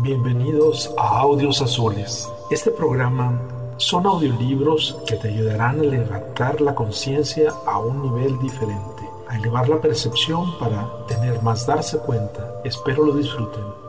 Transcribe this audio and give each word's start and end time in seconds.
Bienvenidos 0.00 0.94
a 0.96 1.18
Audios 1.18 1.60
Azules. 1.60 2.30
Este 2.52 2.70
programa 2.70 3.36
son 3.78 4.06
audiolibros 4.06 4.96
que 5.08 5.16
te 5.16 5.26
ayudarán 5.26 5.80
a 5.80 5.82
levantar 5.82 6.60
la 6.60 6.72
conciencia 6.72 7.52
a 7.66 7.80
un 7.80 8.02
nivel 8.02 8.38
diferente, 8.38 9.02
a 9.26 9.36
elevar 9.36 9.68
la 9.68 9.80
percepción 9.80 10.56
para 10.60 10.88
tener 11.08 11.42
más 11.42 11.66
darse 11.66 11.98
cuenta. 11.98 12.60
Espero 12.64 13.06
lo 13.06 13.14
disfruten. 13.14 13.87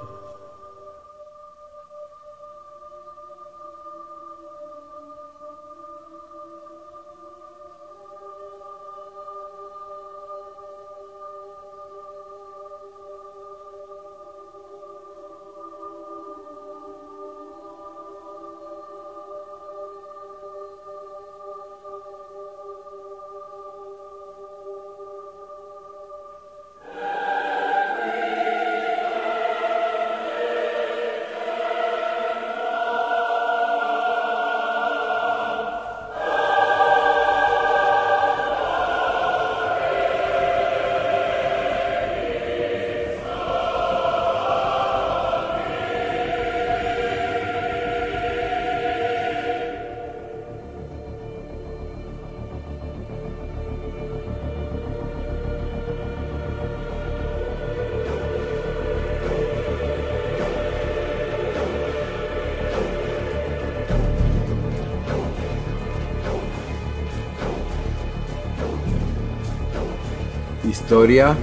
Historia 70.89 71.37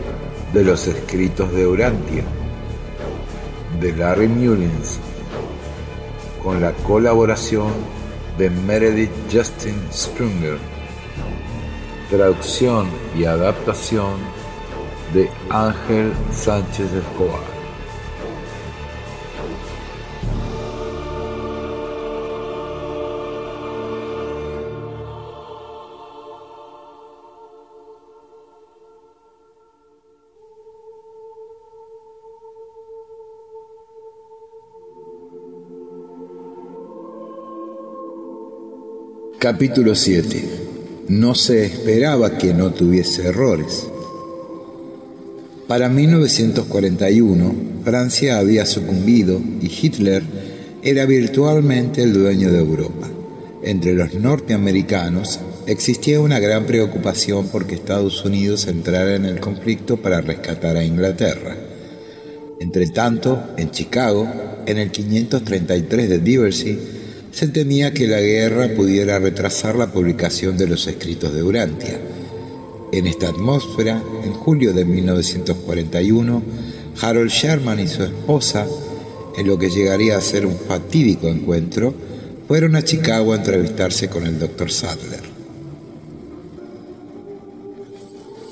de 0.52 0.64
los 0.64 0.88
escritos 0.88 1.52
de 1.52 1.68
Urantia, 1.68 2.24
de 3.80 3.92
Larry 3.92 4.26
Mullins, 4.26 4.98
con 6.42 6.60
la 6.60 6.72
colaboración 6.72 7.70
de 8.38 8.50
Meredith 8.50 9.12
Justin 9.32 9.80
Strunger, 9.92 10.58
traducción 12.10 12.88
y 13.16 13.22
adaptación 13.22 14.14
de 15.14 15.30
Ángel 15.48 16.12
Sánchez 16.32 16.92
Escobar. 16.92 17.55
Capítulo 39.48 39.94
7. 39.94 40.42
No 41.06 41.36
se 41.36 41.64
esperaba 41.64 42.36
que 42.36 42.52
no 42.52 42.72
tuviese 42.72 43.28
errores. 43.28 43.86
Para 45.68 45.88
1941, 45.88 47.54
Francia 47.84 48.40
había 48.40 48.66
sucumbido 48.66 49.40
y 49.62 49.66
Hitler 49.66 50.24
era 50.82 51.06
virtualmente 51.06 52.02
el 52.02 52.12
dueño 52.12 52.50
de 52.50 52.58
Europa. 52.58 53.08
Entre 53.62 53.94
los 53.94 54.14
norteamericanos 54.14 55.38
existía 55.68 56.20
una 56.20 56.40
gran 56.40 56.64
preocupación 56.64 57.46
porque 57.46 57.76
Estados 57.76 58.24
Unidos 58.24 58.66
entrara 58.66 59.14
en 59.14 59.26
el 59.26 59.38
conflicto 59.38 59.96
para 59.96 60.22
rescatar 60.22 60.76
a 60.76 60.82
Inglaterra. 60.82 61.56
Entre 62.58 62.88
tanto, 62.88 63.50
en 63.56 63.70
Chicago, 63.70 64.26
en 64.66 64.78
el 64.78 64.90
533 64.90 66.08
de 66.08 66.18
Diversey, 66.18 66.95
se 67.36 67.48
temía 67.48 67.92
que 67.92 68.06
la 68.08 68.18
guerra 68.18 68.70
pudiera 68.74 69.18
retrasar 69.18 69.76
la 69.76 69.92
publicación 69.92 70.56
de 70.56 70.66
los 70.66 70.86
escritos 70.86 71.34
de 71.34 71.42
Urantia. 71.42 72.00
En 72.92 73.06
esta 73.06 73.28
atmósfera, 73.28 74.02
en 74.24 74.32
julio 74.32 74.72
de 74.72 74.86
1941, 74.86 76.42
Harold 76.98 77.28
Sherman 77.28 77.78
y 77.78 77.88
su 77.88 78.04
esposa, 78.04 78.66
en 79.36 79.46
lo 79.46 79.58
que 79.58 79.68
llegaría 79.68 80.16
a 80.16 80.22
ser 80.22 80.46
un 80.46 80.56
fatídico 80.56 81.28
encuentro, 81.28 81.92
fueron 82.48 82.74
a 82.74 82.82
Chicago 82.82 83.34
a 83.34 83.36
entrevistarse 83.36 84.08
con 84.08 84.26
el 84.26 84.38
Dr. 84.38 84.72
Sadler. 84.72 85.20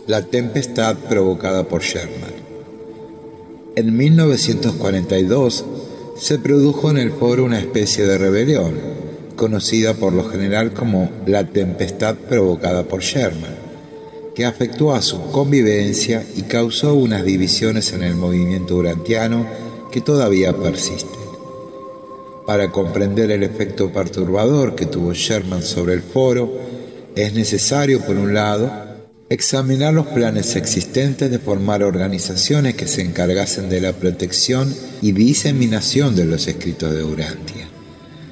La 0.08 0.26
tempestad 0.26 0.94
provocada 1.08 1.66
por 1.66 1.80
Sherman. 1.80 2.34
En 3.76 3.96
1942, 3.96 5.64
se 6.16 6.38
produjo 6.38 6.90
en 6.90 6.98
el 6.98 7.10
foro 7.10 7.44
una 7.44 7.58
especie 7.58 8.06
de 8.06 8.18
rebelión, 8.18 8.74
conocida 9.36 9.94
por 9.94 10.12
lo 10.12 10.24
general 10.24 10.72
como 10.72 11.10
la 11.26 11.44
tempestad 11.44 12.14
provocada 12.14 12.84
por 12.84 13.00
Sherman, 13.00 13.56
que 14.34 14.44
afectó 14.44 14.94
a 14.94 15.02
su 15.02 15.30
convivencia 15.32 16.24
y 16.36 16.42
causó 16.42 16.94
unas 16.94 17.24
divisiones 17.24 17.92
en 17.92 18.02
el 18.02 18.14
movimiento 18.14 18.76
urantiano 18.76 19.46
que 19.90 20.00
todavía 20.00 20.52
persisten. 20.52 21.24
Para 22.46 22.70
comprender 22.70 23.30
el 23.30 23.42
efecto 23.42 23.90
perturbador 23.90 24.74
que 24.74 24.86
tuvo 24.86 25.14
Sherman 25.14 25.62
sobre 25.62 25.94
el 25.94 26.02
foro, 26.02 26.52
es 27.16 27.32
necesario, 27.32 28.00
por 28.00 28.16
un 28.16 28.34
lado, 28.34 28.70
examinar 29.34 29.92
los 29.92 30.06
planes 30.06 30.56
existentes 30.56 31.30
de 31.30 31.38
formar 31.38 31.82
organizaciones 31.82 32.74
que 32.74 32.86
se 32.86 33.02
encargasen 33.02 33.68
de 33.68 33.80
la 33.80 33.92
protección 33.92 34.74
y 35.02 35.12
diseminación 35.12 36.16
de 36.16 36.24
los 36.24 36.46
escritos 36.46 36.94
de 36.94 37.04
Urantia. 37.04 37.68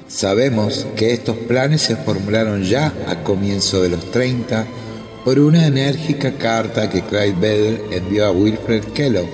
Sabemos 0.07 0.85
que 0.95 1.13
estos 1.13 1.37
planes 1.37 1.81
se 1.81 1.95
formularon 1.95 2.63
ya 2.63 2.93
a 3.07 3.23
comienzo 3.23 3.81
de 3.81 3.89
los 3.89 4.11
30 4.11 4.65
por 5.25 5.39
una 5.39 5.65
enérgica 5.65 6.33
carta 6.37 6.89
que 6.89 7.01
Clyde 7.01 7.39
Bedell 7.39 7.81
envió 7.91 8.25
a 8.25 8.31
Wilfred 8.31 8.83
Kellogg, 8.93 9.29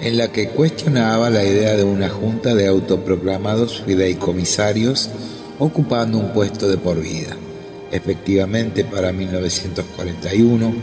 en 0.00 0.16
la 0.16 0.32
que 0.32 0.48
cuestionaba 0.48 1.30
la 1.30 1.44
idea 1.44 1.76
de 1.76 1.84
una 1.84 2.08
junta 2.08 2.54
de 2.54 2.66
autoproclamados 2.66 3.82
fideicomisarios 3.82 5.10
ocupando 5.58 6.18
un 6.18 6.32
puesto 6.32 6.68
de 6.68 6.78
por 6.78 7.00
vida. 7.00 7.36
Efectivamente, 7.92 8.84
para 8.84 9.12
1941, 9.12 10.74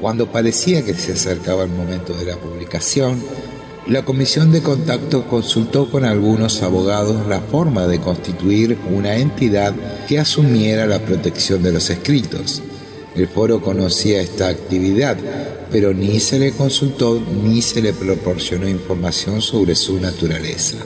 cuando 0.00 0.30
parecía 0.30 0.84
que 0.84 0.94
se 0.94 1.12
acercaba 1.12 1.64
el 1.64 1.70
momento 1.70 2.14
de 2.14 2.24
la 2.24 2.36
publicación, 2.36 3.22
la 3.86 4.04
Comisión 4.04 4.52
de 4.52 4.62
Contacto 4.62 5.26
consultó 5.26 5.90
con 5.90 6.04
algunos 6.04 6.62
abogados 6.62 7.26
la 7.26 7.40
forma 7.40 7.86
de 7.86 7.98
constituir 7.98 8.78
una 8.90 9.16
entidad 9.16 9.74
que 10.06 10.18
asumiera 10.18 10.86
la 10.86 11.00
protección 11.00 11.62
de 11.62 11.72
los 11.72 11.90
escritos. 11.90 12.62
El 13.16 13.26
foro 13.26 13.60
conocía 13.60 14.20
esta 14.20 14.48
actividad, 14.48 15.16
pero 15.72 15.92
ni 15.92 16.20
se 16.20 16.38
le 16.38 16.52
consultó 16.52 17.20
ni 17.42 17.62
se 17.62 17.82
le 17.82 17.92
proporcionó 17.92 18.68
información 18.68 19.40
sobre 19.40 19.74
su 19.74 19.98
naturaleza. 19.98 20.76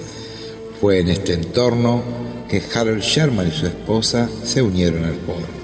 Fue 0.81 1.01
en 1.01 1.09
este 1.09 1.35
entorno 1.35 2.03
que 2.49 2.63
Harold 2.75 3.03
Sherman 3.03 3.49
y 3.49 3.51
su 3.51 3.67
esposa 3.67 4.29
se 4.45 4.63
unieron 4.63 5.05
al 5.05 5.15
foro. 5.15 5.64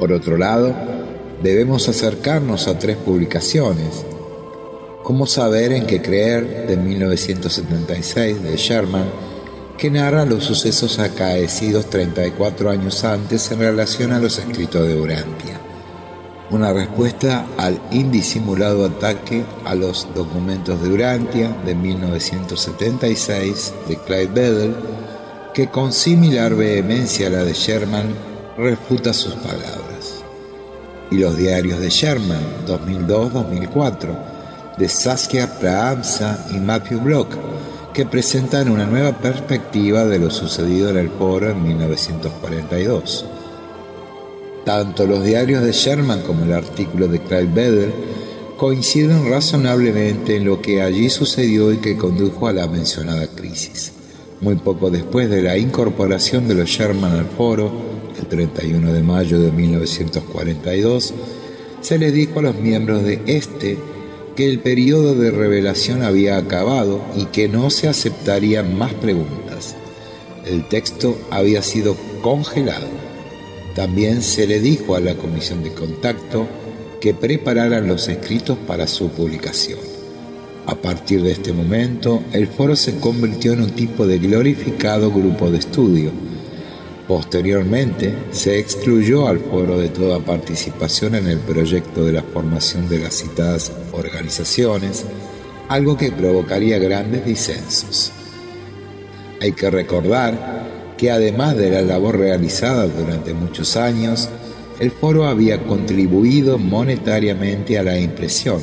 Por 0.00 0.14
otro 0.14 0.38
lado, 0.38 0.74
debemos 1.42 1.90
acercarnos 1.90 2.68
a 2.68 2.78
tres 2.78 2.96
publicaciones. 2.96 4.06
Cómo 5.02 5.26
saber 5.26 5.72
en 5.72 5.86
qué 5.86 6.00
creer 6.00 6.66
de 6.66 6.78
1976 6.78 8.42
de 8.42 8.56
Sherman, 8.56 9.04
que 9.76 9.90
narra 9.90 10.24
los 10.24 10.44
sucesos 10.44 10.98
acaecidos 10.98 11.90
34 11.90 12.70
años 12.70 13.04
antes 13.04 13.52
en 13.52 13.58
relación 13.58 14.12
a 14.12 14.18
los 14.18 14.38
escritos 14.38 14.88
de 14.88 14.98
Urantia. 14.98 15.60
Una 16.50 16.72
respuesta 16.72 17.44
al 17.58 17.78
indisimulado 17.90 18.86
ataque 18.86 19.44
a 19.66 19.74
los 19.74 20.08
documentos 20.14 20.82
de 20.82 20.88
Urantia 20.88 21.54
de 21.66 21.74
1976 21.74 23.74
de 23.86 23.96
Clyde 23.98 24.28
Bedell, 24.28 24.74
que 25.52 25.68
con 25.68 25.92
similar 25.92 26.54
vehemencia 26.54 27.26
a 27.26 27.30
la 27.30 27.44
de 27.44 27.52
Sherman 27.52 28.14
refuta 28.56 29.12
sus 29.12 29.34
palabras 29.34 29.89
y 31.10 31.18
los 31.18 31.36
diarios 31.36 31.80
de 31.80 31.90
Sherman, 31.90 32.66
2002-2004, 32.66 34.76
de 34.78 34.88
Saskia 34.88 35.58
Prahamsa 35.58 36.46
y 36.54 36.58
Matthew 36.58 37.00
Block, 37.00 37.28
que 37.92 38.06
presentan 38.06 38.70
una 38.70 38.86
nueva 38.86 39.18
perspectiva 39.18 40.04
de 40.04 40.18
lo 40.18 40.30
sucedido 40.30 40.90
en 40.90 40.98
el 40.98 41.10
foro 41.10 41.50
en 41.50 41.62
1942. 41.62 43.26
Tanto 44.64 45.06
los 45.06 45.24
diarios 45.24 45.62
de 45.62 45.72
Sherman 45.72 46.22
como 46.22 46.44
el 46.44 46.52
artículo 46.52 47.08
de 47.08 47.20
Clive 47.20 47.50
Bedell 47.52 47.92
coinciden 48.56 49.30
razonablemente 49.30 50.36
en 50.36 50.44
lo 50.44 50.60
que 50.60 50.82
allí 50.82 51.08
sucedió 51.08 51.72
y 51.72 51.78
que 51.78 51.96
condujo 51.96 52.46
a 52.46 52.52
la 52.52 52.68
mencionada 52.68 53.26
crisis. 53.26 53.92
Muy 54.40 54.56
poco 54.56 54.90
después 54.90 55.30
de 55.30 55.42
la 55.42 55.56
incorporación 55.56 56.46
de 56.46 56.54
los 56.54 56.68
Sherman 56.68 57.12
al 57.12 57.26
foro, 57.26 57.70
el 58.20 58.26
31 58.26 58.92
de 58.92 59.02
mayo 59.02 59.40
de 59.40 59.50
1942, 59.50 61.14
se 61.80 61.98
les 61.98 62.12
dijo 62.12 62.38
a 62.38 62.42
los 62.42 62.56
miembros 62.56 63.02
de 63.02 63.20
este 63.26 63.78
que 64.36 64.48
el 64.48 64.60
periodo 64.60 65.14
de 65.14 65.30
revelación 65.30 66.02
había 66.02 66.36
acabado 66.36 67.02
y 67.16 67.24
que 67.26 67.48
no 67.48 67.70
se 67.70 67.88
aceptarían 67.88 68.76
más 68.76 68.92
preguntas. 68.94 69.74
El 70.46 70.68
texto 70.68 71.18
había 71.30 71.62
sido 71.62 71.96
congelado. 72.22 72.86
También 73.74 74.22
se 74.22 74.46
le 74.46 74.60
dijo 74.60 74.94
a 74.94 75.00
la 75.00 75.14
comisión 75.14 75.62
de 75.62 75.72
contacto 75.72 76.46
que 77.00 77.14
prepararan 77.14 77.88
los 77.88 78.08
escritos 78.08 78.58
para 78.66 78.86
su 78.86 79.08
publicación. 79.08 79.78
A 80.66 80.74
partir 80.74 81.22
de 81.22 81.32
este 81.32 81.52
momento, 81.52 82.22
el 82.32 82.46
foro 82.46 82.76
se 82.76 82.98
convirtió 82.98 83.54
en 83.54 83.62
un 83.62 83.70
tipo 83.70 84.06
de 84.06 84.18
glorificado 84.18 85.10
grupo 85.10 85.50
de 85.50 85.58
estudio, 85.58 86.12
Posteriormente, 87.10 88.14
se 88.30 88.60
excluyó 88.60 89.26
al 89.26 89.40
foro 89.40 89.76
de 89.76 89.88
toda 89.88 90.20
participación 90.20 91.16
en 91.16 91.26
el 91.26 91.40
proyecto 91.40 92.04
de 92.04 92.12
la 92.12 92.22
formación 92.22 92.88
de 92.88 93.00
las 93.00 93.14
citadas 93.14 93.72
organizaciones, 93.90 95.04
algo 95.68 95.96
que 95.96 96.12
provocaría 96.12 96.78
grandes 96.78 97.26
disensos. 97.26 98.12
Hay 99.40 99.50
que 99.50 99.70
recordar 99.70 100.94
que 100.96 101.10
además 101.10 101.56
de 101.56 101.70
la 101.70 101.82
labor 101.82 102.16
realizada 102.16 102.86
durante 102.86 103.34
muchos 103.34 103.76
años, 103.76 104.28
el 104.78 104.92
foro 104.92 105.26
había 105.26 105.64
contribuido 105.64 106.58
monetariamente 106.58 107.76
a 107.76 107.82
la 107.82 107.98
impresión, 107.98 108.62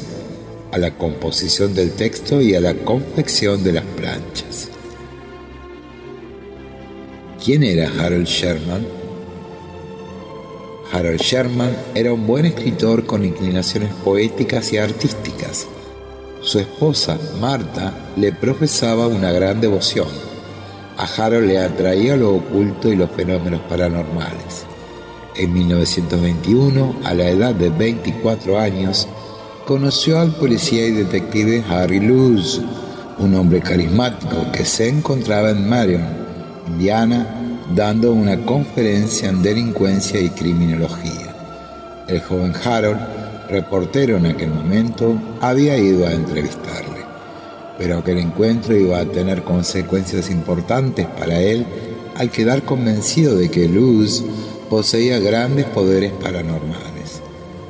a 0.72 0.78
la 0.78 0.98
composición 0.98 1.76
del 1.76 1.92
texto 1.92 2.42
y 2.42 2.56
a 2.56 2.62
la 2.62 2.76
confección 2.76 3.62
de 3.66 3.74
las 3.74 3.84
planchas. 3.84 4.70
¿Quién 7.48 7.64
era 7.64 7.90
Harold 7.98 8.28
Sherman? 8.28 8.86
Harold 10.92 11.22
Sherman 11.22 11.74
era 11.96 12.12
un 12.12 12.28
buen 12.28 12.46
escritor 12.46 13.06
con 13.06 13.24
inclinaciones 13.24 13.94
poéticas 14.04 14.74
y 14.74 14.78
artísticas. 14.80 15.66
Su 16.42 16.60
esposa, 16.60 17.18
Marta, 17.40 17.94
le 18.18 18.34
profesaba 18.34 19.08
una 19.08 19.32
gran 19.32 19.62
devoción. 19.62 20.10
A 20.98 21.06
Harold 21.06 21.48
le 21.48 21.60
atraía 21.60 22.18
lo 22.18 22.36
oculto 22.36 22.92
y 22.92 22.98
los 22.98 23.12
fenómenos 23.12 23.62
paranormales. 23.62 24.66
En 25.38 25.54
1921, 25.54 26.98
a 27.06 27.14
la 27.14 27.30
edad 27.30 27.56
de 27.56 27.70
24 27.70 28.60
años, 28.60 29.08
conoció 29.66 30.20
al 30.20 30.36
policía 30.36 30.86
y 30.86 30.92
detective 30.92 31.64
Harry 31.70 32.02
Luz, 32.02 32.62
un 33.20 33.36
hombre 33.36 33.62
carismático 33.62 34.52
que 34.52 34.66
se 34.66 34.90
encontraba 34.90 35.52
en 35.52 35.70
Marion, 35.70 36.28
Indiana, 36.68 37.37
dando 37.76 38.14
una 38.14 38.46
conferencia 38.46 39.30
en 39.30 39.42
delincuencia 39.42 40.20
y 40.20 40.30
criminología. 40.30 41.36
El 42.08 42.22
joven 42.22 42.54
Harold, 42.64 43.00
reportero 43.50 44.18
en 44.18 44.28
aquel 44.28 44.50
momento, 44.50 45.20
había 45.42 45.78
ido 45.78 46.08
a 46.08 46.14
entrevistarle, 46.14 47.02
pero 47.78 47.98
aquel 47.98 48.20
encuentro 48.20 48.76
iba 48.76 49.00
a 49.00 49.06
tener 49.06 49.44
consecuencias 49.44 50.30
importantes 50.32 51.06
para 51.06 51.40
él 51.40 51.66
al 52.16 52.32
quedar 52.32 52.64
convencido 52.64 53.36
de 53.36 53.50
que 53.52 53.68
Luz 53.68 54.24
poseía 54.70 55.20
grandes 55.20 55.66
poderes 55.66 56.12
paranormales. 56.14 57.22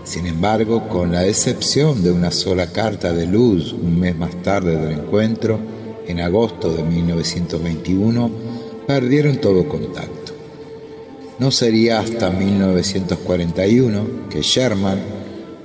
Sin 0.03 0.25
embargo, 0.25 0.87
con 0.87 1.11
la 1.11 1.25
excepción 1.25 2.01
de 2.01 2.11
una 2.11 2.31
sola 2.31 2.71
carta 2.71 3.11
de 3.11 3.25
Luz 3.25 3.73
un 3.73 3.99
mes 3.99 4.15
más 4.15 4.41
tarde 4.41 4.77
del 4.77 4.99
encuentro, 4.99 5.59
en 6.07 6.21
agosto 6.21 6.73
de 6.73 6.83
1921, 6.83 8.46
perdieron 8.87 9.37
todo 9.37 9.67
contacto. 9.67 10.33
No 11.39 11.51
sería 11.51 11.99
hasta 11.99 12.31
1941 12.31 14.29
que 14.29 14.41
Sherman 14.41 14.97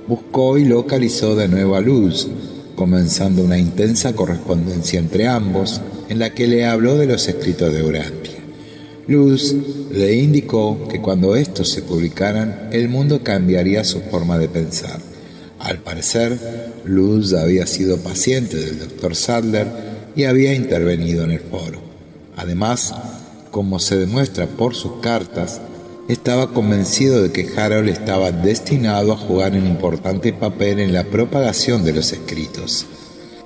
buscó 0.07 0.57
y 0.57 0.65
localizó 0.65 1.35
de 1.35 1.47
nuevo 1.47 1.75
a 1.75 1.81
Luz, 1.81 2.27
comenzando 2.75 3.41
una 3.41 3.57
intensa 3.57 4.13
correspondencia 4.13 4.99
entre 4.99 5.27
ambos 5.27 5.79
en 6.09 6.19
la 6.19 6.33
que 6.33 6.47
le 6.47 6.65
habló 6.65 6.97
de 6.97 7.07
los 7.07 7.27
escritos 7.27 7.73
de 7.73 7.81
Urantia. 7.81 8.33
Luz 9.07 9.55
le 9.91 10.15
indicó 10.15 10.87
que 10.89 11.01
cuando 11.01 11.35
estos 11.35 11.69
se 11.69 11.81
publicaran, 11.81 12.69
el 12.71 12.89
mundo 12.89 13.23
cambiaría 13.23 13.83
su 13.85 14.01
forma 14.01 14.37
de 14.37 14.49
pensar. 14.49 14.99
Al 15.59 15.79
parecer, 15.79 16.37
Luz 16.83 17.33
había 17.33 17.65
sido 17.67 17.97
paciente 17.97 18.57
del 18.57 18.79
Dr. 18.79 19.15
Sadler 19.15 19.67
y 20.15 20.25
había 20.25 20.53
intervenido 20.53 21.23
en 21.23 21.31
el 21.31 21.39
foro. 21.39 21.79
Además, 22.35 22.93
como 23.53 23.77
se 23.77 23.99
demuestra 23.99 24.47
por 24.47 24.73
sus 24.73 24.93
cartas, 24.93 25.61
estaba 26.07 26.51
convencido 26.51 27.21
de 27.21 27.31
que 27.31 27.47
Harold 27.55 27.87
estaba 27.87 28.31
destinado 28.31 29.13
a 29.13 29.15
jugar 29.15 29.51
un 29.51 29.67
importante 29.67 30.33
papel 30.33 30.79
en 30.79 30.91
la 30.91 31.03
propagación 31.03 31.85
de 31.85 31.93
los 31.93 32.11
escritos 32.13 32.87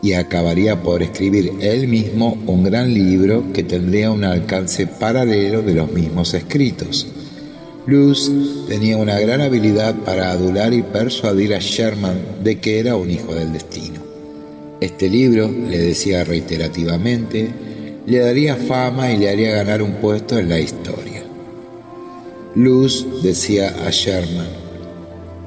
y 0.02 0.14
acabaría 0.14 0.82
por 0.82 1.04
escribir 1.04 1.52
él 1.60 1.90
mismo 1.90 2.38
un 2.48 2.64
gran 2.64 2.94
libro 2.94 3.52
que 3.52 3.64
tendría 3.64 4.10
un 4.10 4.24
alcance 4.24 4.88
paralelo 4.88 5.62
de 5.62 5.74
los 5.74 5.92
mismos 5.92 6.34
escritos. 6.34 7.06
Luz 7.86 8.32
tenía 8.70 8.96
una 8.96 9.20
gran 9.20 9.42
habilidad 9.42 9.94
para 9.94 10.32
adular 10.32 10.74
y 10.74 10.84
persuadir 10.84 11.54
a 11.54 11.60
Sherman 11.60 12.18
de 12.46 12.60
que 12.60 12.80
era 12.80 12.96
un 12.96 13.12
hijo 13.12 13.36
del 13.36 13.52
destino. 13.52 14.00
Este 14.80 15.10
libro, 15.10 15.52
le 15.52 15.80
decía 15.80 16.24
reiterativamente, 16.24 17.67
le 18.08 18.20
daría 18.20 18.56
fama 18.56 19.12
y 19.12 19.18
le 19.18 19.30
haría 19.30 19.52
ganar 19.52 19.82
un 19.82 19.96
puesto 19.96 20.40
en 20.40 20.48
la 20.48 20.58
historia. 20.58 21.24
Luz 22.56 23.06
decía 23.22 23.76
a 23.86 23.90
Sherman, 23.92 24.48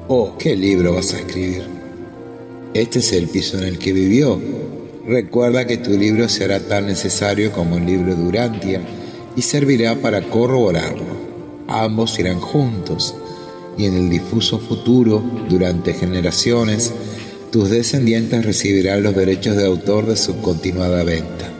Oh, 0.07 0.35
¿qué 0.37 0.55
libro 0.55 0.93
vas 0.93 1.11
a 1.15 1.17
escribir? 1.17 1.63
Este 2.75 2.99
es 2.99 3.13
el 3.13 3.27
piso 3.29 3.57
en 3.57 3.63
el 3.63 3.79
que 3.79 3.93
vivió. 3.93 4.39
Recuerda 5.07 5.65
que 5.65 5.77
tu 5.77 5.97
libro 5.97 6.29
será 6.29 6.59
tan 6.59 6.85
necesario 6.85 7.51
como 7.51 7.77
el 7.77 7.87
libro 7.87 8.15
de 8.15 8.79
y 9.35 9.41
servirá 9.41 9.95
para 9.95 10.21
corroborarlo. 10.21 11.19
Ambos 11.67 12.19
irán 12.19 12.39
juntos 12.39 13.15
y 13.75 13.85
en 13.85 13.95
el 13.95 14.09
difuso 14.11 14.59
futuro, 14.59 15.23
durante 15.49 15.95
generaciones, 15.95 16.93
tus 17.51 17.71
descendientes 17.71 18.45
recibirán 18.45 19.01
los 19.01 19.15
derechos 19.15 19.55
de 19.55 19.65
autor 19.65 20.05
de 20.05 20.15
su 20.15 20.37
continuada 20.41 21.03
venta. 21.03 21.50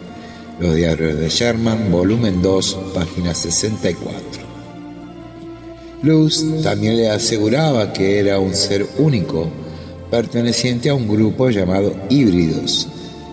Los 0.61 0.75
diarios 0.75 1.17
de 1.17 1.27
Sherman, 1.27 1.91
volumen 1.91 2.39
2, 2.43 2.77
página 2.93 3.33
64. 3.33 4.21
Luz 6.03 6.45
también 6.61 6.97
le 6.97 7.09
aseguraba 7.09 7.91
que 7.91 8.19
era 8.19 8.37
un 8.37 8.53
ser 8.53 8.85
único, 8.99 9.49
perteneciente 10.11 10.91
a 10.91 10.93
un 10.93 11.07
grupo 11.07 11.49
llamado 11.49 11.95
híbridos. 12.11 12.87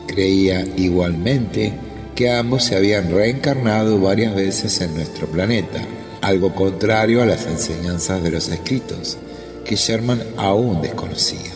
Creía 0.06 0.66
igualmente 0.78 1.74
que 2.14 2.30
ambos 2.30 2.64
se 2.64 2.76
habían 2.76 3.10
reencarnado 3.10 4.00
varias 4.00 4.34
veces 4.34 4.80
en 4.80 4.94
nuestro 4.94 5.26
planeta, 5.26 5.82
algo 6.22 6.54
contrario 6.54 7.22
a 7.22 7.26
las 7.26 7.44
enseñanzas 7.44 8.22
de 8.22 8.30
los 8.30 8.48
escritos, 8.48 9.18
que 9.66 9.76
Sherman 9.76 10.22
aún 10.38 10.80
desconocía. 10.80 11.52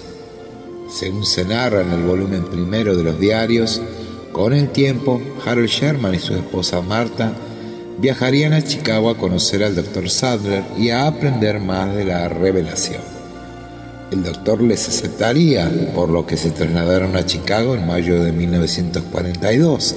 Según 0.95 1.25
se 1.25 1.47
narra 1.47 1.81
en 1.81 1.93
el 1.93 2.03
volumen 2.03 2.45
primero 2.45 2.95
de 2.95 3.05
los 3.05 3.19
diarios, 3.19 3.81
con 4.33 4.55
el 4.55 4.71
tiempo, 4.71 5.21
Harold 5.45 5.69
Sherman 5.69 6.15
y 6.15 6.19
su 6.19 6.35
esposa 6.35 6.81
Marta 6.81 7.33
viajarían 7.99 8.53
a 8.55 8.63
Chicago 8.63 9.11
a 9.11 9.17
conocer 9.17 9.63
al 9.63 9.77
Dr. 9.77 10.09
Sadler 10.09 10.65
y 10.79 10.91
a 10.91 11.07
aprender 11.07 11.61
más 11.61 11.95
de 11.95 12.05
la 12.05 12.29
revelación. 12.29 13.03
El 14.11 14.25
doctor 14.25 14.61
les 14.61 14.89
aceptaría, 14.89 15.71
por 15.95 16.09
lo 16.09 16.27
que 16.27 16.37
se 16.37 16.51
trasladaron 16.51 17.17
a 17.17 17.25
Chicago 17.25 17.75
en 17.75 17.87
mayo 17.87 18.23
de 18.23 18.33
1942. 18.33 19.97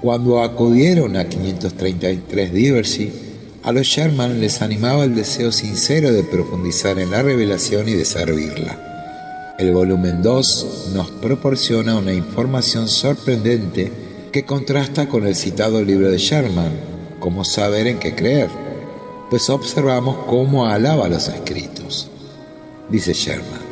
Cuando 0.00 0.42
acudieron 0.42 1.16
a 1.16 1.28
533 1.28 2.52
Diversey, 2.52 3.12
a 3.62 3.72
los 3.72 3.86
Sherman 3.86 4.40
les 4.40 4.62
animaba 4.62 5.04
el 5.04 5.14
deseo 5.14 5.50
sincero 5.50 6.12
de 6.12 6.22
profundizar 6.22 6.98
en 6.98 7.10
la 7.10 7.22
revelación 7.22 7.88
y 7.88 7.94
de 7.94 8.04
servirla. 8.04 8.85
El 9.58 9.72
volumen 9.72 10.20
2 10.20 10.90
nos 10.92 11.10
proporciona 11.10 11.96
una 11.96 12.12
información 12.12 12.88
sorprendente 12.88 13.90
que 14.30 14.44
contrasta 14.44 15.08
con 15.08 15.26
el 15.26 15.34
citado 15.34 15.82
libro 15.82 16.10
de 16.10 16.18
Sherman, 16.18 16.72
Cómo 17.20 17.42
saber 17.42 17.86
en 17.86 17.98
qué 17.98 18.14
creer, 18.14 18.50
pues 19.30 19.48
observamos 19.48 20.26
cómo 20.26 20.66
alaba 20.66 21.08
los 21.08 21.28
escritos. 21.28 22.10
Dice 22.90 23.14
Sherman, 23.14 23.62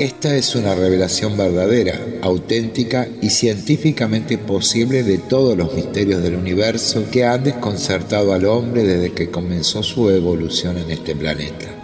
Esta 0.00 0.34
es 0.34 0.56
una 0.56 0.74
revelación 0.74 1.36
verdadera, 1.36 2.00
auténtica 2.20 3.06
y 3.22 3.30
científicamente 3.30 4.36
posible 4.36 5.04
de 5.04 5.18
todos 5.18 5.56
los 5.56 5.74
misterios 5.74 6.24
del 6.24 6.34
universo 6.34 7.04
que 7.08 7.24
han 7.24 7.44
desconcertado 7.44 8.32
al 8.32 8.46
hombre 8.46 8.82
desde 8.82 9.12
que 9.12 9.30
comenzó 9.30 9.84
su 9.84 10.10
evolución 10.10 10.76
en 10.76 10.90
este 10.90 11.14
planeta. 11.14 11.77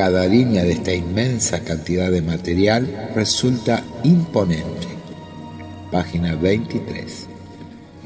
Cada 0.00 0.26
línea 0.26 0.64
de 0.64 0.72
esta 0.72 0.94
inmensa 0.94 1.60
cantidad 1.60 2.10
de 2.10 2.22
material 2.22 3.10
resulta 3.14 3.84
imponente. 4.02 4.88
Página 5.92 6.36
23. 6.36 7.26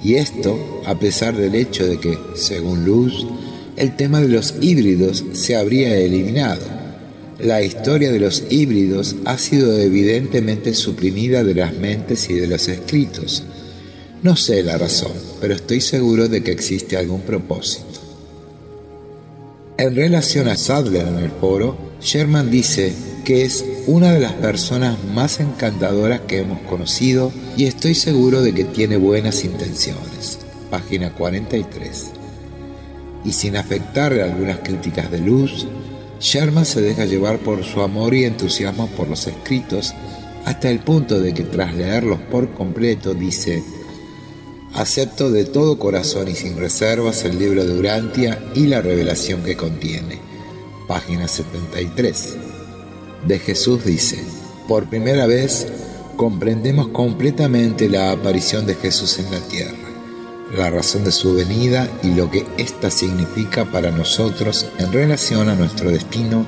Y 0.02 0.16
esto 0.16 0.82
a 0.86 0.98
pesar 0.98 1.36
del 1.36 1.54
hecho 1.54 1.86
de 1.86 2.00
que, 2.00 2.18
según 2.34 2.84
Luz, 2.84 3.28
el 3.76 3.94
tema 3.94 4.20
de 4.20 4.26
los 4.26 4.56
híbridos 4.60 5.24
se 5.34 5.54
habría 5.54 5.96
eliminado 5.96 6.62
la 7.38 7.62
historia 7.62 8.10
de 8.10 8.18
los 8.18 8.42
híbridos 8.50 9.14
ha 9.24 9.38
sido 9.38 9.78
evidentemente 9.78 10.74
suprimida 10.74 11.44
de 11.44 11.54
las 11.54 11.74
mentes 11.74 12.28
y 12.28 12.34
de 12.34 12.48
los 12.48 12.66
escritos. 12.66 13.44
No 14.24 14.34
sé 14.34 14.64
la 14.64 14.78
razón, 14.78 15.12
pero 15.40 15.54
estoy 15.54 15.80
seguro 15.80 16.28
de 16.28 16.42
que 16.42 16.50
existe 16.50 16.96
algún 16.96 17.20
propósito. 17.20 18.03
En 19.76 19.96
relación 19.96 20.46
a 20.46 20.56
Sadler 20.56 21.08
en 21.08 21.18
el 21.18 21.32
foro, 21.32 21.76
Sherman 22.00 22.48
dice 22.48 22.94
que 23.24 23.44
es 23.44 23.64
una 23.88 24.12
de 24.12 24.20
las 24.20 24.34
personas 24.34 25.02
más 25.02 25.40
encantadoras 25.40 26.20
que 26.20 26.38
hemos 26.38 26.60
conocido 26.60 27.32
y 27.56 27.64
estoy 27.64 27.96
seguro 27.96 28.40
de 28.42 28.54
que 28.54 28.62
tiene 28.62 28.96
buenas 28.96 29.42
intenciones. 29.42 30.38
Página 30.70 31.12
43. 31.12 32.12
Y 33.24 33.32
sin 33.32 33.56
afectarle 33.56 34.22
algunas 34.22 34.60
críticas 34.60 35.10
de 35.10 35.18
luz, 35.18 35.66
Sherman 36.20 36.66
se 36.66 36.80
deja 36.80 37.04
llevar 37.04 37.40
por 37.40 37.64
su 37.64 37.82
amor 37.82 38.14
y 38.14 38.26
entusiasmo 38.26 38.86
por 38.90 39.08
los 39.08 39.26
escritos 39.26 39.92
hasta 40.44 40.70
el 40.70 40.78
punto 40.78 41.20
de 41.20 41.34
que 41.34 41.42
tras 41.42 41.74
leerlos 41.74 42.20
por 42.30 42.52
completo 42.52 43.12
dice, 43.12 43.64
acepto 44.74 45.30
de 45.30 45.44
todo 45.44 45.78
corazón 45.78 46.28
y 46.28 46.34
sin 46.34 46.56
reservas 46.56 47.24
el 47.24 47.38
libro 47.38 47.64
de 47.64 47.78
Urantia 47.78 48.42
y 48.54 48.66
la 48.66 48.82
revelación 48.82 49.42
que 49.42 49.56
contiene. 49.56 50.20
Página 50.88 51.28
73. 51.28 52.36
De 53.26 53.38
Jesús 53.38 53.84
dice, 53.84 54.22
por 54.68 54.88
primera 54.88 55.26
vez 55.26 55.66
comprendemos 56.16 56.88
completamente 56.88 57.88
la 57.88 58.12
aparición 58.12 58.66
de 58.66 58.74
Jesús 58.74 59.18
en 59.18 59.30
la 59.30 59.40
tierra 59.40 59.84
la 60.56 60.70
razón 60.70 61.04
de 61.04 61.12
su 61.12 61.34
venida 61.34 61.88
y 62.02 62.14
lo 62.14 62.30
que 62.30 62.46
ésta 62.58 62.90
significa 62.90 63.64
para 63.64 63.90
nosotros 63.90 64.66
en 64.78 64.92
relación 64.92 65.48
a 65.48 65.54
nuestro 65.54 65.90
destino, 65.90 66.46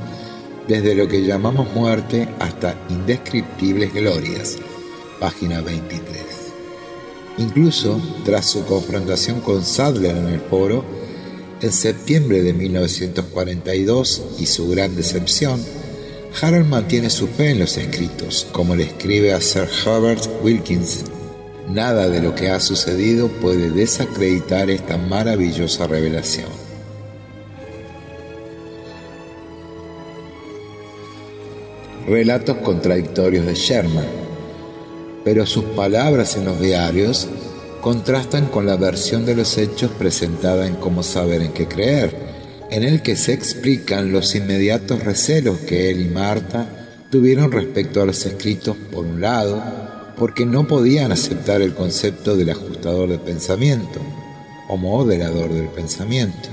desde 0.69 0.95
lo 0.95 1.09
que 1.09 1.25
llamamos 1.25 1.73
muerte 1.75 2.29
hasta 2.39 2.77
indescriptibles 2.89 3.93
glorias. 3.93 4.59
Página 5.21 5.61
23. 5.61 6.36
Incluso 7.39 8.01
tras 8.25 8.47
su 8.47 8.65
confrontación 8.65 9.41
con 9.41 9.65
Sadler 9.65 10.17
en 10.17 10.29
el 10.29 10.41
foro, 10.41 10.85
en 11.61 11.73
septiembre 11.73 12.43
de 12.43 12.53
1942 12.53 14.23
y 14.39 14.47
su 14.47 14.69
gran 14.69 14.95
decepción, 14.97 15.63
Harold 16.41 16.69
mantiene 16.69 17.11
su 17.11 17.29
fe 17.29 17.51
en 17.51 17.61
los 17.61 17.77
escritos, 17.77 18.47
como 18.53 18.75
le 18.75 18.85
escribe 18.85 19.33
a 19.33 19.41
Sir 19.41 19.69
Herbert 19.85 20.29
Wilkins 20.43 21.05
Nada 21.69 22.09
de 22.09 22.23
lo 22.23 22.33
que 22.35 22.49
ha 22.49 22.61
sucedido 22.61 23.29
puede 23.29 23.71
desacreditar 23.71 24.71
esta 24.71 24.97
maravillosa 24.97 25.89
revelación. 25.89 26.49
Relatos 32.07 32.59
contradictorios 32.59 33.47
de 33.47 33.55
Sherman, 33.55 34.07
pero 35.27 35.45
sus 35.45 35.65
palabras 35.65 36.37
en 36.37 36.45
los 36.45 36.61
diarios 36.61 37.27
contrastan 37.81 38.47
con 38.47 38.65
la 38.65 38.77
versión 38.77 39.27
de 39.27 39.35
los 39.35 39.59
hechos 39.59 39.91
presentada 39.91 40.69
en 40.69 40.77
Cómo 40.77 41.03
saber 41.03 41.43
en 41.43 41.53
qué 41.53 41.67
creer, 41.67 42.15
en 42.71 42.85
el 42.85 43.03
que 43.03 43.17
se 43.17 43.33
explican 43.33 44.13
los 44.13 44.37
inmediatos 44.37 45.03
recelos 45.03 45.59
que 45.59 45.91
él 45.91 46.03
y 46.03 46.09
Marta 46.11 46.69
tuvieron 47.11 47.51
respecto 47.51 48.01
a 48.01 48.07
los 48.07 48.25
escritos 48.25 48.77
por 48.93 49.05
un 49.05 49.21
lado 49.21 49.61
porque 50.17 50.47
no 50.47 50.69
podían 50.69 51.11
aceptar 51.11 51.61
el 51.61 51.75
concepto 51.75 52.37
del 52.37 52.51
ajustador 52.51 53.09
de 53.09 53.19
pensamiento 53.19 53.99
o 54.69 54.77
moderador 54.77 55.53
del 55.53 55.71
pensamiento, 55.71 56.51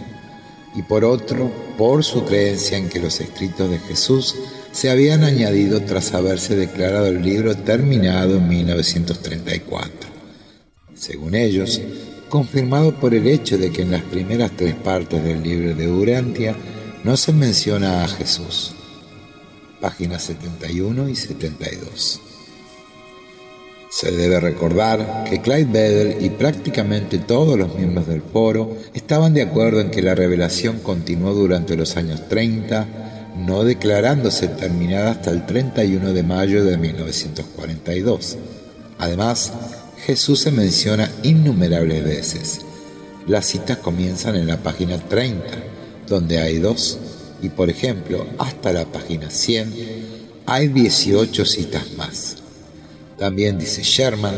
y 0.74 0.82
por 0.82 1.06
otro, 1.06 1.52
por 1.78 2.04
su 2.04 2.26
creencia 2.26 2.80
en 2.80 2.90
que 2.90 3.00
los 3.00 3.22
escritos 3.22 3.70
de 3.70 3.78
Jesús 3.78 4.36
se 4.74 4.90
habían 4.90 5.24
añadido 5.24 5.82
tras 5.84 6.14
haberse 6.14 6.56
declarado 6.56 7.08
el 7.08 7.22
libro 7.22 7.56
terminado 7.56 8.38
en 8.38 8.48
1934. 8.50 10.10
Según 10.96 11.36
ellos, 11.36 11.80
confirmado 12.28 13.00
por 13.00 13.14
el 13.14 13.28
hecho 13.28 13.60
de 13.60 13.72
que 13.72 13.84
en 13.84 13.92
las 13.92 14.02
primeras 14.02 14.52
tres 14.58 14.74
partes 14.74 15.24
del 15.24 15.44
libro 15.44 15.76
de 15.76 15.88
Urantia 15.88 16.56
no 17.04 17.16
se 17.18 17.32
menciona 17.34 18.04
a 18.04 18.08
Jesús. 18.08 18.74
Páginas 19.80 20.24
71 20.24 21.08
y 21.08 21.16
72. 21.16 22.22
Se 23.92 24.12
debe 24.12 24.40
recordar 24.40 25.26
que 25.30 25.40
Clyde 25.40 25.72
Bedell 25.72 26.26
y 26.26 26.32
prácticamente 26.32 27.20
todos 27.20 27.60
los 27.60 27.76
miembros 27.76 28.08
del 28.08 28.24
foro 28.24 28.76
estaban 28.96 29.36
de 29.36 29.44
acuerdo 29.44 29.82
en 29.82 29.92
que 29.92 30.02
la 30.02 30.16
revelación 30.16 30.80
continuó 30.80 31.36
durante 31.36 31.76
los 31.76 31.96
años 31.96 32.28
30, 32.28 33.13
no 33.38 33.64
declarándose 33.64 34.48
terminada 34.48 35.12
hasta 35.12 35.32
el 35.32 35.46
31 35.46 36.14
de 36.14 36.24
mayo 36.24 36.64
de 36.64 36.78
1942. 36.78 38.38
Además, 39.00 39.54
Jesús 40.06 40.42
se 40.42 40.52
menciona 40.52 41.10
innumerables 41.24 42.04
veces. 42.04 42.62
Las 43.28 43.46
citas 43.46 43.78
comienzan 43.78 44.36
en 44.36 44.48
la 44.48 44.58
página 44.58 44.98
30, 44.98 45.46
donde 46.08 46.40
hay 46.40 46.60
dos, 46.60 47.00
y 47.42 47.50
por 47.50 47.70
ejemplo, 47.70 48.26
hasta 48.38 48.74
la 48.74 48.86
página 48.86 49.30
100 49.30 49.74
hay 50.46 50.68
18 50.68 51.46
citas 51.46 51.94
más. 51.98 52.38
También 53.18 53.58
dice 53.58 53.82
Sherman 53.84 54.36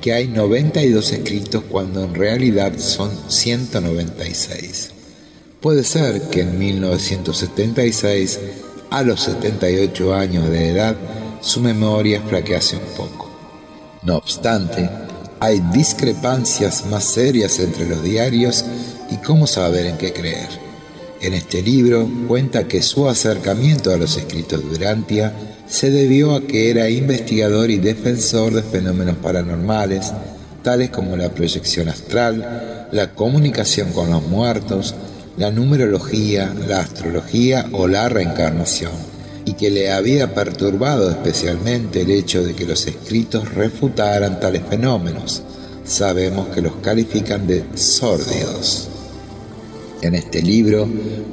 que 0.00 0.12
hay 0.12 0.28
92 0.28 1.12
escritos 1.12 1.64
cuando 1.68 2.04
en 2.04 2.14
realidad 2.14 2.72
son 2.78 3.10
196. 3.28 4.95
Puede 5.66 5.82
ser 5.82 6.22
que 6.30 6.42
en 6.42 6.60
1976, 6.60 8.38
a 8.88 9.02
los 9.02 9.22
78 9.22 10.14
años 10.14 10.48
de 10.48 10.70
edad, 10.70 10.94
su 11.40 11.60
memoria 11.60 12.22
flaquease 12.22 12.76
un 12.76 12.94
poco. 12.96 13.28
No 14.04 14.16
obstante, 14.16 14.88
hay 15.40 15.58
discrepancias 15.72 16.86
más 16.86 17.02
serias 17.02 17.58
entre 17.58 17.84
los 17.84 18.00
diarios 18.04 18.64
y 19.10 19.16
cómo 19.16 19.48
saber 19.48 19.86
en 19.86 19.98
qué 19.98 20.12
creer. 20.12 20.50
En 21.20 21.34
este 21.34 21.62
libro 21.62 22.08
cuenta 22.28 22.68
que 22.68 22.80
su 22.80 23.08
acercamiento 23.08 23.90
a 23.90 23.96
los 23.96 24.16
escritos 24.16 24.62
de 24.62 24.76
Urantia 24.76 25.32
se 25.66 25.90
debió 25.90 26.36
a 26.36 26.42
que 26.42 26.70
era 26.70 26.88
investigador 26.90 27.70
y 27.70 27.78
defensor 27.78 28.54
de 28.54 28.62
fenómenos 28.62 29.16
paranormales, 29.16 30.12
tales 30.62 30.90
como 30.90 31.16
la 31.16 31.30
proyección 31.30 31.88
astral, 31.88 32.88
la 32.92 33.14
comunicación 33.14 33.92
con 33.92 34.12
los 34.12 34.22
muertos, 34.28 34.94
la 35.36 35.50
numerología, 35.50 36.54
la 36.66 36.80
astrología 36.80 37.66
o 37.72 37.86
la 37.86 38.08
reencarnación, 38.08 38.92
y 39.44 39.52
que 39.52 39.70
le 39.70 39.92
había 39.92 40.34
perturbado 40.34 41.10
especialmente 41.10 42.02
el 42.02 42.10
hecho 42.10 42.42
de 42.42 42.54
que 42.54 42.66
los 42.66 42.86
escritos 42.86 43.54
refutaran 43.54 44.40
tales 44.40 44.62
fenómenos. 44.68 45.42
Sabemos 45.84 46.48
que 46.48 46.62
los 46.62 46.76
califican 46.76 47.46
de 47.46 47.64
sórdidos. 47.74 48.88
En 50.02 50.14
este 50.14 50.42
libro 50.42 50.88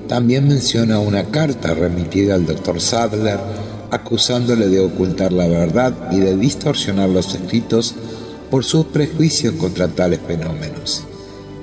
también 0.08 0.48
menciona 0.48 1.00
una 1.00 1.26
carta 1.26 1.74
remitida 1.74 2.36
al 2.36 2.46
doctor 2.46 2.80
Sadler 2.80 3.40
acusándole 3.90 4.70
de 4.70 4.80
ocultar 4.80 5.32
la 5.32 5.48
verdad 5.48 5.94
y 6.12 6.20
de 6.20 6.36
distorsionar 6.36 7.10
los 7.10 7.36
escritos 7.36 7.94
por 8.50 8.64
sus 8.64 8.86
prejuicios 8.86 9.56
contra 9.56 9.88
tales 9.88 10.20
fenómenos. 10.26 11.04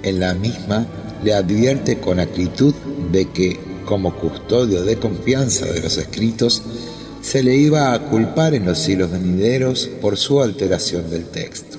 En 0.02 0.20
la 0.20 0.35
misma 0.35 0.87
le 1.23 1.35
advierte 1.35 1.99
con 1.99 2.21
acritud 2.21 2.75
de 3.12 3.27
que, 3.31 3.59
como 3.85 4.17
custodio 4.17 4.85
de 4.85 4.97
confianza 4.97 5.67
de 5.67 5.81
los 5.81 5.97
escritos, 5.97 6.62
se 7.21 7.43
le 7.43 7.55
iba 7.57 7.93
a 7.93 8.00
culpar 8.07 8.55
en 8.55 8.65
los 8.65 8.79
siglos 8.79 9.11
venideros 9.11 9.91
por 10.00 10.17
su 10.17 10.41
alteración 10.41 11.11
del 11.11 11.27
texto. 11.27 11.79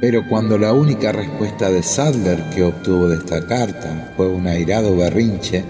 Pero 0.00 0.26
cuando 0.28 0.58
la 0.58 0.72
única 0.72 1.12
respuesta 1.12 1.70
de 1.70 1.82
Sadler 1.82 2.42
que 2.54 2.64
obtuvo 2.64 3.08
de 3.08 3.18
esta 3.18 3.46
carta 3.46 4.12
fue 4.16 4.28
un 4.28 4.46
airado 4.46 4.96
berrinche, 4.96 5.64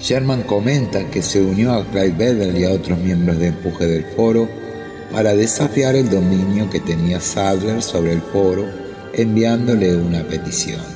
Sherman 0.00 0.42
comenta 0.42 1.08
que 1.10 1.22
se 1.22 1.40
unió 1.40 1.72
a 1.72 1.84
Clyde 1.84 2.16
Bedell 2.16 2.58
y 2.58 2.64
a 2.64 2.72
otros 2.72 2.98
miembros 2.98 3.38
de 3.38 3.48
empuje 3.48 3.86
del 3.86 4.04
foro 4.16 4.48
para 5.12 5.34
desafiar 5.34 5.94
el 5.94 6.10
dominio 6.10 6.68
que 6.68 6.80
tenía 6.80 7.20
Sadler 7.20 7.82
sobre 7.82 8.12
el 8.12 8.20
foro, 8.20 8.66
enviándole 9.14 9.96
una 9.96 10.22
petición. 10.24 10.95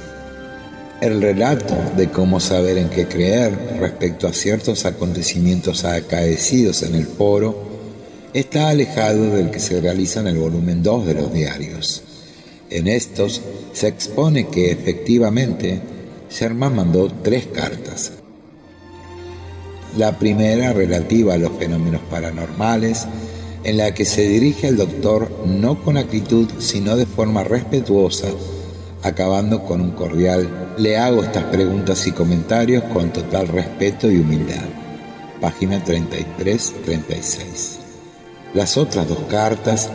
El 1.00 1.23
relato 1.23 1.75
de 1.97 2.11
cómo 2.11 2.40
saber 2.40 2.76
en 2.76 2.90
qué 2.90 3.09
creer 3.09 3.78
respecto 3.80 4.28
a 4.28 4.35
ciertos 4.35 4.85
acontecimientos 4.85 5.87
acaecidos 5.87 6.83
en 6.83 6.95
el 6.95 7.07
foro 7.07 7.57
está 8.35 8.69
alejado 8.69 9.30
del 9.30 9.50
que 9.50 9.61
se 9.61 9.80
realiza 9.80 10.21
en 10.21 10.26
el 10.26 10.37
volumen 10.37 10.83
2 10.83 11.07
de 11.07 11.14
los 11.14 11.33
diarios. 11.33 12.02
En 12.69 12.87
estos 12.87 13.40
se 13.73 13.88
expone 13.88 14.49
que 14.49 14.73
efectivamente 14.73 15.80
Sherman 16.30 16.76
mandó 16.76 17.11
tres 17.11 17.47
cartas. 17.47 18.12
La 19.97 20.19
primera 20.19 20.75
relativa 20.75 21.33
a 21.33 21.38
los 21.38 21.52
fenómenos 21.52 22.02
paranormales, 22.11 23.07
en 23.64 23.78
la 23.78 23.95
que 23.95 24.04
se 24.04 24.28
dirige 24.28 24.69
al 24.69 24.76
doctor 24.76 25.30
no 25.47 25.83
con 25.83 25.97
actitud 25.97 26.47
sino 26.59 26.95
de 26.95 27.07
forma 27.07 27.42
respetuosa 27.42 28.28
acabando 29.02 29.64
con 29.64 29.80
un 29.80 29.92
cordial, 29.92 30.75
le 30.76 30.99
hago 30.99 31.23
estas 31.23 31.45
preguntas 31.45 32.07
y 32.07 32.12
comentarios 32.12 32.85
con 32.85 33.11
total 33.11 33.49
respeto 33.49 34.11
y 34.11 34.19
humildad. 34.19 34.64
Página 35.40 35.83
33-36. 35.85 37.78
Las 38.54 38.76
otras 38.76 39.09
dos 39.09 39.21
cartas, 39.28 39.90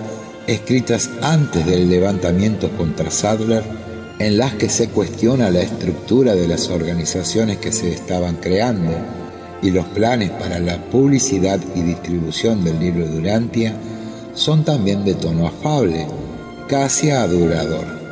escritas 0.48 1.10
antes 1.22 1.66
del 1.66 1.90
levantamiento 1.90 2.70
contra 2.72 3.12
Sadler, 3.12 3.64
en 4.20 4.38
las 4.38 4.54
que 4.54 4.70
se 4.70 4.90
cuestiona 4.90 5.50
la 5.52 5.62
estructura 5.62 6.36
de 6.36 6.48
las 6.48 6.70
organizaciones 6.70 7.58
que 7.58 7.72
se 7.72 7.92
estaban 7.92 8.38
creando 8.38 8.94
y 9.62 9.72
los 9.72 9.86
planes 9.88 10.32
para 10.32 10.60
la 10.60 10.78
publicidad 10.86 11.60
y 11.76 11.82
distribución 11.82 12.64
del 12.64 12.80
libro 12.80 13.08
Durantia, 13.08 13.74
son 14.34 14.64
también 14.64 15.04
de 15.04 15.16
tono 15.16 15.48
afable, 15.48 16.08
casi 16.68 17.10
adulador. 17.10 18.05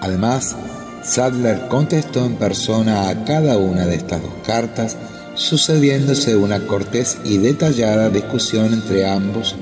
Además, 0.00 0.56
Sadler 1.04 1.68
contestó 1.68 2.24
en 2.24 2.36
persona 2.36 3.08
a 3.08 3.24
cada 3.24 3.58
una 3.58 3.86
de 3.86 3.96
estas 3.96 4.22
dos 4.22 4.32
cartas, 4.46 4.96
sucediéndose 5.34 6.36
una 6.36 6.66
cortés 6.66 7.18
y 7.24 7.38
detallada 7.38 8.08
discusión 8.08 8.72
entre 8.72 9.08
ambos 9.08 9.56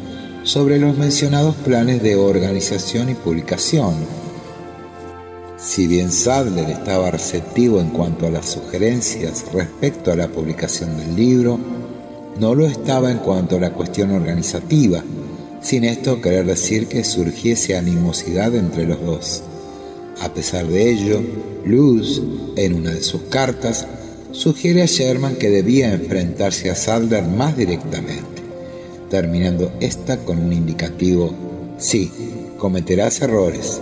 sobre 0.45 0.79
los 0.79 0.97
mencionados 0.97 1.55
planes 1.57 2.03
de 2.03 2.17
organización 2.17 3.09
y 3.09 3.15
publicación. 3.15 3.95
Si 5.59 5.87
bien 5.87 6.11
Sadler 6.11 6.71
estaba 6.71 7.11
receptivo 7.11 7.81
en 7.81 7.91
cuanto 7.91 8.27
a 8.27 8.31
las 8.31 8.47
sugerencias 8.47 9.45
respecto 9.53 10.11
a 10.11 10.17
la 10.17 10.29
publicación 10.29 10.97
del 10.97 11.15
libro, 11.15 11.59
no 12.39 12.55
lo 12.55 12.67
estaba 12.67 13.11
en 13.11 13.19
cuanto 13.19 13.57
a 13.57 13.61
la 13.61 13.73
cuestión 13.73 14.11
organizativa, 14.11 15.03
sin 15.61 15.85
esto 15.85 16.21
querer 16.21 16.47
decir 16.47 16.89
que 16.89 17.05
surgiese 17.05 17.77
animosidad 17.77 18.55
entre 18.55 18.87
los 18.87 19.01
dos. 19.05 19.43
A 20.21 20.33
pesar 20.35 20.67
de 20.67 20.91
ello, 20.91 21.21
Luz, 21.65 22.23
en 22.57 22.75
una 22.75 22.91
de 22.91 23.03
sus 23.03 23.23
cartas, 23.23 23.87
sugiere 24.33 24.83
a 24.83 24.87
Sherman 24.87 25.37
que 25.37 25.51
debía 25.51 25.93
enfrentarse 25.93 26.71
a 26.71 26.75
Sadler 26.75 27.25
más 27.25 27.57
directamente, 27.57 28.43
terminando 29.11 29.73
esta 29.81 30.19
con 30.19 30.39
un 30.39 30.53
indicativo, 30.53 31.33
sí, 31.79 32.11
cometerás 32.59 33.21
errores. 33.21 33.81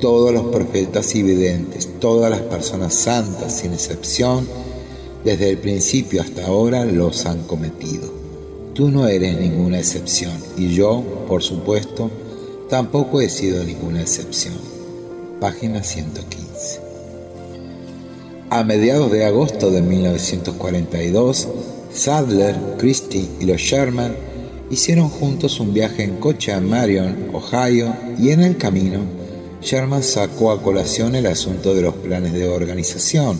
Todos 0.00 0.32
los 0.32 0.46
profetas 0.48 1.14
y 1.14 1.22
videntes, 1.22 1.88
todas 2.00 2.30
las 2.30 2.42
personas 2.42 2.94
santas, 2.94 3.58
sin 3.58 3.72
excepción, 3.72 4.46
desde 5.24 5.50
el 5.50 5.58
principio 5.58 6.20
hasta 6.20 6.46
ahora 6.46 6.84
los 6.84 7.26
han 7.26 7.42
cometido. 7.44 8.14
Tú 8.74 8.90
no 8.90 9.08
eres 9.08 9.38
ninguna 9.40 9.78
excepción 9.78 10.34
y 10.56 10.74
yo, 10.74 11.02
por 11.26 11.42
supuesto, 11.42 12.10
tampoco 12.68 13.22
he 13.22 13.30
sido 13.30 13.64
ninguna 13.64 14.02
excepción 14.02 14.75
página 15.40 15.82
115. 15.82 16.80
A 18.48 18.64
mediados 18.64 19.10
de 19.10 19.24
agosto 19.24 19.70
de 19.70 19.82
1942, 19.82 21.48
Sadler, 21.92 22.56
Christie 22.78 23.28
y 23.40 23.44
los 23.44 23.60
Sherman 23.60 24.14
hicieron 24.70 25.08
juntos 25.08 25.60
un 25.60 25.74
viaje 25.74 26.04
en 26.04 26.16
coche 26.16 26.52
a 26.52 26.60
Marion, 26.60 27.30
Ohio, 27.32 27.94
y 28.18 28.30
en 28.30 28.40
el 28.40 28.56
camino, 28.56 29.00
Sherman 29.62 30.02
sacó 30.02 30.52
a 30.52 30.62
colación 30.62 31.14
el 31.14 31.26
asunto 31.26 31.74
de 31.74 31.82
los 31.82 31.94
planes 31.94 32.32
de 32.32 32.48
organización, 32.48 33.38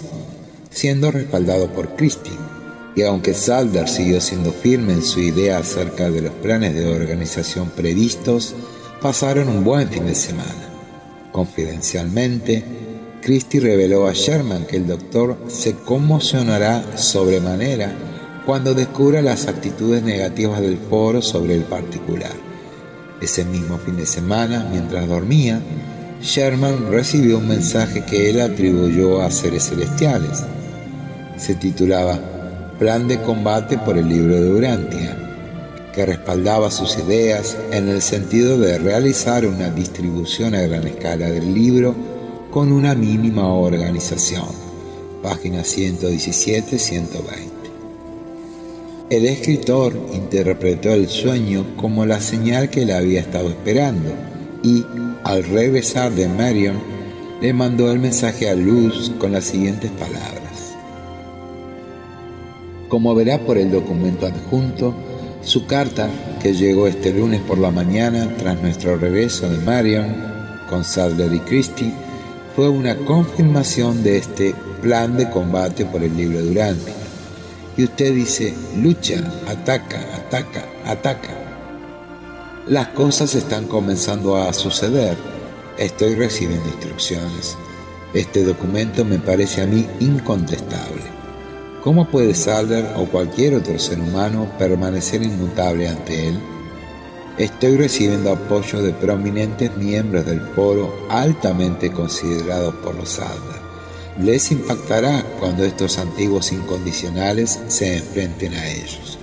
siendo 0.70 1.11
respaldado 1.11 1.72
por 1.72 1.96
Christie. 1.96 2.32
Y 2.94 3.02
aunque 3.02 3.35
Sadler 3.35 3.88
siguió 3.88 4.20
siendo 4.20 4.52
firme 4.52 4.94
en 4.94 5.02
su 5.02 5.20
idea 5.20 5.59
acerca 5.59 6.11
de 6.11 6.22
los 6.22 6.32
planes 6.32 6.74
de 6.74 6.87
organización 6.87 7.70
previstos, 7.70 8.54
pasaron 9.00 9.48
un 9.48 9.64
buen 9.64 9.88
fin 9.88 10.06
de 10.06 10.14
semana. 10.14 10.75
Confidencialmente, 11.37 12.64
Christie 13.20 13.61
reveló 13.61 14.07
a 14.07 14.14
Sherman 14.14 14.64
que 14.64 14.79
el 14.79 14.87
doctor 14.87 15.37
se 15.49 15.75
conmocionará 15.75 16.96
sobremanera 16.96 17.92
cuando 18.46 18.72
descubra 18.72 19.20
las 19.20 19.46
actitudes 19.46 20.03
negativas 20.03 20.62
del 20.62 20.79
foro 20.79 21.20
sobre 21.20 21.55
el 21.55 21.64
particular. 21.64 22.33
Ese 23.20 23.44
mismo 23.44 23.77
fin 23.77 23.99
de 23.99 24.07
semana, 24.07 24.66
mientras 24.70 25.07
dormía, 25.07 25.61
Sherman 26.22 26.90
recibió 26.90 27.37
un 27.37 27.49
mensaje 27.49 28.03
que 28.07 28.31
él 28.31 28.40
atribuyó 28.40 29.20
a 29.20 29.31
seres 29.31 29.68
celestiales. 29.68 30.42
Se 31.37 31.55
titulaba 31.55 32.18
Plan 32.79 33.09
de 33.09 33.20
combate 33.20 33.77
por 33.77 33.99
el 33.99 34.09
libro 34.09 34.40
de 34.40 34.53
Urantia 34.55 35.25
que 35.96 36.04
respaldaba 36.04 36.70
sus 36.70 36.98
ideas 36.98 37.56
en 37.72 37.88
el 37.88 38.02
sentido 38.02 38.59
de 38.59 38.76
realizar 38.78 39.46
una 39.46 39.70
distribución 39.70 40.54
a 40.54 40.61
gran 40.61 40.87
escala 40.87 41.30
del 41.30 41.54
libro 41.54 41.94
con 42.50 42.70
una 42.70 42.94
mínima 42.94 43.48
organización. 43.48 44.44
Página 45.22 45.62
117-120. 45.62 47.09
El 49.09 49.24
escritor 49.24 49.98
interpretó 50.12 50.92
el 50.92 51.09
sueño 51.09 51.64
como 51.78 52.04
la 52.04 52.20
señal 52.20 52.68
que 52.68 52.85
le 52.85 52.92
había 52.92 53.20
estado 53.20 53.48
esperando 53.48 54.11
y, 54.62 54.85
al 55.24 55.44
regresar 55.44 56.12
de 56.12 56.28
Marion, 56.28 56.76
le 57.40 57.54
mandó 57.54 57.90
el 57.90 58.00
mensaje 58.00 58.50
a 58.50 58.54
Luz 58.54 59.12
con 59.18 59.32
las 59.32 59.44
siguientes 59.44 59.90
palabras. 59.92 60.76
Como 62.88 63.14
verá 63.14 63.38
por 63.38 63.56
el 63.56 63.70
documento 63.70 64.26
adjunto, 64.26 64.94
su 65.46 65.64
carta, 65.64 66.11
que 66.42 66.54
llegó 66.54 66.88
este 66.88 67.12
lunes 67.12 67.40
por 67.40 67.59
la 67.59 67.70
mañana 67.70 68.28
tras 68.37 68.61
nuestro 68.61 68.96
regreso 68.96 69.48
de 69.48 69.59
Marion 69.59 70.12
con 70.68 70.85
Sadler 70.85 71.32
y 71.32 71.38
Christie, 71.38 71.94
fue 72.56 72.68
una 72.68 72.96
confirmación 72.96 74.02
de 74.02 74.18
este 74.18 74.54
plan 74.82 75.16
de 75.16 75.30
combate 75.30 75.85
por 75.85 76.02
el 76.02 76.16
libro 76.16 76.42
Durante. 76.42 76.92
Y 77.76 77.85
usted 77.85 78.12
dice, 78.12 78.54
lucha, 78.76 79.22
ataca, 79.46 80.00
ataca, 80.16 80.64
ataca. 80.85 81.30
Las 82.66 82.88
cosas 82.88 83.35
están 83.37 83.66
comenzando 83.66 84.37
a 84.37 84.52
suceder. 84.52 85.16
Estoy 85.78 86.16
recibiendo 86.16 86.66
instrucciones. 86.68 87.56
Este 88.14 88.42
documento 88.42 89.04
me 89.04 89.20
parece 89.20 89.62
a 89.62 89.66
mí 89.66 89.87
incontestable. 90.00 91.15
¿Cómo 91.87 92.11
puede 92.11 92.35
Sadler 92.35 92.85
o 92.96 93.05
cualquier 93.05 93.55
otro 93.55 93.79
ser 93.79 94.01
humano 94.01 94.51
permanecer 94.59 95.22
inmutable 95.22 95.87
ante 95.87 96.31
él? 96.31 96.40
Estoy 97.38 97.77
recibiendo 97.77 98.33
apoyo 98.33 98.83
de 98.83 98.92
prominentes 98.92 99.77
miembros 99.77 100.27
del 100.27 100.40
foro 100.40 100.92
altamente 101.09 101.92
considerados 101.92 102.75
por 102.83 102.96
los 102.96 103.11
Sadler. 103.11 103.61
Les 104.20 104.51
impactará 104.51 105.25
cuando 105.38 105.64
estos 105.64 105.99
antiguos 105.99 106.51
incondicionales 106.51 107.61
se 107.68 107.99
enfrenten 107.99 108.55
a 108.55 108.68
ellos. 108.68 109.16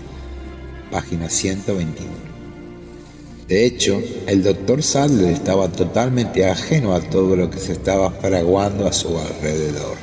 Página 0.89 1.30
121. 1.30 2.12
De 3.45 3.65
hecho, 3.65 4.02
el 4.26 4.41
doctor 4.41 4.82
Sadler 4.82 5.34
estaba 5.34 5.67
totalmente 5.67 6.49
ajeno 6.49 6.93
a 6.93 7.02
todo 7.02 7.36
lo 7.36 7.49
que 7.49 7.60
se 7.60 7.73
estaba 7.73 8.10
fraguando 8.10 8.88
a 8.88 8.93
su 8.93 9.19
alrededor. 9.19 10.02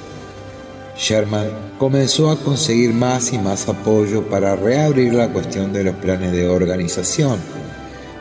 Sherman 0.97 1.49
comenzó 1.79 2.31
a 2.31 2.37
conseguir 2.37 2.93
más 2.93 3.33
y 3.33 3.39
más 3.39 3.69
apoyo 3.69 4.27
para 4.29 4.57
reabrir 4.57 5.15
la 5.15 5.29
cuestión 5.29 5.73
de 5.73 5.85
los 5.85 5.95
planes 5.97 6.33
de 6.33 6.49
organización. 6.49 7.39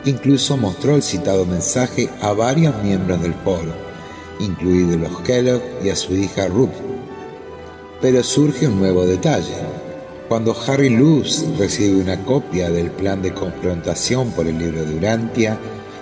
Incluso 0.04 0.56
mostró 0.56 0.96
el 0.96 1.02
citado 1.02 1.44
mensaje 1.44 2.08
a 2.22 2.32
varios 2.32 2.74
miembros 2.82 3.20
del 3.20 3.34
foro, 3.34 3.74
incluidos 4.38 4.96
los 4.96 5.20
Kellogg 5.20 5.62
y 5.84 5.90
a 5.90 5.96
su 5.96 6.14
hija 6.14 6.46
Ruth. 6.46 6.70
Pero 8.00 8.22
surge 8.22 8.66
un 8.66 8.78
nuevo 8.78 9.04
detalle. 9.04 9.56
Cuando 10.28 10.56
Harry 10.66 10.90
Luz 10.90 11.44
recibe 11.58 12.00
una 12.00 12.24
copia 12.24 12.70
del 12.70 12.90
plan 12.90 13.20
de 13.20 13.34
confrontación 13.34 14.30
por 14.30 14.46
el 14.46 14.58
libro 14.58 14.84
de 14.84 14.94
Urantia, 14.94 15.58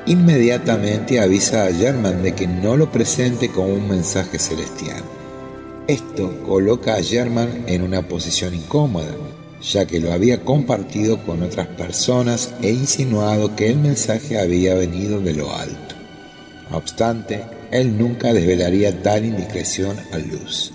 inmediatamente 0.07 1.19
avisa 1.19 1.65
a 1.65 1.71
Sherman 1.71 2.23
de 2.23 2.35
que 2.35 2.47
no 2.47 2.77
lo 2.77 2.93
presente 2.93 3.49
como 3.51 3.69
un 3.69 3.89
mensaje 3.89 4.39
celestial. 4.39 5.03
Esto 5.89 6.43
coloca 6.45 6.97
a 6.97 7.03
German 7.03 7.65
en 7.67 7.81
una 7.81 8.07
posición 8.07 8.55
incómoda, 8.55 9.17
ya 9.63 9.87
que 9.87 10.01
lo 10.01 10.13
había 10.13 10.45
compartido 10.45 11.25
con 11.25 11.43
otras 11.43 11.67
personas 11.69 12.53
e 12.61 12.71
insinuado 12.73 13.57
que 13.57 13.71
el 13.71 13.79
mensaje 13.79 14.39
había 14.39 14.75
venido 14.75 15.19
de 15.23 15.33
lo 15.33 15.51
alto. 15.51 15.95
No 16.71 16.77
obstante, 16.77 17.43
él 17.71 17.97
nunca 17.97 18.35
desvelaría 18.35 19.03
tal 19.03 19.25
indiscreción 19.25 19.97
a 20.13 20.19
luz. 20.19 20.73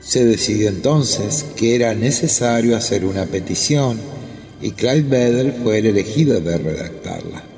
Se 0.00 0.24
decidió 0.24 0.68
entonces 0.68 1.44
que 1.56 1.74
era 1.74 1.92
necesario 1.92 2.76
hacer 2.76 3.04
una 3.04 3.26
petición 3.26 3.98
y 4.62 4.70
Clyde 4.70 5.08
Bedell 5.08 5.52
fue 5.64 5.78
el 5.78 5.86
elegido 5.86 6.40
de 6.40 6.56
redactarla. 6.56 7.55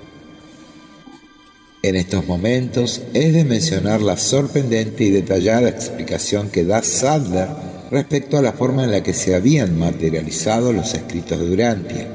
En 1.81 1.95
estos 1.95 2.27
momentos 2.27 3.03
es 3.15 3.33
de 3.33 3.45
mencionar 3.45 4.03
la 4.03 4.17
sorprendente 4.17 5.05
y 5.05 5.11
detallada 5.11 5.69
explicación 5.69 6.51
que 6.51 6.65
da 6.65 6.83
Sadler 6.83 7.47
respecto 7.93 8.37
a 8.37 8.43
la 8.43 8.53
forma 8.53 8.83
en 8.83 8.91
la 8.91 9.05
que 9.05 9.15
se 9.15 9.37
habían 9.37 9.79
materializado 9.79 10.73
los 10.73 10.93
escritos 10.95 11.39
de 11.39 11.47
Durantia, 11.47 12.09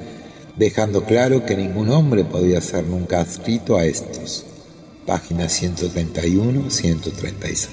dejando 0.58 1.06
claro 1.06 1.46
que 1.46 1.56
ningún 1.56 1.92
hombre 1.92 2.26
podía 2.26 2.60
ser 2.60 2.84
nunca 2.84 3.22
adscrito 3.22 3.78
a 3.78 3.86
estos. 3.86 4.44
Página 5.06 5.46
131-136. 5.46 7.70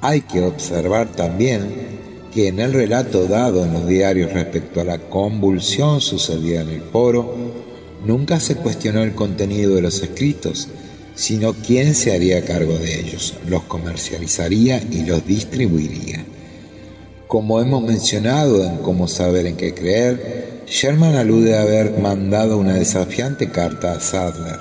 Hay 0.00 0.22
que 0.22 0.40
observar 0.40 1.12
también 1.12 1.98
que 2.32 2.48
en 2.48 2.58
el 2.58 2.72
relato 2.72 3.26
dado 3.26 3.66
en 3.66 3.74
los 3.74 3.86
diarios 3.86 4.32
respecto 4.32 4.80
a 4.80 4.84
la 4.84 4.98
convulsión 4.98 6.00
sucedida 6.00 6.62
en 6.62 6.70
el 6.70 6.80
foro, 6.80 7.73
nunca 8.04 8.40
se 8.40 8.56
cuestionó 8.56 9.02
el 9.02 9.14
contenido 9.14 9.74
de 9.74 9.82
los 9.82 10.02
escritos, 10.02 10.68
sino 11.14 11.52
quién 11.54 11.94
se 11.94 12.12
haría 12.14 12.44
cargo 12.44 12.76
de 12.78 13.00
ellos, 13.00 13.34
los 13.48 13.62
comercializaría 13.64 14.82
y 14.90 15.04
los 15.04 15.26
distribuiría. 15.26 16.24
Como 17.28 17.60
hemos 17.60 17.82
mencionado 17.82 18.64
en 18.64 18.78
Cómo 18.78 19.08
saber 19.08 19.46
en 19.46 19.56
qué 19.56 19.74
creer, 19.74 20.62
Sherman 20.66 21.16
alude 21.16 21.56
a 21.56 21.62
haber 21.62 21.98
mandado 21.98 22.58
una 22.58 22.74
desafiante 22.74 23.50
carta 23.50 23.92
a 23.92 24.00
Sadler, 24.00 24.58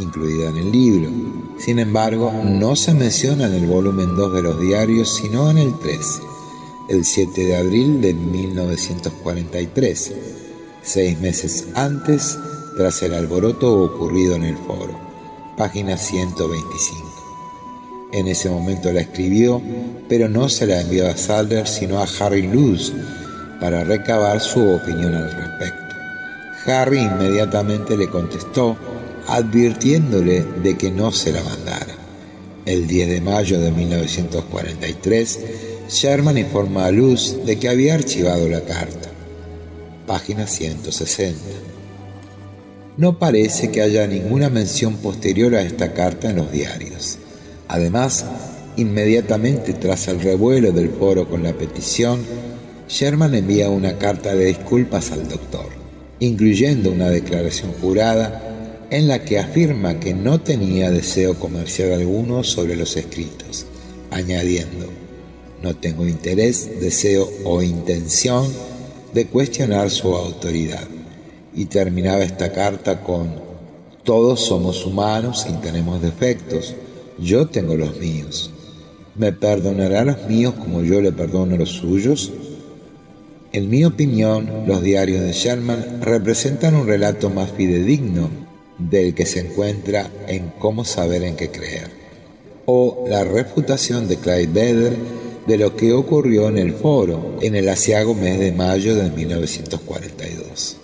incluida 0.00 0.48
en 0.50 0.56
el 0.56 0.72
libro. 0.72 1.10
Sin 1.58 1.78
embargo, 1.78 2.32
no 2.44 2.76
se 2.76 2.94
menciona 2.94 3.46
en 3.46 3.54
el 3.54 3.66
volumen 3.66 4.16
2 4.16 4.34
de 4.34 4.42
los 4.42 4.60
diarios, 4.60 5.16
sino 5.16 5.50
en 5.50 5.58
el 5.58 5.78
3, 5.78 6.20
el 6.90 7.04
7 7.04 7.44
de 7.44 7.56
abril 7.56 8.00
de 8.00 8.14
1943, 8.14 10.12
seis 10.82 11.20
meses 11.20 11.66
antes 11.74 12.38
tras 12.76 13.02
el 13.02 13.14
alboroto 13.14 13.82
ocurrido 13.82 14.34
en 14.34 14.44
el 14.44 14.56
foro. 14.56 14.98
Página 15.56 15.96
125. 15.96 17.10
En 18.12 18.26
ese 18.26 18.50
momento 18.50 18.92
la 18.92 19.02
escribió, 19.02 19.62
pero 20.08 20.28
no 20.28 20.48
se 20.48 20.66
la 20.66 20.80
envió 20.80 21.08
a 21.08 21.16
Sadler, 21.16 21.68
sino 21.68 21.98
a 21.98 22.06
Harry 22.18 22.42
Luz, 22.42 22.92
para 23.60 23.84
recabar 23.84 24.40
su 24.40 24.60
opinión 24.60 25.14
al 25.14 25.30
respecto. 25.30 25.94
Harry 26.66 27.00
inmediatamente 27.00 27.96
le 27.96 28.08
contestó 28.08 28.76
advirtiéndole 29.28 30.42
de 30.62 30.76
que 30.76 30.90
no 30.90 31.12
se 31.12 31.32
la 31.32 31.42
mandara. 31.42 31.94
El 32.66 32.86
10 32.86 33.08
de 33.08 33.20
mayo 33.20 33.60
de 33.60 33.70
1943, 33.70 35.40
Sherman 35.88 36.38
informa 36.38 36.86
a 36.86 36.90
Luz 36.90 37.36
de 37.44 37.58
que 37.58 37.68
había 37.68 37.94
archivado 37.94 38.48
la 38.48 38.60
carta. 38.62 39.08
Página 40.06 40.46
160. 40.46 41.38
No 42.96 43.18
parece 43.18 43.70
que 43.70 43.82
haya 43.82 44.06
ninguna 44.06 44.50
mención 44.50 44.96
posterior 44.96 45.54
a 45.54 45.62
esta 45.62 45.92
carta 45.92 46.30
en 46.30 46.36
los 46.36 46.50
diarios. 46.50 47.18
Además, 47.68 48.24
inmediatamente 48.76 49.72
tras 49.74 50.08
el 50.08 50.20
revuelo 50.20 50.72
del 50.72 50.90
foro 50.90 51.28
con 51.28 51.42
la 51.42 51.52
petición, 51.52 52.20
Sherman 52.88 53.34
envía 53.34 53.70
una 53.70 53.96
carta 53.98 54.34
de 54.34 54.46
disculpas 54.46 55.12
al 55.12 55.28
doctor, 55.28 55.68
incluyendo 56.18 56.90
una 56.90 57.08
declaración 57.08 57.72
jurada 57.80 58.86
en 58.90 59.06
la 59.06 59.24
que 59.24 59.38
afirma 59.38 60.00
que 60.00 60.12
no 60.12 60.40
tenía 60.40 60.90
deseo 60.90 61.38
comercial 61.38 61.92
alguno 61.92 62.42
sobre 62.42 62.74
los 62.74 62.96
escritos, 62.96 63.66
añadiendo, 64.10 64.88
no 65.62 65.76
tengo 65.76 66.08
interés, 66.08 66.80
deseo 66.80 67.30
o 67.44 67.62
intención 67.62 68.52
de 69.14 69.26
cuestionar 69.26 69.90
su 69.90 70.14
autoridad. 70.16 70.88
Y 71.60 71.66
terminaba 71.66 72.24
esta 72.24 72.52
carta 72.52 73.02
con, 73.02 73.34
todos 74.02 74.40
somos 74.40 74.86
humanos 74.86 75.46
y 75.46 75.52
tenemos 75.60 76.00
defectos, 76.00 76.74
yo 77.18 77.48
tengo 77.48 77.74
los 77.74 77.98
míos. 77.98 78.50
¿Me 79.14 79.30
perdonará 79.34 80.06
los 80.06 80.26
míos 80.26 80.54
como 80.58 80.80
yo 80.80 81.02
le 81.02 81.12
perdono 81.12 81.58
los 81.58 81.68
suyos? 81.68 82.32
En 83.52 83.68
mi 83.68 83.84
opinión, 83.84 84.64
los 84.66 84.80
diarios 84.82 85.20
de 85.20 85.34
Sherman 85.34 86.00
representan 86.00 86.76
un 86.76 86.86
relato 86.86 87.28
más 87.28 87.50
fidedigno 87.50 88.30
del 88.78 89.14
que 89.14 89.26
se 89.26 89.40
encuentra 89.40 90.10
en 90.28 90.54
Cómo 90.58 90.86
saber 90.86 91.24
en 91.24 91.36
qué 91.36 91.50
creer, 91.50 91.90
o 92.64 93.04
la 93.06 93.22
refutación 93.22 94.08
de 94.08 94.16
Clyde 94.16 94.46
Beder 94.46 94.96
de 95.46 95.58
lo 95.58 95.76
que 95.76 95.92
ocurrió 95.92 96.48
en 96.48 96.56
el 96.56 96.72
foro 96.72 97.36
en 97.42 97.54
el 97.54 97.68
asiago 97.68 98.14
mes 98.14 98.38
de 98.38 98.50
mayo 98.50 98.94
de 98.94 99.10
1942. 99.10 100.79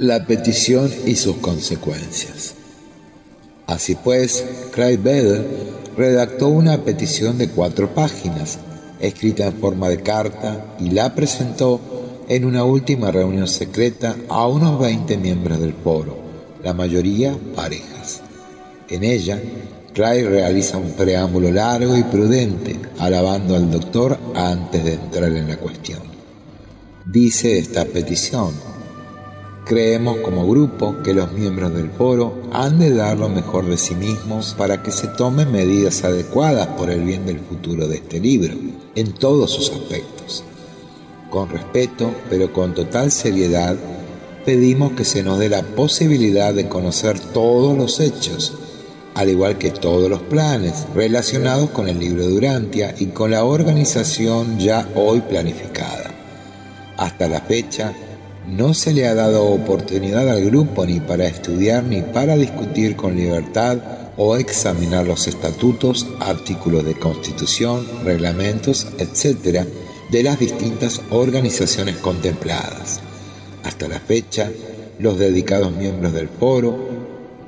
La 0.00 0.24
petición 0.24 0.90
y 1.04 1.14
sus 1.14 1.36
consecuencias. 1.36 2.54
Así 3.66 3.96
pues, 3.96 4.42
Clyde 4.72 4.96
Beder 4.96 5.46
redactó 5.94 6.48
una 6.48 6.82
petición 6.82 7.36
de 7.36 7.50
cuatro 7.50 7.94
páginas, 7.94 8.56
escrita 8.98 9.48
en 9.48 9.58
forma 9.58 9.90
de 9.90 10.00
carta, 10.00 10.74
y 10.80 10.88
la 10.88 11.14
presentó 11.14 11.82
en 12.30 12.46
una 12.46 12.64
última 12.64 13.10
reunión 13.10 13.46
secreta 13.46 14.16
a 14.30 14.46
unos 14.46 14.80
20 14.80 15.18
miembros 15.18 15.60
del 15.60 15.74
foro, 15.74 16.16
la 16.64 16.72
mayoría 16.72 17.36
parejas. 17.54 18.22
En 18.88 19.04
ella, 19.04 19.38
Clyde 19.92 20.30
realiza 20.30 20.78
un 20.78 20.92
preámbulo 20.92 21.50
largo 21.50 21.94
y 21.94 22.04
prudente, 22.04 22.80
alabando 22.98 23.54
al 23.54 23.70
doctor 23.70 24.18
antes 24.34 24.82
de 24.82 24.94
entrar 24.94 25.30
en 25.30 25.46
la 25.46 25.58
cuestión. 25.58 26.00
Dice 27.04 27.58
esta 27.58 27.84
petición, 27.84 28.69
creemos 29.64 30.18
como 30.18 30.48
grupo 30.48 30.96
que 31.02 31.14
los 31.14 31.32
miembros 31.32 31.72
del 31.74 31.90
foro 31.90 32.42
han 32.52 32.78
de 32.78 32.94
dar 32.94 33.18
lo 33.18 33.28
mejor 33.28 33.66
de 33.66 33.76
sí 33.76 33.94
mismos 33.94 34.54
para 34.56 34.82
que 34.82 34.90
se 34.90 35.08
tomen 35.08 35.52
medidas 35.52 36.04
adecuadas 36.04 36.66
por 36.68 36.90
el 36.90 37.02
bien 37.02 37.26
del 37.26 37.40
futuro 37.40 37.86
de 37.86 37.96
este 37.96 38.20
libro, 38.20 38.54
en 38.94 39.12
todos 39.12 39.50
sus 39.50 39.70
aspectos 39.70 40.44
con 41.30 41.48
respeto, 41.48 42.12
pero 42.28 42.52
con 42.52 42.74
total 42.74 43.10
seriedad, 43.10 43.76
pedimos 44.44 44.92
que 44.92 45.04
se 45.04 45.22
nos 45.22 45.38
dé 45.38 45.48
la 45.48 45.62
posibilidad 45.62 46.52
de 46.52 46.68
conocer 46.68 47.18
todos 47.18 47.78
los 47.78 48.00
hechos, 48.00 48.54
al 49.14 49.28
igual 49.28 49.56
que 49.56 49.70
todos 49.70 50.10
los 50.10 50.20
planes 50.20 50.86
relacionados 50.94 51.70
con 51.70 51.88
el 51.88 51.98
libro 51.98 52.26
Durantia 52.26 52.94
y 52.98 53.06
con 53.06 53.30
la 53.30 53.44
organización 53.44 54.58
ya 54.58 54.86
hoy 54.94 55.20
planificada. 55.20 56.10
Hasta 56.96 57.28
la 57.28 57.40
fecha, 57.40 57.94
no 58.46 58.74
se 58.74 58.92
le 58.92 59.06
ha 59.06 59.14
dado 59.14 59.46
oportunidad 59.46 60.28
al 60.28 60.44
grupo 60.44 60.86
ni 60.86 61.00
para 61.00 61.26
estudiar 61.26 61.84
ni 61.84 62.02
para 62.02 62.36
discutir 62.36 62.96
con 62.96 63.16
libertad 63.16 63.78
o 64.16 64.36
examinar 64.36 65.06
los 65.06 65.28
estatutos, 65.28 66.06
artículos 66.20 66.84
de 66.84 66.94
constitución, 66.94 67.86
reglamentos, 68.04 68.88
etc., 68.98 69.66
de 70.10 70.22
las 70.22 70.38
distintas 70.38 71.00
organizaciones 71.10 71.96
contempladas. 71.96 73.00
Hasta 73.62 73.88
la 73.88 74.00
fecha, 74.00 74.50
los 74.98 75.18
dedicados 75.18 75.72
miembros 75.72 76.12
del 76.12 76.28
foro, 76.28 76.88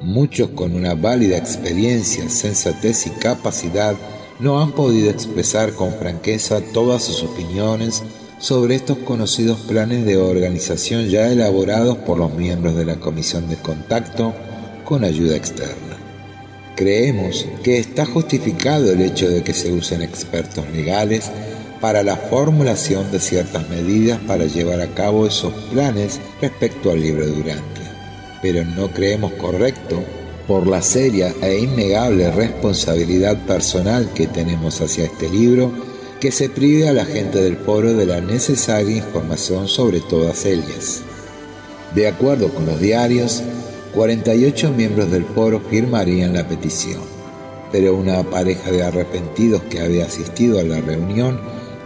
muchos 0.00 0.50
con 0.50 0.74
una 0.74 0.94
válida 0.94 1.36
experiencia, 1.36 2.28
sensatez 2.28 3.06
y 3.06 3.10
capacidad, 3.10 3.96
no 4.38 4.60
han 4.60 4.72
podido 4.72 5.10
expresar 5.10 5.72
con 5.74 5.92
franqueza 5.94 6.60
todas 6.72 7.04
sus 7.04 7.22
opiniones 7.22 8.02
sobre 8.42 8.74
estos 8.74 8.98
conocidos 8.98 9.60
planes 9.60 10.04
de 10.04 10.16
organización 10.16 11.08
ya 11.08 11.30
elaborados 11.30 11.96
por 11.98 12.18
los 12.18 12.34
miembros 12.34 12.74
de 12.74 12.84
la 12.84 12.96
Comisión 12.96 13.48
de 13.48 13.54
Contacto 13.54 14.34
con 14.84 15.04
ayuda 15.04 15.36
externa. 15.36 15.96
Creemos 16.74 17.46
que 17.62 17.78
está 17.78 18.04
justificado 18.04 18.90
el 18.90 19.00
hecho 19.00 19.30
de 19.30 19.44
que 19.44 19.54
se 19.54 19.72
usen 19.72 20.02
expertos 20.02 20.68
legales 20.72 21.30
para 21.80 22.02
la 22.02 22.16
formulación 22.16 23.12
de 23.12 23.20
ciertas 23.20 23.68
medidas 23.70 24.18
para 24.26 24.46
llevar 24.46 24.80
a 24.80 24.92
cabo 24.92 25.24
esos 25.24 25.52
planes 25.70 26.18
respecto 26.40 26.90
al 26.90 27.00
libro 27.00 27.24
de 27.24 27.30
Durantia. 27.30 28.40
Pero 28.42 28.64
no 28.64 28.88
creemos 28.88 29.34
correcto, 29.34 30.02
por 30.48 30.66
la 30.66 30.82
seria 30.82 31.32
e 31.40 31.60
innegable 31.60 32.28
responsabilidad 32.32 33.38
personal 33.46 34.10
que 34.12 34.26
tenemos 34.26 34.80
hacia 34.80 35.04
este 35.04 35.30
libro, 35.30 35.91
que 36.22 36.30
se 36.30 36.48
prive 36.48 36.88
a 36.88 36.92
la 36.92 37.04
gente 37.04 37.42
del 37.42 37.56
foro 37.56 37.94
de 37.94 38.06
la 38.06 38.20
necesaria 38.20 38.98
información 38.98 39.66
sobre 39.66 40.00
todas 40.00 40.46
ellas. 40.46 41.02
De 41.96 42.06
acuerdo 42.06 42.54
con 42.54 42.64
los 42.64 42.78
diarios, 42.78 43.42
48 43.92 44.70
miembros 44.70 45.10
del 45.10 45.24
foro 45.24 45.60
firmarían 45.68 46.34
la 46.34 46.46
petición, 46.46 47.00
pero 47.72 47.96
una 47.96 48.22
pareja 48.22 48.70
de 48.70 48.84
arrepentidos 48.84 49.64
que 49.64 49.80
había 49.80 50.06
asistido 50.06 50.60
a 50.60 50.62
la 50.62 50.80
reunión 50.80 51.40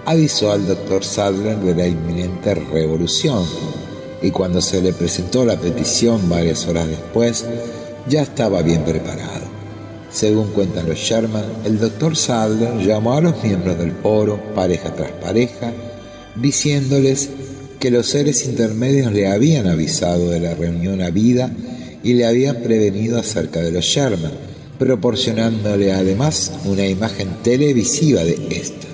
avisó 0.04 0.52
al 0.52 0.66
doctor 0.66 1.02
Sadler 1.02 1.56
de 1.56 1.74
la 1.74 1.86
inminente 1.86 2.56
revolución 2.56 3.42
y 4.20 4.32
cuando 4.32 4.60
se 4.60 4.82
le 4.82 4.92
presentó 4.92 5.46
la 5.46 5.58
petición 5.58 6.28
varias 6.28 6.66
horas 6.66 6.88
después, 6.88 7.46
ya 8.06 8.20
estaba 8.20 8.60
bien 8.60 8.84
preparado. 8.84 9.45
Según 10.10 10.48
cuentan 10.52 10.88
los 10.88 10.98
Sherman, 10.98 11.44
el 11.64 11.78
doctor 11.78 12.16
Sadler 12.16 12.86
llamó 12.86 13.14
a 13.14 13.20
los 13.20 13.42
miembros 13.42 13.78
del 13.78 13.92
foro, 13.92 14.40
pareja 14.54 14.94
tras 14.94 15.10
pareja, 15.12 15.72
diciéndoles 16.36 17.30
que 17.80 17.90
los 17.90 18.06
seres 18.06 18.46
intermedios 18.46 19.12
le 19.12 19.28
habían 19.28 19.66
avisado 19.66 20.30
de 20.30 20.40
la 20.40 20.54
reunión 20.54 21.02
a 21.02 21.10
vida 21.10 21.50
y 22.02 22.14
le 22.14 22.26
habían 22.26 22.62
prevenido 22.62 23.18
acerca 23.18 23.60
de 23.60 23.72
los 23.72 23.84
Sherman, 23.84 24.32
proporcionándole 24.78 25.92
además 25.92 26.52
una 26.64 26.86
imagen 26.86 27.28
televisiva 27.42 28.24
de 28.24 28.38
esta. 28.50 28.86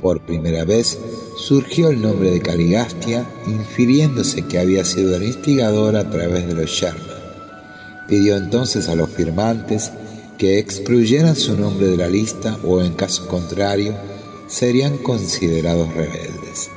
Por 0.00 0.24
primera 0.24 0.64
vez 0.64 0.98
surgió 1.36 1.88
el 1.90 2.00
nombre 2.00 2.30
de 2.30 2.40
Caligastia, 2.40 3.26
infiriéndose 3.46 4.42
que 4.46 4.58
había 4.58 4.84
sido 4.84 5.16
el 5.16 5.24
instigador 5.24 5.96
a 5.96 6.08
través 6.08 6.46
de 6.46 6.54
los 6.54 6.70
Sherman. 6.70 7.16
Pidió 8.08 8.36
entonces 8.36 8.88
a 8.88 8.94
los 8.94 9.10
firmantes 9.10 9.90
que 10.38 10.58
excluyeran 10.58 11.36
su 11.36 11.56
nombre 11.56 11.86
de 11.86 11.96
la 11.96 12.08
lista 12.08 12.58
o 12.64 12.80
en 12.80 12.94
caso 12.94 13.26
contrario 13.26 13.94
serían 14.46 14.98
considerados 14.98 15.92
rebeldes. 15.94 16.70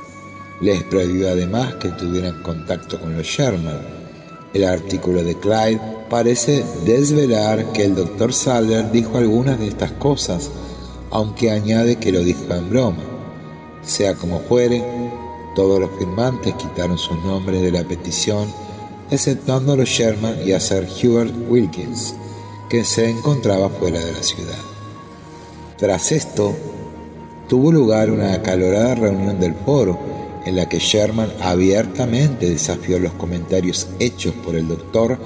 Les 0.60 0.82
prohibió 0.84 1.28
además 1.30 1.74
que 1.76 1.88
tuvieran 1.90 2.42
contacto 2.42 3.00
con 3.00 3.16
los 3.16 3.26
Sherman 3.26 4.00
el 4.52 4.64
artículo 4.64 5.22
de 5.22 5.36
Clyde 5.36 5.80
parece 6.08 6.64
desvelar 6.84 7.70
que 7.72 7.84
el 7.84 7.94
doctor 7.94 8.32
Sadler 8.32 8.90
dijo 8.90 9.16
algunas 9.16 9.60
de 9.60 9.68
estas 9.68 9.92
cosas, 9.92 10.50
aunque 11.10 11.52
añade 11.52 11.96
que 11.96 12.10
lo 12.10 12.24
dijo 12.24 12.52
en 12.52 12.68
broma. 12.68 13.04
Sea 13.82 14.16
como 14.16 14.40
fuere, 14.40 14.84
todos 15.54 15.78
los 15.78 15.90
firmantes 15.96 16.54
quitaron 16.54 16.98
sus 16.98 17.16
nombres 17.24 17.62
de 17.62 17.70
la 17.70 17.84
petición, 17.84 18.48
exceptuando 19.12 19.74
a 19.74 19.76
los 19.76 19.88
Sherman 19.88 20.36
y 20.44 20.50
a 20.50 20.58
Sir 20.58 20.88
Hubert 21.00 21.32
Wilkins, 21.48 22.14
que 22.70 22.84
se 22.84 23.10
encontraba 23.10 23.68
fuera 23.68 23.98
de 23.98 24.12
la 24.12 24.22
ciudad. 24.22 24.58
Tras 25.76 26.12
esto, 26.12 26.54
tuvo 27.48 27.72
lugar 27.72 28.12
una 28.12 28.32
acalorada 28.32 28.94
reunión 28.94 29.40
del 29.40 29.54
foro, 29.54 29.98
en 30.46 30.54
la 30.54 30.68
que 30.68 30.78
Sherman 30.78 31.32
abiertamente 31.42 32.48
desafió 32.48 33.00
los 33.00 33.12
comentarios 33.14 33.88
hechos 33.98 34.34
por 34.36 34.54
el 34.54 34.68
doctor 34.68 35.18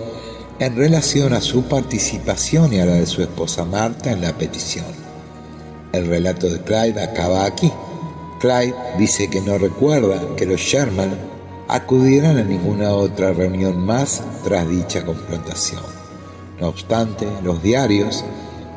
en 0.59 0.75
relación 0.75 1.35
a 1.35 1.43
su 1.43 1.65
participación 1.65 2.73
y 2.73 2.81
a 2.81 2.87
la 2.87 2.95
de 2.95 3.07
su 3.07 3.21
esposa 3.21 3.65
Marta 3.67 4.11
en 4.11 4.23
la 4.23 4.33
petición. 4.33 4.87
El 5.93 6.07
relato 6.07 6.49
de 6.49 6.63
Clyde 6.63 7.03
acaba 7.03 7.45
aquí. 7.45 7.71
Clyde 8.41 8.75
dice 8.99 9.29
que 9.29 9.43
no 9.43 9.59
recuerda 9.59 10.35
que 10.35 10.47
los 10.47 10.61
Sherman 10.61 11.15
acudieran 11.69 12.39
a 12.39 12.43
ninguna 12.43 12.93
otra 12.95 13.35
reunión 13.35 13.85
más 13.85 14.23
tras 14.45 14.67
dicha 14.67 15.05
confrontación. 15.05 16.04
No 16.61 16.69
obstante, 16.69 17.27
los 17.43 17.63
diarios, 17.63 18.25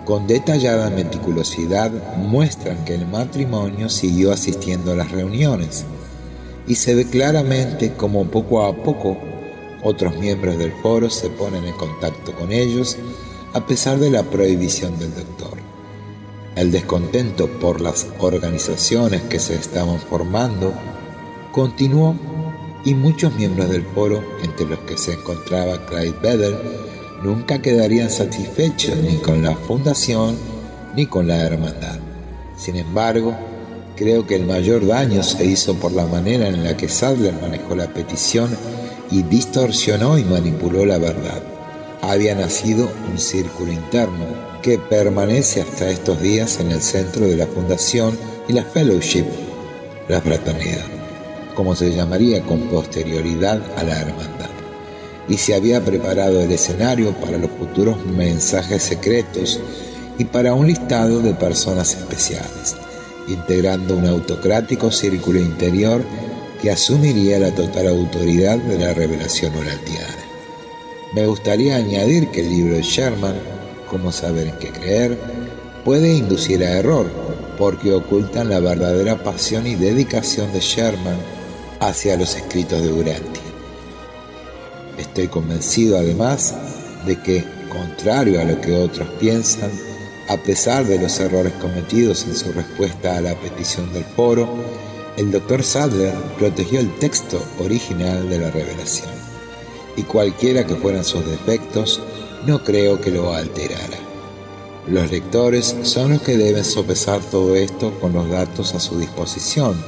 con 0.05 0.27
detallada 0.27 0.89
meticulosidad, 0.89 1.91
muestran 2.17 2.85
que 2.85 2.95
el 2.95 3.07
matrimonio 3.07 3.89
siguió 3.89 4.31
asistiendo 4.31 4.93
a 4.93 4.95
las 4.95 5.11
reuniones 5.11 5.85
y 6.67 6.75
se 6.75 6.95
ve 6.95 7.05
claramente 7.05 7.93
como 7.93 8.25
poco 8.25 8.65
a 8.65 8.75
poco 8.75 9.17
otros 9.83 10.17
miembros 10.17 10.57
del 10.57 10.73
foro 10.81 11.09
se 11.09 11.29
ponen 11.29 11.63
en 11.65 11.73
contacto 11.73 12.33
con 12.33 12.51
ellos 12.51 12.97
a 13.53 13.65
pesar 13.65 13.99
de 13.99 14.09
la 14.09 14.23
prohibición 14.23 14.97
del 14.99 15.13
doctor. 15.13 15.57
El 16.55 16.71
descontento 16.71 17.47
por 17.47 17.79
las 17.79 18.07
organizaciones 18.19 19.21
que 19.23 19.39
se 19.39 19.55
estaban 19.55 19.99
formando 19.99 20.73
continuó 21.51 22.15
y 22.83 22.95
muchos 22.95 23.33
miembros 23.35 23.69
del 23.69 23.83
foro, 23.83 24.23
entre 24.43 24.65
los 24.65 24.79
que 24.79 24.97
se 24.97 25.13
encontraba 25.13 25.85
Clyde 25.85 26.19
Vedder, 26.21 26.87
nunca 27.23 27.62
quedarían 27.62 28.10
satisfechos 28.10 28.97
ni 28.97 29.17
con 29.17 29.43
la 29.43 29.56
fundación 29.56 30.38
ni 30.95 31.06
con 31.06 31.27
la 31.27 31.38
hermandad. 31.38 31.99
Sin 32.58 32.75
embargo, 32.75 33.36
Creo 33.97 34.27
que 34.27 34.36
el 34.36 34.45
mayor 34.45 34.86
daño 34.86 35.23
se 35.23 35.43
hizo 35.43 35.73
por 35.73 35.91
la 35.91 36.06
manera 36.06 36.47
en 36.47 36.63
la 36.63 36.77
que 36.77 36.88
Sadler 36.88 37.34
manejó 37.41 37.75
la 37.75 37.88
petición 37.88 38.56
y 39.10 39.23
distorsionó 39.23 40.19
y 40.19 40.23
manipuló 40.23 40.86
la 40.86 40.99
verdad. 40.99 41.41
Había 42.03 42.36
nacido 42.36 42.88
un 43.10 43.17
círculo 43.17 43.71
interno 43.71 44.27
que 44.62 44.77
permanece 44.77 45.62
hasta 45.62 45.89
estos 45.89 46.21
días 46.21 46.60
en 46.60 46.71
el 46.71 46.82
centro 46.82 47.25
de 47.25 47.38
la 47.38 47.47
fundación 47.47 48.15
y 48.47 48.53
la 48.53 48.63
fellowship, 48.63 49.25
la 50.08 50.21
fraternidad, 50.21 50.86
como 51.56 51.75
se 51.75 51.91
llamaría 51.91 52.43
con 52.43 52.60
posterioridad 52.69 53.60
a 53.77 53.84
la 53.84 53.99
hermandad. 53.99 54.46
Y 55.29 55.37
se 55.37 55.55
había 55.55 55.83
preparado 55.83 56.41
el 56.41 56.51
escenario 56.51 57.13
para 57.13 57.37
los 57.37 57.51
futuros 57.51 58.05
mensajes 58.05 58.83
secretos 58.83 59.59
y 60.17 60.25
para 60.25 60.53
un 60.53 60.67
listado 60.67 61.21
de 61.21 61.33
personas 61.33 61.95
especiales 61.95 62.75
integrando 63.27 63.97
un 63.97 64.05
autocrático 64.05 64.91
círculo 64.91 65.39
interior 65.39 66.03
que 66.61 66.71
asumiría 66.71 67.39
la 67.39 67.53
total 67.53 67.87
autoridad 67.87 68.57
de 68.57 68.79
la 68.79 68.93
revelación 68.93 69.55
olantiana. 69.55 70.15
Me 71.13 71.27
gustaría 71.27 71.75
añadir 71.75 72.29
que 72.29 72.41
el 72.41 72.49
libro 72.49 72.75
de 72.75 72.81
Sherman, 72.81 73.35
Cómo 73.87 74.11
saber 74.11 74.47
en 74.47 74.57
qué 74.59 74.69
creer, 74.69 75.17
puede 75.85 76.13
inducir 76.13 76.61
a 76.61 76.77
error, 76.77 77.09
porque 77.57 77.93
ocultan 77.93 78.49
la 78.49 78.59
verdadera 78.59 79.23
pasión 79.23 79.65
y 79.65 79.75
dedicación 79.75 80.51
de 80.51 80.59
Sherman 80.59 81.15
hacia 81.79 82.17
los 82.17 82.35
escritos 82.35 82.81
de 82.83 82.91
Urantia. 82.91 83.46
Estoy 85.17 85.30
convencido 85.30 85.97
además 85.97 86.53
de 87.08 87.19
que, 87.19 87.43
contrario 87.69 88.39
a 88.39 88.43
lo 88.43 88.62
que 88.62 88.75
otros 88.75 89.08
piensan, 89.19 89.71
a 90.30 90.38
pesar 90.38 90.86
de 90.86 90.99
los 90.99 91.19
errores 91.19 91.53
cometidos 91.53 92.25
en 92.25 92.36
su 92.36 92.51
respuesta 92.51 93.17
a 93.17 93.21
la 93.21 93.34
petición 93.34 93.91
del 93.93 94.03
foro, 94.03 94.47
el 95.17 95.32
Dr. 95.32 95.63
Sadler 95.63 96.13
protegió 96.38 96.80
el 96.80 96.95
texto 96.99 97.43
original 97.58 98.30
de 98.30 98.38
la 98.38 98.51
revelación, 98.51 99.10
y 99.95 100.03
cualquiera 100.03 100.67
que 100.67 100.75
fueran 100.75 101.03
sus 101.03 101.25
defectos, 101.25 101.99
no 102.45 102.63
creo 102.63 103.01
que 103.01 103.10
lo 103.10 103.34
alterara. 103.34 103.97
Los 104.88 105.10
lectores 105.10 105.77
son 105.82 106.12
los 106.12 106.21
que 106.21 106.38
deben 106.38 106.63
sopesar 106.63 107.21
todo 107.21 107.56
esto 107.56 107.91
con 107.99 108.13
los 108.13 108.30
datos 108.30 108.75
a 108.75 108.80
su 108.80 108.99
disposición. 108.99 109.84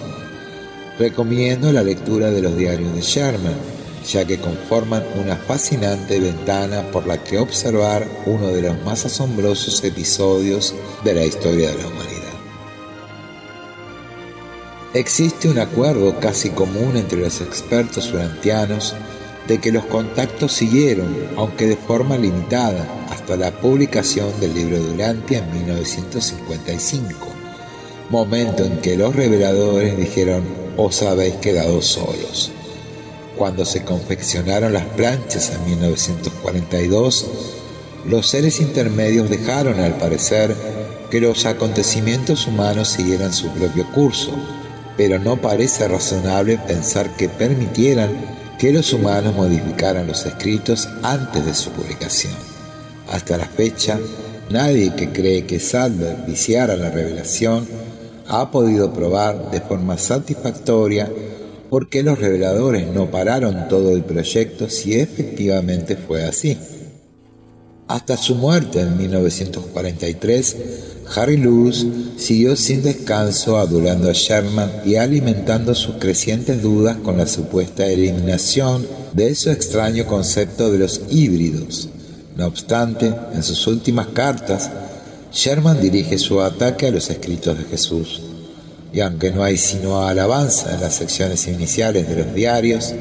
Recomiendo 0.97 1.71
la 1.71 1.83
lectura 1.83 2.31
de 2.31 2.41
los 2.41 2.57
diarios 2.57 2.95
de 2.95 3.01
Sherman, 3.01 3.78
ya 4.11 4.25
que 4.25 4.39
conforman 4.39 5.03
una 5.23 5.37
fascinante 5.37 6.19
ventana 6.19 6.81
por 6.91 7.05
la 7.05 7.23
que 7.23 7.37
observar 7.37 8.07
uno 8.25 8.47
de 8.47 8.63
los 8.63 8.81
más 8.83 9.05
asombrosos 9.05 9.83
episodios 9.83 10.73
de 11.03 11.13
la 11.13 11.25
historia 11.25 11.69
de 11.69 11.77
la 11.77 11.87
humanidad. 11.87 12.19
Existe 14.95 15.47
un 15.47 15.59
acuerdo 15.59 16.19
casi 16.19 16.49
común 16.49 16.97
entre 16.97 17.19
los 17.19 17.41
expertos 17.41 18.11
urantianos 18.11 18.95
de 19.47 19.59
que 19.59 19.71
los 19.71 19.85
contactos 19.85 20.53
siguieron, 20.53 21.15
aunque 21.37 21.67
de 21.67 21.77
forma 21.77 22.17
limitada, 22.17 22.87
hasta 23.11 23.35
la 23.35 23.51
publicación 23.51 24.27
del 24.39 24.55
libro 24.55 24.83
de 24.83 24.91
Urantia 24.91 25.39
en 25.39 25.51
1955, 25.51 27.27
momento 28.09 28.63
en 28.63 28.77
que 28.79 28.97
los 28.97 29.15
reveladores 29.15 29.95
dijeron 29.95 30.43
os 30.77 31.03
habéis 31.03 31.35
quedado 31.35 31.81
solos. 31.81 32.51
Cuando 33.39 33.63
se 33.63 33.85
confeccionaron 33.85 34.73
las 34.73 34.83
planchas 34.83 35.53
en 35.55 35.63
1942, 35.63 37.25
los 38.05 38.27
seres 38.27 38.59
intermedios 38.59 39.29
dejaron 39.29 39.79
al 39.79 39.95
parecer 39.95 40.53
que 41.09 41.21
los 41.21 41.45
acontecimientos 41.45 42.47
humanos 42.47 42.89
siguieran 42.89 43.31
su 43.31 43.47
propio 43.51 43.89
curso, 43.93 44.33
pero 44.97 45.19
no 45.19 45.37
parece 45.37 45.87
razonable 45.87 46.57
pensar 46.57 47.15
que 47.15 47.29
permitieran 47.29 48.11
que 48.59 48.73
los 48.73 48.91
humanos 48.91 49.33
modificaran 49.33 50.05
los 50.05 50.25
escritos 50.25 50.89
antes 51.01 51.45
de 51.45 51.53
su 51.53 51.69
publicación. 51.69 52.33
Hasta 53.09 53.37
la 53.37 53.45
fecha, 53.45 53.97
nadie 54.49 54.93
que 54.95 55.13
cree 55.13 55.45
que 55.45 55.61
Sadler 55.61 56.17
viciara 56.27 56.75
la 56.75 56.89
revelación 56.89 57.65
ha 58.27 58.51
podido 58.51 58.91
probar 58.91 59.49
de 59.49 59.61
forma 59.61 59.97
satisfactoria 59.97 61.09
¿Por 61.69 61.87
qué 61.87 62.01
los 62.01 62.17
reveladores 62.17 62.87
no 62.87 63.11
pararon 63.11 63.67
todo 63.67 63.95
el 63.95 64.03
proyecto 64.03 64.69
si 64.71 64.99
efectivamente 64.99 65.95
fue 65.95 66.23
así? 66.23 66.57
Hasta 67.87 68.17
su 68.17 68.33
muerte 68.33 68.81
en 68.81 68.97
1943, 68.97 70.55
Harry 71.15 71.37
Lewis 71.37 71.85
siguió 72.17 72.55
sin 72.55 72.81
descanso 72.81 73.57
adulando 73.57 74.09
a 74.09 74.13
Sherman 74.13 74.81
y 74.83 74.95
alimentando 74.95 75.75
sus 75.75 75.95
crecientes 75.95 76.61
dudas 76.63 76.97
con 76.97 77.17
la 77.17 77.27
supuesta 77.27 77.85
eliminación 77.85 78.87
de 79.13 79.35
su 79.35 79.51
extraño 79.51 80.07
concepto 80.07 80.71
de 80.71 80.79
los 80.79 81.01
híbridos. 81.11 81.89
No 82.35 82.47
obstante, 82.47 83.13
en 83.33 83.43
sus 83.43 83.67
últimas 83.67 84.07
cartas, 84.07 84.71
Sherman 85.31 85.79
dirige 85.79 86.17
su 86.17 86.41
ataque 86.41 86.87
a 86.87 86.91
los 86.91 87.09
escritos 87.11 87.57
de 87.57 87.65
Jesús 87.65 88.21
y 88.91 89.01
aunque 89.01 89.31
no 89.31 89.43
hay 89.43 89.57
sino 89.57 90.01
alabanza 90.07 90.73
en 90.73 90.81
las 90.81 90.95
secciones 90.95 91.47
iniciales 91.47 92.07
de 92.07 92.23
los 92.23 92.33
diarios, 92.33 92.93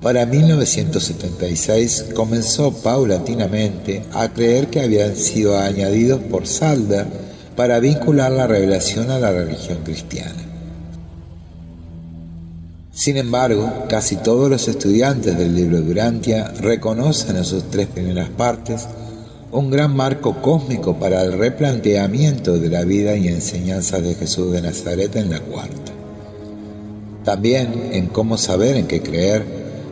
Para 0.00 0.26
1976 0.26 2.06
comenzó 2.14 2.72
paulatinamente 2.72 4.04
a 4.12 4.28
creer 4.28 4.68
que 4.68 4.80
habían 4.80 5.16
sido 5.16 5.58
añadidos 5.58 6.20
por 6.20 6.46
Salder 6.46 7.04
para 7.56 7.80
vincular 7.80 8.30
la 8.30 8.46
revelación 8.46 9.10
a 9.10 9.18
la 9.18 9.32
religión 9.32 9.78
cristiana. 9.82 10.44
Sin 12.92 13.16
embargo, 13.16 13.86
casi 13.88 14.16
todos 14.16 14.48
los 14.48 14.68
estudiantes 14.68 15.36
del 15.36 15.56
libro 15.56 15.80
Durantia 15.80 16.52
reconocen 16.60 17.36
en 17.36 17.44
sus 17.44 17.68
tres 17.68 17.88
primeras 17.88 18.28
partes 18.28 18.86
un 19.58 19.70
gran 19.70 19.96
marco 19.96 20.40
cósmico 20.40 21.00
para 21.00 21.22
el 21.24 21.32
replanteamiento 21.32 22.58
de 22.58 22.68
la 22.68 22.84
vida 22.84 23.16
y 23.16 23.26
enseñanzas 23.26 24.04
de 24.04 24.14
Jesús 24.14 24.52
de 24.52 24.62
Nazaret 24.62 25.16
en 25.16 25.30
la 25.30 25.40
cuarta. 25.40 25.92
También 27.24 27.88
en 27.90 28.06
cómo 28.06 28.38
saber 28.38 28.76
en 28.76 28.86
qué 28.86 29.02
creer, 29.02 29.44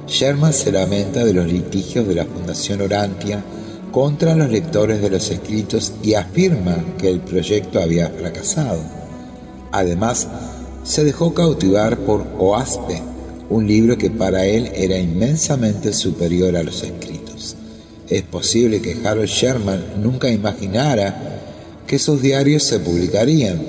Sherman 0.07 0.53
se 0.53 0.71
lamenta 0.71 1.25
de 1.25 1.33
los 1.33 1.51
litigios 1.53 2.07
de 2.07 2.15
la 2.15 2.27
Fundación 2.27 2.81
Orantia 2.81 3.43
contra 3.91 4.37
los 4.37 4.51
lectores 4.51 5.03
de 5.03 5.11
los 5.11 5.29
escritos 5.31 5.95
y 6.01 6.15
afirma 6.15 6.77
que 6.97 7.11
el 7.11 7.19
proyecto 7.19 7.81
había 7.81 8.09
fracasado. 8.09 8.79
Además, 9.73 10.29
se 10.85 11.03
dejó 11.03 11.35
cautivar 11.35 11.99
por 11.99 12.25
Oaspe, 12.39 13.03
un 13.51 13.67
libro 13.67 13.99
que 13.99 14.11
para 14.11 14.47
él 14.47 14.71
era 14.77 14.97
inmensamente 14.97 15.93
superior 15.93 16.57
a 16.57 16.63
los 16.63 16.85
escritos. 16.85 17.16
Es 18.09 18.23
posible 18.23 18.81
que 18.81 18.97
Harold 19.05 19.29
Sherman 19.29 20.03
nunca 20.03 20.31
imaginara 20.31 21.41
que 21.87 21.99
sus 21.99 22.23
diarios 22.23 22.63
se 22.63 22.79
publicarían. 22.79 23.61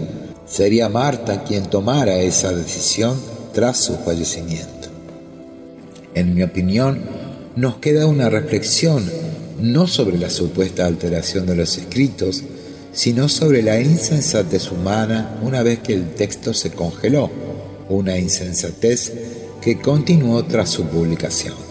Sería 0.48 0.90
Marta 0.90 1.44
quien 1.44 1.66
tomara 1.66 2.20
esa 2.20 2.52
decisión 2.52 3.20
tras 3.54 3.78
su 3.78 3.96
fallecimiento. 3.98 4.90
En 6.14 6.36
mi 6.36 6.44
opinión, 6.44 7.02
nos 7.56 7.78
queda 7.78 8.06
una 8.06 8.30
reflexión 8.30 9.04
no 9.60 9.88
sobre 9.88 10.20
la 10.20 10.30
supuesta 10.30 10.86
alteración 10.86 11.48
de 11.48 11.56
los 11.56 11.78
escritos, 11.78 12.44
sino 12.94 13.30
sobre 13.30 13.64
la 13.64 13.82
insensatez 13.82 14.72
humana 14.72 15.40
una 15.42 15.64
vez 15.64 15.80
que 15.80 15.94
el 15.94 16.14
texto 16.14 16.54
se 16.54 16.72
congeló, 16.72 17.32
una 17.90 18.18
insensatez 18.18 19.12
que 19.62 19.80
continuó 19.80 20.46
tras 20.46 20.70
su 20.70 20.84
publicación. 20.86 21.67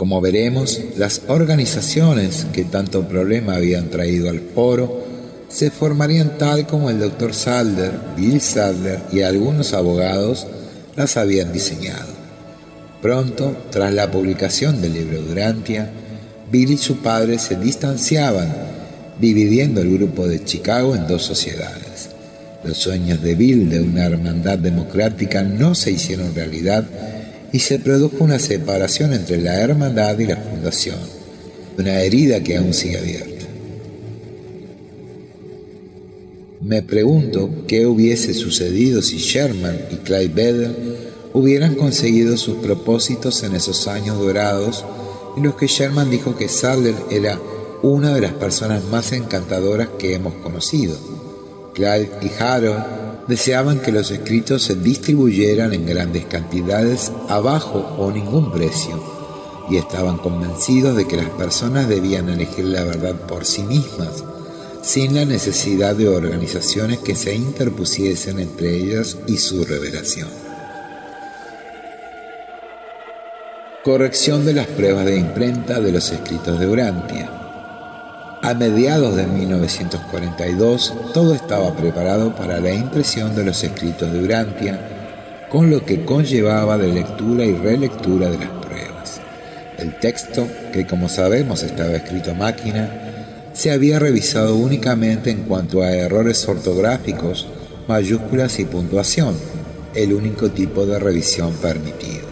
Como 0.00 0.22
veremos, 0.22 0.80
las 0.96 1.20
organizaciones 1.28 2.46
que 2.54 2.64
tanto 2.64 3.06
problema 3.06 3.56
habían 3.56 3.90
traído 3.90 4.30
al 4.30 4.40
foro 4.40 5.04
se 5.50 5.70
formarían 5.70 6.38
tal 6.38 6.66
como 6.66 6.88
el 6.88 6.98
doctor 6.98 7.34
Sadler, 7.34 7.92
Bill 8.16 8.40
Sadler 8.40 9.00
y 9.12 9.20
algunos 9.20 9.74
abogados 9.74 10.46
las 10.96 11.18
habían 11.18 11.52
diseñado. 11.52 12.08
Pronto, 13.02 13.54
tras 13.70 13.92
la 13.92 14.10
publicación 14.10 14.80
del 14.80 14.94
libro 14.94 15.20
Durantia, 15.20 15.90
Bill 16.50 16.70
y 16.70 16.78
su 16.78 17.02
padre 17.02 17.38
se 17.38 17.56
distanciaban 17.56 18.50
dividiendo 19.20 19.82
el 19.82 19.92
grupo 19.98 20.26
de 20.26 20.42
Chicago 20.42 20.96
en 20.96 21.06
dos 21.08 21.24
sociedades. 21.24 22.08
Los 22.64 22.78
sueños 22.78 23.22
de 23.22 23.34
Bill 23.34 23.68
de 23.68 23.82
una 23.82 24.06
hermandad 24.06 24.56
democrática 24.56 25.42
no 25.42 25.74
se 25.74 25.90
hicieron 25.90 26.34
realidad 26.34 26.86
y 27.52 27.58
se 27.58 27.78
produjo 27.78 28.24
una 28.24 28.38
separación 28.38 29.12
entre 29.12 29.40
la 29.40 29.60
hermandad 29.60 30.18
y 30.18 30.26
la 30.26 30.36
fundación, 30.36 30.98
una 31.78 32.00
herida 32.00 32.42
que 32.42 32.56
aún 32.56 32.74
sigue 32.74 32.98
abierta. 32.98 33.46
Me 36.60 36.82
pregunto 36.82 37.50
qué 37.66 37.86
hubiese 37.86 38.34
sucedido 38.34 39.02
si 39.02 39.16
Sherman 39.16 39.78
y 39.90 39.96
Clyde 39.96 40.28
Bedell 40.28 40.76
hubieran 41.32 41.74
conseguido 41.74 42.36
sus 42.36 42.56
propósitos 42.56 43.42
en 43.42 43.54
esos 43.54 43.88
años 43.88 44.18
dorados 44.18 44.84
en 45.36 45.44
los 45.44 45.54
que 45.54 45.68
Sherman 45.68 46.10
dijo 46.10 46.36
que 46.36 46.48
Sadler 46.48 46.94
era 47.10 47.40
una 47.82 48.14
de 48.14 48.20
las 48.20 48.34
personas 48.34 48.84
más 48.84 49.12
encantadoras 49.12 49.88
que 49.98 50.14
hemos 50.14 50.34
conocido. 50.34 50.96
Clyde 51.74 52.10
y 52.20 52.42
Harold 52.42 52.99
deseaban 53.30 53.78
que 53.78 53.92
los 53.92 54.10
escritos 54.10 54.64
se 54.64 54.74
distribuyeran 54.74 55.72
en 55.72 55.86
grandes 55.86 56.24
cantidades 56.24 57.12
a 57.28 57.38
bajo 57.38 57.78
o 57.96 58.10
ningún 58.10 58.50
precio 58.50 59.00
y 59.70 59.76
estaban 59.76 60.18
convencidos 60.18 60.96
de 60.96 61.06
que 61.06 61.16
las 61.16 61.30
personas 61.30 61.88
debían 61.88 62.28
elegir 62.28 62.64
la 62.64 62.82
verdad 62.82 63.14
por 63.14 63.46
sí 63.46 63.62
mismas, 63.62 64.24
sin 64.82 65.14
la 65.14 65.24
necesidad 65.24 65.94
de 65.94 66.08
organizaciones 66.08 66.98
que 66.98 67.14
se 67.14 67.32
interpusiesen 67.32 68.40
entre 68.40 68.74
ellas 68.74 69.16
y 69.28 69.36
su 69.36 69.64
revelación. 69.64 70.28
Corrección 73.84 74.44
de 74.44 74.54
las 74.54 74.66
pruebas 74.66 75.06
de 75.06 75.16
imprenta 75.16 75.80
de 75.80 75.92
los 75.92 76.10
escritos 76.10 76.58
de 76.58 76.66
Urantia. 76.66 77.39
A 78.50 78.54
mediados 78.54 79.14
de 79.14 79.28
1942 79.28 80.92
todo 81.14 81.36
estaba 81.36 81.72
preparado 81.76 82.34
para 82.34 82.58
la 82.58 82.74
impresión 82.74 83.36
de 83.36 83.44
los 83.44 83.62
escritos 83.62 84.12
de 84.12 84.20
Urantia, 84.20 85.46
con 85.48 85.70
lo 85.70 85.84
que 85.84 86.04
conllevaba 86.04 86.76
de 86.76 86.88
lectura 86.88 87.44
y 87.44 87.54
relectura 87.54 88.28
de 88.28 88.38
las 88.38 88.48
pruebas. 88.48 89.20
El 89.78 89.96
texto, 90.00 90.48
que 90.72 90.84
como 90.84 91.08
sabemos 91.08 91.62
estaba 91.62 91.92
escrito 91.92 92.32
a 92.32 92.34
máquina, 92.34 92.90
se 93.52 93.70
había 93.70 94.00
revisado 94.00 94.56
únicamente 94.56 95.30
en 95.30 95.42
cuanto 95.42 95.82
a 95.82 95.92
errores 95.92 96.48
ortográficos, 96.48 97.46
mayúsculas 97.86 98.58
y 98.58 98.64
puntuación, 98.64 99.36
el 99.94 100.12
único 100.12 100.50
tipo 100.50 100.86
de 100.86 100.98
revisión 100.98 101.52
permitido. 101.52 102.26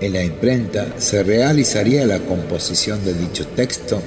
En 0.00 0.14
la 0.14 0.24
imprenta 0.24 0.86
se 0.96 1.22
realizaría 1.22 2.06
la 2.06 2.20
composición 2.20 3.04
de 3.04 3.12
dicho 3.12 3.46
texto 3.48 4.00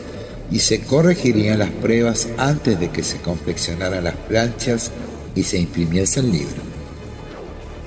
y 0.51 0.59
se 0.59 0.81
corregirían 0.81 1.59
las 1.59 1.69
pruebas 1.69 2.27
antes 2.37 2.79
de 2.79 2.89
que 2.89 3.03
se 3.03 3.17
confeccionaran 3.17 4.03
las 4.03 4.15
planchas 4.15 4.91
y 5.35 5.43
se 5.43 5.57
imprimiese 5.57 6.19
el 6.19 6.31
libro. 6.31 6.61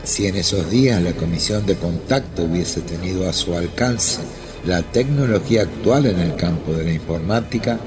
Si 0.04 0.26
en 0.26 0.36
esos 0.36 0.70
días 0.70 1.02
la 1.02 1.12
comisión 1.12 1.66
de 1.66 1.76
contacto 1.76 2.44
hubiese 2.44 2.80
tenido 2.80 3.28
a 3.28 3.32
su 3.32 3.54
alcance 3.54 4.20
la 4.64 4.82
tecnología 4.82 5.62
actual 5.62 6.06
en 6.06 6.18
el 6.18 6.34
campo 6.36 6.72
de 6.72 6.84
la 6.84 6.92
informática, 6.92 7.78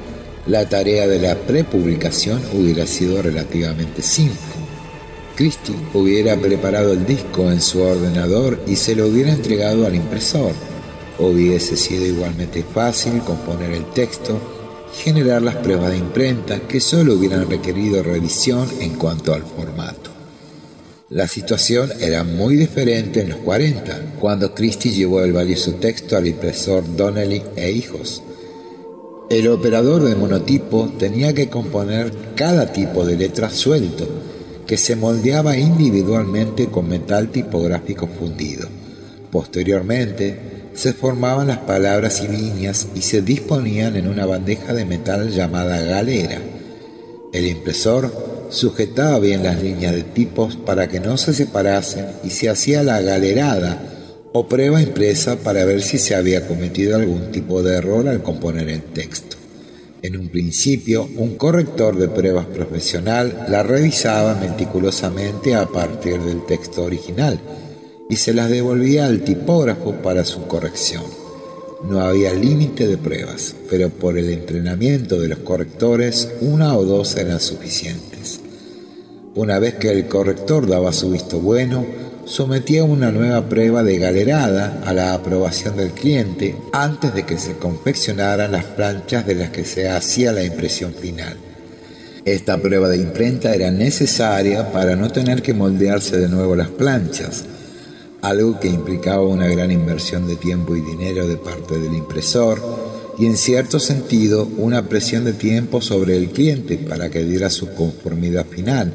la 0.48 0.68
tarea 0.68 1.08
de 1.08 1.20
la 1.20 1.36
prepublicación 1.36 2.42
hubiera 2.54 2.88
sido 2.88 3.22
relativamente 3.22 4.02
simple. 4.02 4.40
Christie 5.36 5.76
hubiera 5.94 6.36
preparado 6.38 6.94
el 6.94 7.06
disco 7.06 7.52
en 7.52 7.62
su 7.62 7.82
ordenador 7.82 8.62
y 8.68 8.76
se 8.76 8.96
lo 8.96 9.08
hubiera 9.08 9.32
entregado 9.32 9.86
al 9.86 9.96
impresor. 9.96 10.54
Hubiese 11.20 11.78
sido 11.78 12.06
igualmente 12.06 12.64
fácil 12.64 13.20
componer 13.22 13.72
el 13.72 13.86
texto 13.92 14.40
generar 14.94 15.42
las 15.42 15.56
pruebas 15.56 15.92
de 15.92 15.98
imprenta 15.98 16.60
que 16.62 16.80
solo 16.80 17.14
hubieran 17.14 17.50
requerido 17.50 18.04
revisión 18.04 18.68
en 18.80 18.96
cuanto 18.96 19.34
al 19.34 19.44
formato. 19.44 20.12
La 21.10 21.28
situación 21.28 21.92
era 22.00 22.24
muy 22.24 22.56
diferente 22.56 23.20
en 23.22 23.30
los 23.30 23.40
40, 23.40 24.14
cuando 24.20 24.56
Christie 24.56 24.94
llevó 24.94 25.22
el 25.22 25.34
valioso 25.34 25.74
texto 25.74 26.16
al 26.16 26.26
impresor 26.28 26.84
Donnelly 26.96 27.44
e 27.58 27.72
hijos. 27.72 28.24
El 29.30 29.50
operador 29.50 30.04
de 30.04 30.16
monotipo 30.16 30.90
tenía 30.98 31.34
que 31.34 31.50
componer 31.50 32.14
cada 32.36 32.72
tipo 32.72 33.06
de 33.06 33.18
letra 33.18 33.50
suelto, 33.50 34.08
que 34.66 34.78
se 34.78 34.96
moldeaba 34.96 35.58
individualmente 35.58 36.68
con 36.68 36.88
metal 36.88 37.30
tipográfico 37.30 38.08
fundido. 38.08 38.70
Posteriormente, 39.32 40.51
se 40.74 40.94
formaban 40.94 41.48
las 41.48 41.60
palabras 41.60 42.22
y 42.22 42.28
líneas 42.28 42.88
y 42.96 43.02
se 43.02 43.22
disponían 43.22 43.96
en 43.96 44.08
una 44.08 44.26
bandeja 44.26 44.74
de 44.74 44.86
metal 44.86 45.30
llamada 45.30 45.82
galera. 45.82 46.40
El 47.34 47.48
impresor 47.48 48.48
sujetaba 48.50 49.20
bien 49.20 49.44
las 49.44 49.62
líneas 49.62 49.94
de 49.94 50.04
tipos 50.04 50.56
para 50.56 50.88
que 50.88 51.00
no 51.00 51.18
se 51.18 51.34
separasen 51.34 52.08
y 52.24 52.30
se 52.30 52.50
hacía 52.50 52.84
la 52.84 53.02
galerada 53.02 53.82
o 54.34 54.48
prueba 54.48 54.82
impresa 54.82 55.38
para 55.38 55.66
ver 55.66 55.82
si 55.82 55.98
se 55.98 56.16
había 56.16 56.48
cometido 56.48 56.96
algún 56.96 57.32
tipo 57.32 57.62
de 57.64 57.76
error 57.76 58.08
al 58.08 58.24
componer 58.24 58.70
el 58.70 58.82
texto. 58.82 59.38
En 60.02 60.18
un 60.18 60.30
principio, 60.30 61.08
un 61.18 61.36
corrector 61.36 61.96
de 61.98 62.08
pruebas 62.08 62.48
profesional 62.48 63.46
la 63.50 63.62
revisaba 63.62 64.36
meticulosamente 64.36 65.54
a 65.54 65.68
partir 65.68 66.20
del 66.22 66.46
texto 66.46 66.84
original 66.84 67.40
y 68.12 68.18
se 68.18 68.34
las 68.34 68.50
devolvía 68.50 69.06
al 69.06 69.22
tipógrafo 69.22 69.94
para 70.04 70.26
su 70.26 70.46
corrección. 70.46 71.06
No 71.90 72.02
había 72.02 72.34
límite 72.34 72.86
de 72.86 72.98
pruebas, 72.98 73.56
pero 73.70 73.90
por 73.90 74.18
el 74.18 74.30
entrenamiento 74.30 75.18
de 75.18 75.30
los 75.30 75.40
correctores 75.40 76.28
una 76.42 76.76
o 76.76 76.84
dos 76.84 77.16
eran 77.16 77.40
suficientes. 77.40 78.42
Una 79.34 79.60
vez 79.60 79.76
que 79.76 79.92
el 79.92 80.08
corrector 80.10 80.68
daba 80.68 80.92
su 80.92 81.10
visto 81.10 81.40
bueno, 81.40 81.86
sometía 82.26 82.84
una 82.84 83.14
nueva 83.14 83.48
prueba 83.48 83.82
de 83.82 83.98
galerada 83.98 84.82
a 84.86 84.94
la 84.94 85.14
aprobación 85.14 85.78
del 85.78 85.92
cliente 85.92 86.58
antes 86.74 87.16
de 87.16 87.26
que 87.26 87.38
se 87.38 87.54
confeccionaran 87.54 88.52
las 88.52 88.66
planchas 88.66 89.26
de 89.26 89.36
las 89.36 89.52
que 89.52 89.64
se 89.64 89.88
hacía 89.88 90.34
la 90.34 90.44
impresión 90.44 90.94
final. 90.94 91.38
Esta 92.26 92.58
prueba 92.58 92.90
de 92.90 92.98
imprenta 92.98 93.56
era 93.56 93.72
necesaria 93.72 94.70
para 94.74 94.98
no 94.98 95.10
tener 95.14 95.42
que 95.42 95.54
moldearse 95.54 96.18
de 96.18 96.28
nuevo 96.28 96.58
las 96.58 96.70
planchas, 96.70 97.46
algo 98.22 98.60
que 98.60 98.68
implicaba 98.68 99.22
una 99.22 99.48
gran 99.48 99.72
inversión 99.72 100.28
de 100.28 100.36
tiempo 100.36 100.76
y 100.76 100.82
dinero 100.82 101.28
de 101.28 101.38
parte 101.38 101.80
del 101.80 101.94
impresor 101.94 102.62
y 103.18 103.26
en 103.26 103.38
cierto 103.38 103.80
sentido 103.80 104.48
una 104.58 104.84
presión 104.88 105.26
de 105.26 105.34
tiempo 105.34 105.82
sobre 105.82 106.16
el 106.18 106.30
cliente 106.30 106.78
para 106.78 107.10
que 107.10 107.24
diera 107.24 107.50
su 107.50 107.74
conformidad 107.74 108.46
final. 108.46 108.94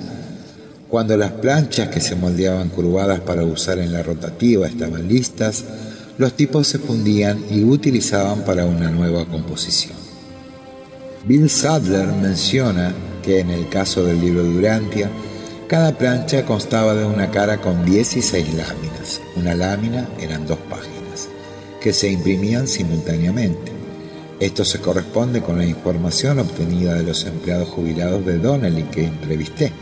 Cuando 0.89 1.17
las 1.17 1.33
planchas 1.33 1.89
que 1.89 2.01
se 2.01 2.15
moldeaban 2.15 2.69
curvadas 2.69 3.21
para 3.21 3.45
usar 3.45 3.79
en 3.79 3.93
la 3.93 4.03
rotativa 4.03 4.67
estaban 4.67 5.09
listas, 5.09 5.65
los 6.19 6.33
tipos 6.35 6.69
se 6.69 6.79
fundían 6.79 7.45
y 7.51 7.65
utilizaban 7.65 8.45
para 8.45 8.65
una 8.65 8.91
nueva 8.91 9.27
composición. 9.27 9.97
Bill 11.27 11.51
Sadler 11.51 12.07
menciona 12.07 12.95
que 13.23 13.41
en 13.41 13.51
el 13.51 13.69
caso 13.69 14.05
del 14.05 14.21
libro 14.21 14.45
Durantia, 14.45 15.11
cada 15.69 15.99
plancha 15.99 16.45
constaba 16.45 16.95
de 16.95 17.05
una 17.05 17.31
cara 17.31 17.61
con 17.61 17.85
16 17.85 18.55
láminas. 18.55 19.21
Una 19.35 19.55
lámina 19.55 20.09
eran 20.21 20.47
dos 20.47 20.59
páginas, 20.71 21.29
que 21.81 21.93
se 21.93 22.09
imprimían 22.09 22.69
simultáneamente. 22.69 23.73
Esto 24.39 24.65
se 24.65 24.81
corresponde 24.81 25.41
con 25.41 25.59
la 25.59 25.67
información 25.67 26.39
obtenida 26.39 26.95
de 26.95 27.03
los 27.03 27.25
empleados 27.25 27.69
jubilados 27.69 28.25
de 28.25 28.39
Donnelly 28.39 28.85
que 28.85 29.07
entrevisté. 29.07 29.73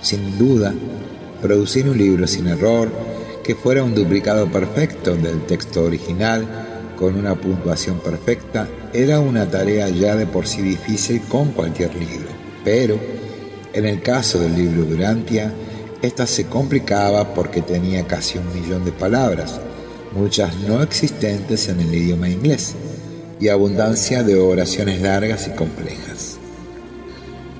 Sin 0.00 0.38
duda, 0.38 0.72
producir 1.42 1.88
un 1.88 1.98
libro 1.98 2.26
sin 2.26 2.46
error, 2.46 2.88
que 3.44 3.54
fuera 3.54 3.84
un 3.84 3.94
duplicado 3.94 4.50
perfecto 4.50 5.16
del 5.16 5.42
texto 5.42 5.84
original, 5.84 6.46
con 6.96 7.16
una 7.16 7.34
puntuación 7.34 7.98
perfecta, 7.98 8.68
era 8.92 9.20
una 9.20 9.50
tarea 9.50 9.88
ya 9.88 10.16
de 10.16 10.26
por 10.26 10.46
sí 10.46 10.62
difícil 10.62 11.20
con 11.22 11.52
cualquier 11.52 11.94
libro. 11.94 12.28
Pero 12.64 13.19
en 13.72 13.86
el 13.86 14.02
caso 14.02 14.38
del 14.40 14.56
libro 14.56 14.84
Durantia, 14.84 15.52
esta 16.02 16.26
se 16.26 16.46
complicaba 16.46 17.34
porque 17.34 17.62
tenía 17.62 18.06
casi 18.06 18.38
un 18.38 18.52
millón 18.52 18.84
de 18.84 18.92
palabras, 18.92 19.60
muchas 20.12 20.56
no 20.60 20.82
existentes 20.82 21.68
en 21.68 21.80
el 21.80 21.94
idioma 21.94 22.28
inglés, 22.28 22.74
y 23.38 23.48
abundancia 23.48 24.22
de 24.22 24.34
oraciones 24.36 25.00
largas 25.00 25.48
y 25.48 25.50
complejas. 25.50 26.38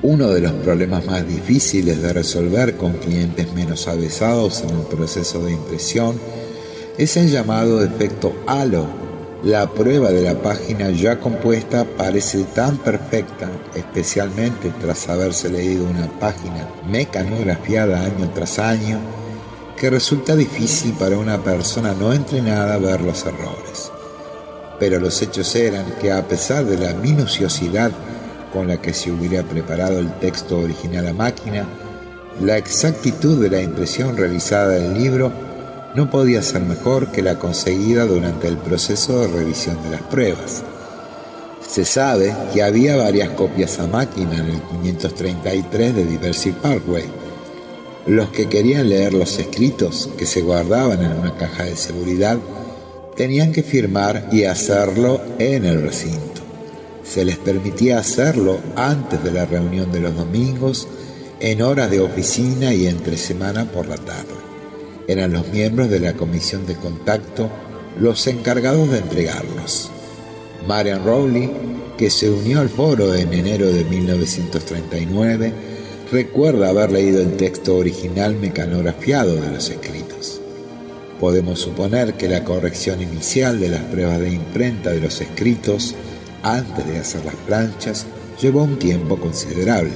Uno 0.02 0.28
de 0.28 0.40
los 0.40 0.52
problemas 0.52 1.04
más 1.04 1.28
difíciles 1.28 2.00
de 2.00 2.12
resolver 2.12 2.76
con 2.76 2.94
clientes 2.94 3.52
menos 3.52 3.86
avesados 3.86 4.62
en 4.62 4.70
el 4.70 4.86
proceso 4.86 5.44
de 5.44 5.52
impresión 5.52 6.18
es 6.96 7.16
el 7.16 7.30
llamado 7.30 7.84
efecto 7.84 8.34
halo 8.46 8.99
la 9.42 9.66
prueba 9.70 10.10
de 10.10 10.22
la 10.22 10.34
página 10.34 10.90
ya 10.90 11.18
compuesta 11.18 11.84
parece 11.84 12.44
tan 12.44 12.76
perfecta, 12.76 13.48
especialmente 13.74 14.70
tras 14.80 15.08
haberse 15.08 15.48
leído 15.48 15.84
una 15.84 16.08
página 16.18 16.68
mecanografiada 16.86 18.04
año 18.04 18.30
tras 18.34 18.58
año, 18.58 18.98
que 19.78 19.88
resulta 19.88 20.36
difícil 20.36 20.92
para 20.92 21.16
una 21.16 21.38
persona 21.38 21.94
no 21.94 22.12
entrenada 22.12 22.76
ver 22.76 23.00
los 23.00 23.24
errores. 23.24 23.90
Pero 24.78 25.00
los 25.00 25.22
hechos 25.22 25.54
eran 25.56 25.86
que 26.00 26.12
a 26.12 26.28
pesar 26.28 26.66
de 26.66 26.76
la 26.76 26.92
minuciosidad 26.92 27.92
con 28.52 28.68
la 28.68 28.80
que 28.80 28.92
se 28.92 29.10
hubiera 29.10 29.42
preparado 29.42 30.00
el 30.00 30.12
texto 30.18 30.58
original 30.58 31.06
a 31.06 31.12
máquina, 31.14 31.66
la 32.42 32.58
exactitud 32.58 33.40
de 33.42 33.48
la 33.48 33.62
impresión 33.62 34.16
realizada 34.16 34.68
del 34.68 34.94
libro 34.94 35.49
no 35.94 36.08
podía 36.08 36.42
ser 36.42 36.62
mejor 36.62 37.10
que 37.10 37.22
la 37.22 37.38
conseguida 37.38 38.06
durante 38.06 38.46
el 38.46 38.56
proceso 38.58 39.20
de 39.20 39.28
revisión 39.28 39.82
de 39.82 39.90
las 39.90 40.02
pruebas. 40.02 40.62
Se 41.66 41.84
sabe 41.84 42.34
que 42.52 42.62
había 42.62 42.96
varias 42.96 43.30
copias 43.30 43.78
a 43.80 43.86
máquina 43.86 44.36
en 44.36 44.46
el 44.46 44.62
533 44.62 45.94
de 45.94 46.04
Diversity 46.04 46.56
Parkway. 46.60 47.04
Los 48.06 48.30
que 48.30 48.48
querían 48.48 48.88
leer 48.88 49.14
los 49.14 49.38
escritos 49.38 50.08
que 50.16 50.26
se 50.26 50.42
guardaban 50.42 51.02
en 51.02 51.12
una 51.12 51.36
caja 51.36 51.64
de 51.64 51.76
seguridad 51.76 52.38
tenían 53.16 53.52
que 53.52 53.62
firmar 53.62 54.28
y 54.32 54.44
hacerlo 54.44 55.20
en 55.38 55.64
el 55.64 55.82
recinto. 55.82 56.40
Se 57.04 57.24
les 57.24 57.36
permitía 57.36 57.98
hacerlo 57.98 58.60
antes 58.76 59.22
de 59.22 59.32
la 59.32 59.44
reunión 59.44 59.90
de 59.92 60.00
los 60.00 60.16
domingos, 60.16 60.88
en 61.40 61.62
horas 61.62 61.90
de 61.90 62.00
oficina 62.00 62.72
y 62.72 62.86
entre 62.86 63.16
semana 63.16 63.64
por 63.64 63.88
la 63.88 63.96
tarde 63.96 64.49
eran 65.10 65.32
los 65.32 65.48
miembros 65.48 65.90
de 65.90 66.00
la 66.00 66.14
comisión 66.14 66.66
de 66.66 66.74
contacto 66.74 67.50
los 67.98 68.26
encargados 68.26 68.90
de 68.90 68.98
entregarlos. 68.98 69.90
Marian 70.66 71.04
Rowley, 71.04 71.50
que 71.98 72.10
se 72.10 72.30
unió 72.30 72.60
al 72.60 72.68
foro 72.68 73.14
en 73.14 73.32
enero 73.32 73.72
de 73.72 73.84
1939, 73.84 75.52
recuerda 76.12 76.68
haber 76.68 76.92
leído 76.92 77.20
el 77.20 77.36
texto 77.36 77.76
original 77.76 78.36
mecanografiado 78.36 79.36
de 79.36 79.50
los 79.50 79.68
escritos. 79.68 80.40
Podemos 81.18 81.60
suponer 81.60 82.14
que 82.14 82.28
la 82.28 82.44
corrección 82.44 83.02
inicial 83.02 83.60
de 83.60 83.68
las 83.68 83.82
pruebas 83.82 84.20
de 84.20 84.32
imprenta 84.32 84.90
de 84.90 85.00
los 85.00 85.20
escritos 85.20 85.94
antes 86.42 86.86
de 86.86 86.98
hacer 86.98 87.24
las 87.24 87.34
planchas 87.34 88.06
llevó 88.40 88.62
un 88.62 88.78
tiempo 88.78 89.18
considerable. 89.18 89.92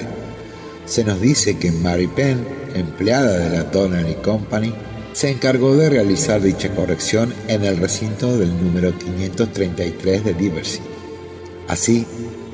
Se 0.84 1.02
nos 1.02 1.20
dice 1.20 1.56
que 1.56 1.72
Mary 1.72 2.06
Penn, 2.06 2.46
empleada 2.74 3.38
de 3.38 3.56
la 3.56 3.70
Tonnery 3.70 4.16
Company, 4.16 4.74
se 5.14 5.30
encargó 5.30 5.76
de 5.76 5.88
realizar 5.88 6.42
dicha 6.42 6.74
corrección 6.74 7.32
en 7.46 7.64
el 7.64 7.76
recinto 7.76 8.36
del 8.36 8.50
número 8.60 8.98
533 8.98 10.24
de 10.24 10.34
Diversity. 10.34 10.84
Así, 11.68 12.04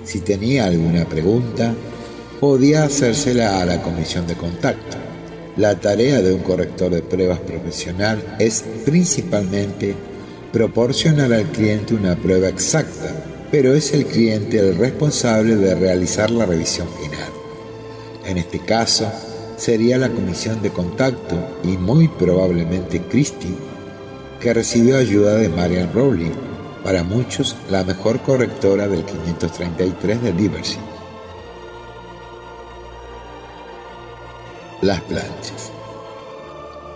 si 0.05 0.21
tenía 0.21 0.67
alguna 0.67 1.07
pregunta, 1.07 1.75
podía 2.39 2.85
hacérsela 2.85 3.63
a 3.63 3.65
la 3.65 3.81
comisión 3.81 4.27
de 4.27 4.35
contacto. 4.35 4.99
La 5.57 5.81
tarea 5.81 6.21
de 6.21 6.35
un 6.35 6.43
corrector 6.43 6.93
de 6.93 7.03
pruebas 7.03 7.41
profesional 7.41 8.37
es 8.39 8.63
principalmente 8.85 9.95
proporcionar 10.53 11.33
al 11.33 11.47
cliente 11.47 11.95
una 11.95 12.15
prueba 12.15 12.49
exacta, 12.49 13.25
pero 13.51 13.75
es 13.75 13.95
el 13.95 14.05
cliente 14.05 14.59
el 14.59 14.77
responsable 14.77 15.57
de 15.57 15.75
realizar 15.75 16.31
la 16.31 16.45
revisión 16.45 16.89
final. 17.03 17.31
En 18.27 18.37
este 18.37 18.59
caso, 18.59 19.11
sería 19.61 19.99
la 19.99 20.09
comisión 20.09 20.63
de 20.63 20.71
contacto 20.71 21.37
y 21.63 21.77
muy 21.77 22.09
probablemente 22.09 23.03
Christie, 23.03 23.55
que 24.41 24.55
recibió 24.55 24.97
ayuda 24.97 25.35
de 25.35 25.51
Marian 25.51 25.93
Rowling, 25.93 26.33
para 26.83 27.03
muchos 27.03 27.57
la 27.71 27.85
mejor 27.85 28.23
correctora 28.23 28.89
del 28.89 29.05
533 29.05 30.23
de 30.23 30.33
Diversity. 30.33 30.81
Las 34.81 35.03
planchas. 35.03 35.71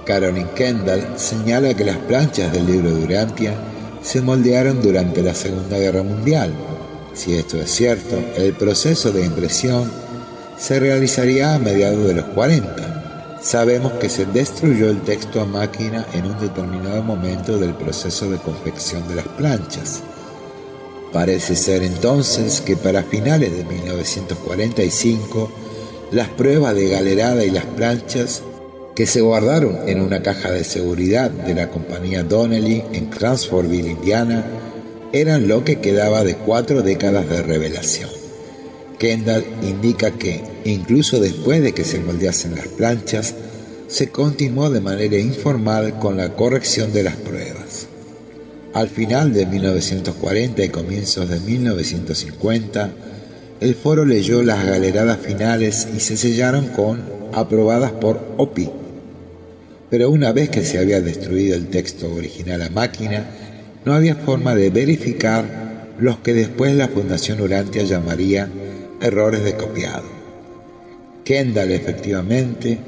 Caroline 0.06 0.48
Kendall 0.54 1.18
señala 1.18 1.74
que 1.74 1.84
las 1.84 1.98
planchas 1.98 2.50
del 2.50 2.66
libro 2.66 2.94
de 2.94 3.04
se 4.00 4.22
moldearon 4.22 4.80
durante 4.80 5.22
la 5.22 5.34
Segunda 5.34 5.76
Guerra 5.76 6.02
Mundial. 6.02 6.54
Si 7.12 7.34
esto 7.34 7.58
es 7.58 7.70
cierto, 7.70 8.16
el 8.36 8.54
proceso 8.54 9.12
de 9.12 9.26
impresión 9.26 10.03
se 10.58 10.80
realizaría 10.80 11.54
a 11.54 11.58
mediados 11.58 12.06
de 12.06 12.14
los 12.14 12.24
40. 12.26 13.40
Sabemos 13.42 13.92
que 13.94 14.08
se 14.08 14.24
destruyó 14.26 14.88
el 14.88 15.02
texto 15.02 15.40
a 15.40 15.44
máquina 15.44 16.06
en 16.14 16.26
un 16.26 16.40
determinado 16.40 17.02
momento 17.02 17.58
del 17.58 17.74
proceso 17.74 18.30
de 18.30 18.38
confección 18.38 19.06
de 19.08 19.16
las 19.16 19.28
planchas. 19.28 20.02
Parece 21.12 21.54
ser 21.54 21.82
entonces 21.82 22.60
que 22.60 22.76
para 22.76 23.02
finales 23.02 23.56
de 23.56 23.64
1945 23.64 25.50
las 26.10 26.28
pruebas 26.28 26.74
de 26.74 26.88
galerada 26.88 27.44
y 27.44 27.50
las 27.50 27.66
planchas 27.66 28.42
que 28.94 29.06
se 29.06 29.20
guardaron 29.20 29.88
en 29.88 30.00
una 30.00 30.22
caja 30.22 30.50
de 30.50 30.64
seguridad 30.64 31.30
de 31.30 31.54
la 31.54 31.68
compañía 31.68 32.22
Donnelly 32.22 32.84
en 32.92 33.06
Cransfordville, 33.06 33.90
Indiana, 33.90 34.44
eran 35.12 35.48
lo 35.48 35.64
que 35.64 35.80
quedaba 35.80 36.24
de 36.24 36.36
cuatro 36.36 36.82
décadas 36.82 37.28
de 37.28 37.42
revelación. 37.42 38.23
Kendall 38.98 39.44
indica 39.62 40.12
que, 40.12 40.42
incluso 40.64 41.20
después 41.20 41.62
de 41.62 41.72
que 41.72 41.84
se 41.84 42.00
moldeasen 42.00 42.54
las 42.54 42.68
planchas, 42.68 43.34
se 43.88 44.08
continuó 44.08 44.70
de 44.70 44.80
manera 44.80 45.18
informal 45.18 45.98
con 45.98 46.16
la 46.16 46.34
corrección 46.34 46.92
de 46.92 47.02
las 47.02 47.16
pruebas. 47.16 47.86
Al 48.72 48.88
final 48.88 49.32
de 49.32 49.46
1940 49.46 50.64
y 50.64 50.68
comienzos 50.68 51.28
de 51.28 51.38
1950, 51.38 52.90
el 53.60 53.74
foro 53.76 54.04
leyó 54.04 54.42
las 54.42 54.66
galeradas 54.66 55.18
finales 55.18 55.86
y 55.96 56.00
se 56.00 56.16
sellaron 56.16 56.68
con 56.68 57.02
aprobadas 57.32 57.92
por 57.92 58.34
OPI. 58.36 58.70
Pero 59.90 60.10
una 60.10 60.32
vez 60.32 60.50
que 60.50 60.64
se 60.64 60.78
había 60.78 61.00
destruido 61.00 61.54
el 61.54 61.68
texto 61.68 62.12
original 62.12 62.62
a 62.62 62.70
máquina, 62.70 63.26
no 63.84 63.94
había 63.94 64.16
forma 64.16 64.54
de 64.56 64.70
verificar 64.70 65.92
los 65.98 66.18
que 66.18 66.34
después 66.34 66.74
la 66.74 66.88
Fundación 66.88 67.40
Urantia 67.40 67.84
llamaría 67.84 68.48
errores 69.04 69.44
de 69.44 69.54
copiado. 69.54 70.04
Kendall 71.24 71.72
efectivamente 71.72 72.78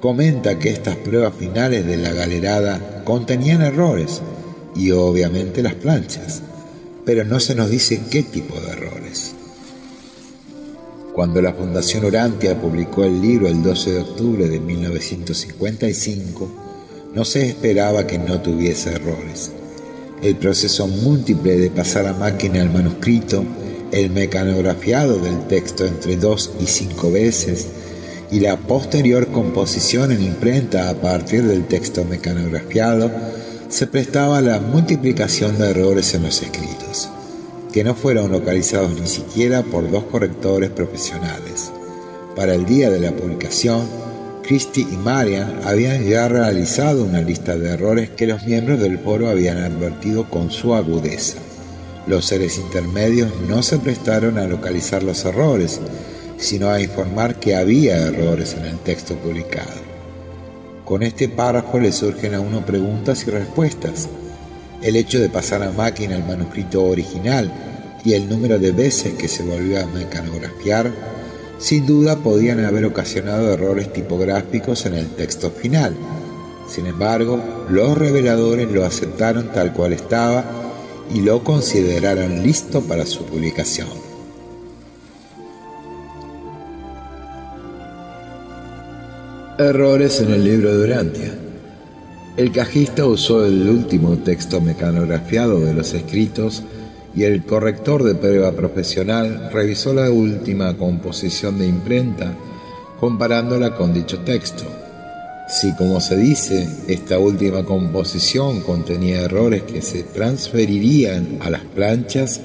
comenta 0.00 0.56
que 0.56 0.70
estas 0.70 0.94
pruebas 0.96 1.34
finales 1.34 1.84
de 1.84 1.96
la 1.96 2.12
galerada 2.12 3.02
contenían 3.04 3.60
errores 3.60 4.22
y 4.76 4.92
obviamente 4.92 5.64
las 5.64 5.74
planchas, 5.74 6.42
pero 7.04 7.24
no 7.24 7.40
se 7.40 7.56
nos 7.56 7.70
dice 7.70 8.02
qué 8.08 8.22
tipo 8.22 8.54
de 8.60 8.70
errores. 8.70 9.34
Cuando 11.12 11.42
la 11.42 11.54
Fundación 11.54 12.04
Orantia 12.04 12.60
publicó 12.60 13.02
el 13.02 13.20
libro 13.20 13.48
el 13.48 13.60
12 13.60 13.92
de 13.92 14.00
octubre 14.00 14.48
de 14.48 14.60
1955, 14.60 16.48
no 17.14 17.24
se 17.24 17.48
esperaba 17.48 18.06
que 18.06 18.18
no 18.18 18.40
tuviese 18.40 18.92
errores. 18.92 19.50
El 20.22 20.36
proceso 20.36 20.86
múltiple 20.86 21.56
de 21.56 21.70
pasar 21.70 22.06
a 22.06 22.12
máquina 22.12 22.62
el 22.62 22.70
manuscrito, 22.70 23.44
el 23.94 24.10
mecanografiado 24.10 25.18
del 25.18 25.46
texto 25.46 25.86
entre 25.86 26.16
dos 26.16 26.50
y 26.58 26.66
cinco 26.66 27.12
veces 27.12 27.68
y 28.28 28.40
la 28.40 28.56
posterior 28.56 29.28
composición 29.28 30.10
en 30.10 30.20
imprenta 30.20 30.90
a 30.90 30.94
partir 30.94 31.44
del 31.44 31.66
texto 31.66 32.04
mecanografiado 32.04 33.08
se 33.68 33.86
prestaba 33.86 34.38
a 34.38 34.42
la 34.42 34.58
multiplicación 34.58 35.58
de 35.58 35.70
errores 35.70 36.12
en 36.14 36.24
los 36.24 36.42
escritos, 36.42 37.08
que 37.72 37.84
no 37.84 37.94
fueron 37.94 38.32
localizados 38.32 39.00
ni 39.00 39.06
siquiera 39.06 39.62
por 39.62 39.88
dos 39.88 40.02
correctores 40.04 40.70
profesionales. 40.70 41.70
Para 42.34 42.54
el 42.54 42.66
día 42.66 42.90
de 42.90 42.98
la 42.98 43.12
publicación, 43.12 43.86
Christie 44.42 44.88
y 44.90 44.96
Marian 44.96 45.60
habían 45.64 46.04
ya 46.04 46.26
realizado 46.26 47.04
una 47.04 47.20
lista 47.20 47.56
de 47.56 47.70
errores 47.70 48.10
que 48.10 48.26
los 48.26 48.44
miembros 48.44 48.80
del 48.80 48.98
foro 48.98 49.28
habían 49.28 49.58
advertido 49.58 50.28
con 50.28 50.50
su 50.50 50.74
agudeza. 50.74 51.38
Los 52.06 52.26
seres 52.26 52.58
intermedios 52.58 53.32
no 53.48 53.62
se 53.62 53.78
prestaron 53.78 54.38
a 54.38 54.46
localizar 54.46 55.02
los 55.02 55.24
errores, 55.24 55.80
sino 56.36 56.68
a 56.68 56.80
informar 56.80 57.36
que 57.36 57.56
había 57.56 57.96
errores 57.96 58.54
en 58.58 58.66
el 58.66 58.78
texto 58.78 59.14
publicado. 59.16 59.84
Con 60.84 61.02
este 61.02 61.30
párrafo 61.30 61.78
le 61.78 61.92
surgen 61.92 62.34
a 62.34 62.40
uno 62.40 62.66
preguntas 62.66 63.26
y 63.26 63.30
respuestas. 63.30 64.08
El 64.82 64.96
hecho 64.96 65.18
de 65.18 65.30
pasar 65.30 65.62
a 65.62 65.72
máquina 65.72 66.14
el 66.14 66.24
manuscrito 66.24 66.84
original 66.84 67.50
y 68.04 68.12
el 68.12 68.28
número 68.28 68.58
de 68.58 68.72
veces 68.72 69.14
que 69.14 69.28
se 69.28 69.42
volvió 69.42 69.82
a 69.82 69.86
mecanografiar 69.86 70.92
sin 71.58 71.86
duda 71.86 72.16
podían 72.16 72.62
haber 72.62 72.84
ocasionado 72.84 73.50
errores 73.50 73.90
tipográficos 73.90 74.84
en 74.84 74.94
el 74.94 75.08
texto 75.08 75.50
final. 75.50 75.96
Sin 76.68 76.86
embargo, 76.86 77.40
los 77.70 77.96
reveladores 77.96 78.70
lo 78.70 78.84
aceptaron 78.84 79.50
tal 79.52 79.72
cual 79.72 79.94
estaba 79.94 80.63
y 81.12 81.20
lo 81.20 81.42
consideraron 81.44 82.42
listo 82.42 82.82
para 82.82 83.06
su 83.06 83.24
publicación. 83.24 83.88
Errores 89.58 90.20
en 90.20 90.32
el 90.32 90.44
libro 90.44 90.76
de 90.76 90.84
Urantia. 90.84 91.34
El 92.36 92.50
cajista 92.50 93.06
usó 93.06 93.46
el 93.46 93.68
último 93.68 94.16
texto 94.16 94.60
mecanografiado 94.60 95.60
de 95.60 95.74
los 95.74 95.94
escritos 95.94 96.64
y 97.14 97.22
el 97.22 97.44
corrector 97.44 98.02
de 98.02 98.16
prueba 98.16 98.52
profesional 98.52 99.50
revisó 99.52 99.94
la 99.94 100.10
última 100.10 100.76
composición 100.76 101.58
de 101.58 101.66
imprenta 101.66 102.34
comparándola 102.98 103.76
con 103.76 103.94
dicho 103.94 104.20
texto. 104.20 104.64
Si, 105.46 105.74
como 105.74 106.00
se 106.00 106.16
dice, 106.16 106.66
esta 106.88 107.18
última 107.18 107.64
composición 107.64 108.62
contenía 108.62 109.20
errores 109.20 109.62
que 109.62 109.82
se 109.82 110.02
transferirían 110.02 111.38
a 111.40 111.50
las 111.50 111.60
planchas, 111.60 112.40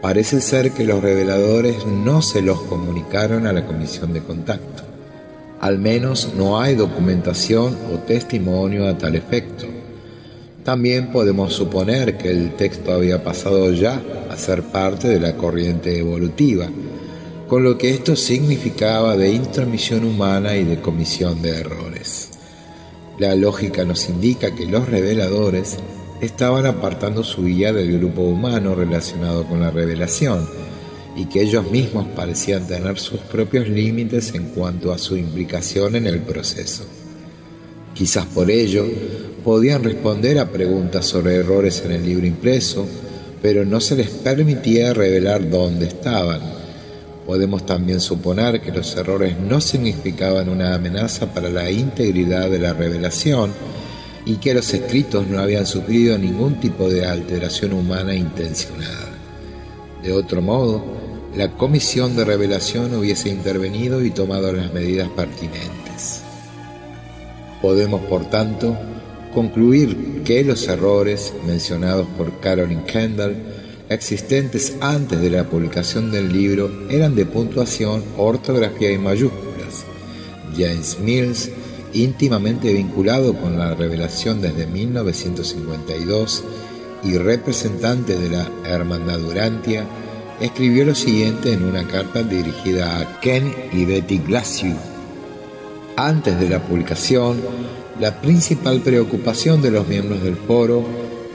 parece 0.00 0.40
ser 0.40 0.70
que 0.70 0.84
los 0.84 1.02
reveladores 1.02 1.86
no 1.86 2.22
se 2.22 2.40
los 2.40 2.60
comunicaron 2.62 3.48
a 3.48 3.52
la 3.52 3.66
comisión 3.66 4.12
de 4.12 4.22
contacto. 4.22 4.84
Al 5.60 5.80
menos 5.80 6.34
no 6.36 6.60
hay 6.60 6.76
documentación 6.76 7.76
o 7.92 7.98
testimonio 7.98 8.86
a 8.86 8.96
tal 8.96 9.16
efecto. 9.16 9.66
También 10.62 11.10
podemos 11.10 11.52
suponer 11.52 12.16
que 12.16 12.30
el 12.30 12.54
texto 12.54 12.92
había 12.92 13.24
pasado 13.24 13.72
ya 13.72 14.00
a 14.30 14.36
ser 14.36 14.62
parte 14.62 15.08
de 15.08 15.18
la 15.18 15.34
corriente 15.36 15.98
evolutiva, 15.98 16.68
con 17.48 17.64
lo 17.64 17.76
que 17.76 17.90
esto 17.90 18.14
significaba 18.14 19.16
de 19.16 19.32
intromisión 19.32 20.04
humana 20.04 20.56
y 20.56 20.64
de 20.64 20.80
comisión 20.80 21.42
de 21.42 21.58
errores. 21.58 21.87
La 23.18 23.34
lógica 23.34 23.84
nos 23.84 24.08
indica 24.08 24.54
que 24.54 24.66
los 24.66 24.88
reveladores 24.88 25.76
estaban 26.20 26.66
apartando 26.66 27.24
su 27.24 27.44
guía 27.44 27.72
del 27.72 27.98
grupo 27.98 28.22
humano 28.22 28.76
relacionado 28.76 29.44
con 29.44 29.60
la 29.60 29.72
revelación 29.72 30.48
y 31.16 31.26
que 31.26 31.42
ellos 31.42 31.68
mismos 31.68 32.06
parecían 32.14 32.68
tener 32.68 32.96
sus 33.00 33.18
propios 33.18 33.68
límites 33.68 34.34
en 34.34 34.50
cuanto 34.50 34.92
a 34.92 34.98
su 34.98 35.16
implicación 35.16 35.96
en 35.96 36.06
el 36.06 36.20
proceso. 36.20 36.84
Quizás 37.92 38.26
por 38.26 38.52
ello 38.52 38.86
podían 39.42 39.82
responder 39.82 40.38
a 40.38 40.50
preguntas 40.50 41.04
sobre 41.04 41.34
errores 41.34 41.82
en 41.84 41.90
el 41.90 42.06
libro 42.06 42.24
impreso, 42.24 42.86
pero 43.42 43.64
no 43.64 43.80
se 43.80 43.96
les 43.96 44.10
permitía 44.10 44.94
revelar 44.94 45.50
dónde 45.50 45.86
estaban. 45.86 46.57
Podemos 47.28 47.66
también 47.66 48.00
suponer 48.00 48.62
que 48.62 48.72
los 48.72 48.96
errores 48.96 49.38
no 49.38 49.60
significaban 49.60 50.48
una 50.48 50.74
amenaza 50.74 51.26
para 51.34 51.50
la 51.50 51.70
integridad 51.70 52.48
de 52.48 52.58
la 52.58 52.72
revelación 52.72 53.52
y 54.24 54.36
que 54.36 54.54
los 54.54 54.72
escritos 54.72 55.26
no 55.26 55.38
habían 55.38 55.66
sufrido 55.66 56.16
ningún 56.16 56.58
tipo 56.58 56.88
de 56.88 57.04
alteración 57.04 57.74
humana 57.74 58.14
intencionada. 58.14 59.10
De 60.02 60.10
otro 60.10 60.40
modo, 60.40 60.82
la 61.36 61.50
comisión 61.50 62.16
de 62.16 62.24
revelación 62.24 62.94
hubiese 62.94 63.28
intervenido 63.28 64.02
y 64.02 64.10
tomado 64.10 64.50
las 64.50 64.72
medidas 64.72 65.10
pertinentes. 65.10 66.22
Podemos, 67.60 68.00
por 68.06 68.24
tanto, 68.30 68.74
concluir 69.34 70.22
que 70.24 70.42
los 70.44 70.66
errores 70.66 71.34
mencionados 71.46 72.06
por 72.16 72.40
Caroline 72.40 72.84
Kendall, 72.84 73.36
existentes 73.88 74.76
antes 74.80 75.20
de 75.20 75.30
la 75.30 75.44
publicación 75.44 76.10
del 76.10 76.32
libro, 76.32 76.70
eran 76.90 77.14
de 77.14 77.26
puntuación, 77.26 78.02
ortografía 78.16 78.92
y 78.92 78.98
mayúsculas. 78.98 79.84
James 80.56 80.98
Mills, 81.00 81.50
íntimamente 81.92 82.72
vinculado 82.72 83.34
con 83.34 83.58
la 83.58 83.74
revelación 83.74 84.40
desde 84.40 84.66
1952 84.66 86.44
y 87.04 87.16
representante 87.16 88.18
de 88.18 88.30
la 88.30 88.50
Hermandad 88.64 89.18
Durantia, 89.18 89.86
escribió 90.40 90.84
lo 90.84 90.94
siguiente 90.94 91.52
en 91.52 91.64
una 91.64 91.86
carta 91.86 92.22
dirigida 92.22 93.00
a 93.00 93.20
Ken 93.20 93.52
y 93.72 93.84
Betty 93.84 94.18
Glaciu. 94.18 94.76
Antes 95.96 96.38
de 96.38 96.48
la 96.48 96.62
publicación, 96.62 97.40
la 97.98 98.20
principal 98.20 98.80
preocupación 98.80 99.60
de 99.62 99.72
los 99.72 99.88
miembros 99.88 100.22
del 100.22 100.36
foro, 100.36 100.84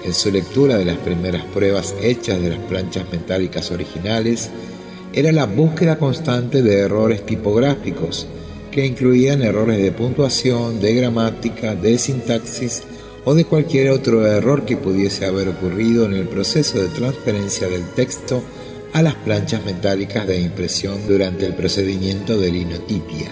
en 0.04 0.14
su 0.14 0.32
lectura 0.32 0.78
de 0.78 0.86
las 0.86 0.98
primeras 0.98 1.44
pruebas 1.46 1.96
hechas 2.02 2.42
de 2.42 2.50
las 2.50 2.60
planchas 2.60 3.06
metálicas 3.12 3.72
originales, 3.72 4.50
era 5.14 5.32
la 5.32 5.46
búsqueda 5.46 5.98
constante 5.98 6.62
de 6.62 6.80
errores 6.80 7.26
tipográficos, 7.26 8.28
que 8.72 8.86
incluían 8.86 9.44
errores 9.44 9.82
de 9.82 9.92
puntuación, 9.92 10.80
de 10.80 10.96
gramática, 10.96 11.76
de 11.76 11.98
sintaxis 11.98 12.84
o 13.24 13.36
de 13.36 13.46
cualquier 13.46 13.92
otro 13.92 14.26
error 14.26 14.66
que 14.66 14.78
pudiese 14.78 15.26
haber 15.26 15.50
ocurrido 15.50 16.06
en 16.06 16.14
el 16.14 16.28
proceso 16.28 16.82
de 16.82 16.88
transferencia 16.90 17.68
del 17.68 17.88
texto 17.90 18.44
a 18.92 19.02
las 19.02 19.16
planchas 19.16 19.64
metálicas 19.66 20.28
de 20.28 20.40
impresión 20.40 21.08
durante 21.08 21.46
el 21.46 21.54
procedimiento 21.54 22.38
de 22.38 22.52
linotipia. 22.52 23.32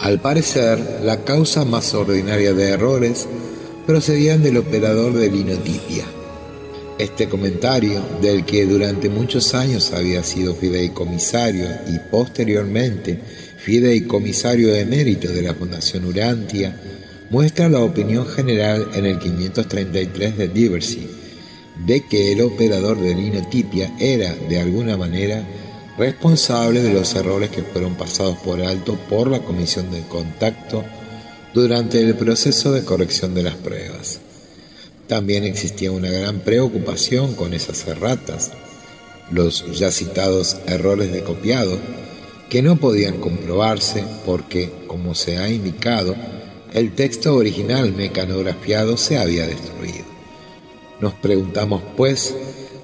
Al 0.00 0.20
parecer, 0.20 0.78
la 1.02 1.24
causa 1.24 1.64
más 1.64 1.92
ordinaria 1.94 2.52
de 2.52 2.70
errores 2.70 3.26
procedían 3.88 4.42
del 4.42 4.58
operador 4.58 5.14
de 5.14 5.30
linotipia. 5.30 6.04
Este 6.98 7.26
comentario, 7.26 8.02
del 8.20 8.44
que 8.44 8.66
durante 8.66 9.08
muchos 9.08 9.54
años 9.54 9.94
había 9.94 10.22
sido 10.22 10.54
fideicomisario 10.54 11.66
y 11.86 11.98
posteriormente 12.10 13.18
fideicomisario 13.56 14.74
emérito 14.74 15.32
de 15.32 15.40
la 15.40 15.54
Fundación 15.54 16.04
Urantia, 16.04 16.78
muestra 17.30 17.70
la 17.70 17.80
opinión 17.80 18.26
general 18.26 18.90
en 18.92 19.06
el 19.06 19.18
533 19.18 20.36
de 20.36 20.48
Diversey 20.48 21.08
de 21.86 22.04
que 22.06 22.32
el 22.32 22.42
operador 22.42 23.00
de 23.00 23.14
linotipia 23.14 23.90
era, 23.98 24.34
de 24.34 24.60
alguna 24.60 24.98
manera, 24.98 25.42
responsable 25.96 26.82
de 26.82 26.92
los 26.92 27.14
errores 27.14 27.48
que 27.48 27.62
fueron 27.62 27.94
pasados 27.94 28.36
por 28.36 28.60
alto 28.60 28.98
por 29.08 29.28
la 29.28 29.38
Comisión 29.38 29.90
de 29.90 30.02
Contacto 30.02 30.84
durante 31.58 32.00
el 32.00 32.14
proceso 32.14 32.72
de 32.72 32.84
corrección 32.84 33.34
de 33.34 33.42
las 33.42 33.56
pruebas. 33.56 34.20
También 35.06 35.44
existía 35.44 35.90
una 35.90 36.10
gran 36.10 36.40
preocupación 36.40 37.34
con 37.34 37.54
esas 37.54 37.86
erratas, 37.86 38.52
los 39.30 39.78
ya 39.78 39.90
citados 39.90 40.58
errores 40.66 41.12
de 41.12 41.22
copiado, 41.22 41.78
que 42.48 42.62
no 42.62 42.76
podían 42.76 43.20
comprobarse 43.20 44.04
porque, 44.24 44.70
como 44.86 45.14
se 45.14 45.38
ha 45.38 45.50
indicado, 45.50 46.14
el 46.72 46.94
texto 46.94 47.34
original 47.34 47.92
mecanografiado 47.92 48.96
se 48.96 49.18
había 49.18 49.46
destruido. 49.46 50.04
Nos 51.00 51.14
preguntamos, 51.14 51.82
pues, 51.96 52.34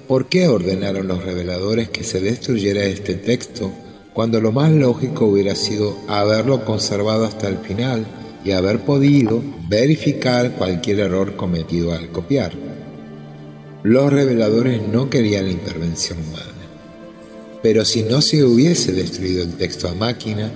¿Por 0.07 0.27
qué 0.27 0.47
ordenaron 0.47 1.07
los 1.07 1.23
reveladores 1.23 1.89
que 1.89 2.03
se 2.03 2.21
destruyera 2.21 2.83
este 2.83 3.15
texto 3.15 3.71
cuando 4.13 4.39
lo 4.39 4.51
más 4.51 4.71
lógico 4.71 5.25
hubiera 5.25 5.55
sido 5.55 5.97
haberlo 6.07 6.63
conservado 6.63 7.25
hasta 7.25 7.47
el 7.47 7.57
final 7.57 8.05
y 8.45 8.51
haber 8.51 8.81
podido 8.81 9.41
verificar 9.67 10.51
cualquier 10.51 10.99
error 10.99 11.35
cometido 11.35 11.93
al 11.93 12.09
copiar? 12.09 12.53
Los 13.83 14.13
reveladores 14.13 14.81
no 14.87 15.09
querían 15.09 15.45
la 15.45 15.51
intervención 15.51 16.19
humana. 16.19 16.43
Pero 17.61 17.83
si 17.83 18.03
no 18.03 18.21
se 18.21 18.43
hubiese 18.43 18.93
destruido 18.93 19.43
el 19.43 19.55
texto 19.55 19.89
a 19.89 19.95
máquina, 19.95 20.51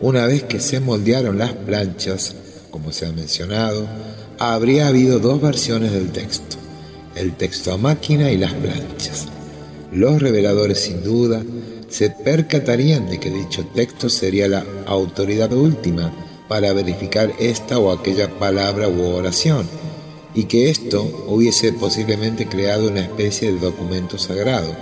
una 0.00 0.26
vez 0.26 0.42
que 0.42 0.58
se 0.58 0.80
moldearon 0.80 1.38
las 1.38 1.52
planchas, 1.52 2.34
como 2.70 2.92
se 2.92 3.06
ha 3.06 3.12
mencionado, 3.12 3.86
habría 4.38 4.88
habido 4.88 5.20
dos 5.20 5.40
versiones 5.40 5.92
del 5.92 6.10
texto, 6.10 6.56
el 7.14 7.34
texto 7.34 7.72
a 7.72 7.76
máquina 7.76 8.30
y 8.32 8.38
las 8.38 8.52
planchas. 8.54 9.26
Los 9.92 10.20
reveladores 10.20 10.80
sin 10.80 11.02
duda 11.02 11.42
se 11.88 12.10
percatarían 12.10 13.08
de 13.08 13.18
que 13.18 13.30
dicho 13.30 13.64
texto 13.74 14.08
sería 14.08 14.48
la 14.48 14.64
autoridad 14.86 15.52
última 15.52 16.12
para 16.48 16.72
verificar 16.72 17.32
esta 17.38 17.78
o 17.78 17.92
aquella 17.92 18.38
palabra 18.38 18.88
u 18.88 19.02
oración, 19.06 19.68
y 20.34 20.44
que 20.44 20.70
esto 20.70 21.02
hubiese 21.26 21.72
posiblemente 21.72 22.46
creado 22.46 22.88
una 22.88 23.00
especie 23.00 23.52
de 23.52 23.58
documento 23.58 24.18
sagrado. 24.18 24.74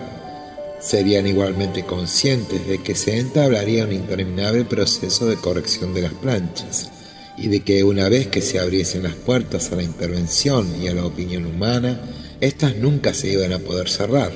Serían 0.80 1.26
igualmente 1.26 1.84
conscientes 1.84 2.66
de 2.66 2.78
que 2.78 2.94
se 2.94 3.18
entablaría 3.18 3.84
un 3.84 3.92
interminable 3.92 4.64
proceso 4.64 5.26
de 5.26 5.36
corrección 5.36 5.94
de 5.94 6.02
las 6.02 6.12
planchas, 6.12 6.90
y 7.38 7.48
de 7.48 7.60
que 7.60 7.84
una 7.84 8.08
vez 8.08 8.28
que 8.28 8.40
se 8.40 8.58
abriesen 8.58 9.02
las 9.02 9.14
puertas 9.14 9.72
a 9.72 9.76
la 9.76 9.82
intervención 9.82 10.68
y 10.80 10.88
a 10.88 10.94
la 10.94 11.04
opinión 11.04 11.46
humana, 11.46 12.00
éstas 12.40 12.76
nunca 12.76 13.12
se 13.12 13.32
iban 13.32 13.52
a 13.52 13.58
poder 13.58 13.88
cerrar. 13.88 14.32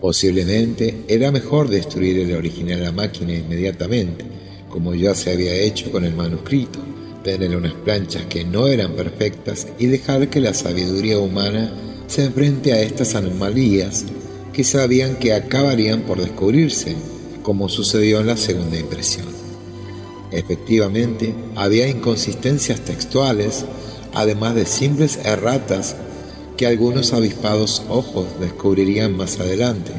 Posiblemente 0.00 1.02
era 1.08 1.30
mejor 1.30 1.68
destruir 1.68 2.18
el 2.18 2.34
original 2.34 2.80
a 2.80 2.84
la 2.84 2.92
máquina 2.92 3.32
inmediatamente, 3.32 4.24
como 4.76 4.94
ya 4.94 5.14
se 5.14 5.32
había 5.32 5.54
hecho 5.54 5.90
con 5.90 6.04
el 6.04 6.14
manuscrito, 6.14 6.80
tener 7.24 7.56
unas 7.56 7.72
planchas 7.72 8.26
que 8.26 8.44
no 8.44 8.66
eran 8.66 8.92
perfectas 8.92 9.68
y 9.78 9.86
dejar 9.86 10.28
que 10.28 10.38
la 10.38 10.52
sabiduría 10.52 11.18
humana 11.18 11.72
se 12.08 12.26
enfrente 12.26 12.74
a 12.74 12.82
estas 12.82 13.14
anomalías 13.14 14.04
que 14.52 14.64
sabían 14.64 15.16
que 15.16 15.32
acabarían 15.32 16.02
por 16.02 16.20
descubrirse, 16.20 16.94
como 17.42 17.70
sucedió 17.70 18.20
en 18.20 18.26
la 18.26 18.36
segunda 18.36 18.78
impresión. 18.78 19.24
Efectivamente, 20.30 21.34
había 21.54 21.88
inconsistencias 21.88 22.80
textuales, 22.80 23.64
además 24.12 24.56
de 24.56 24.66
simples 24.66 25.20
erratas 25.24 25.96
que 26.58 26.66
algunos 26.66 27.14
avispados 27.14 27.82
ojos 27.88 28.26
descubrirían 28.40 29.16
más 29.16 29.40
adelante. 29.40 29.92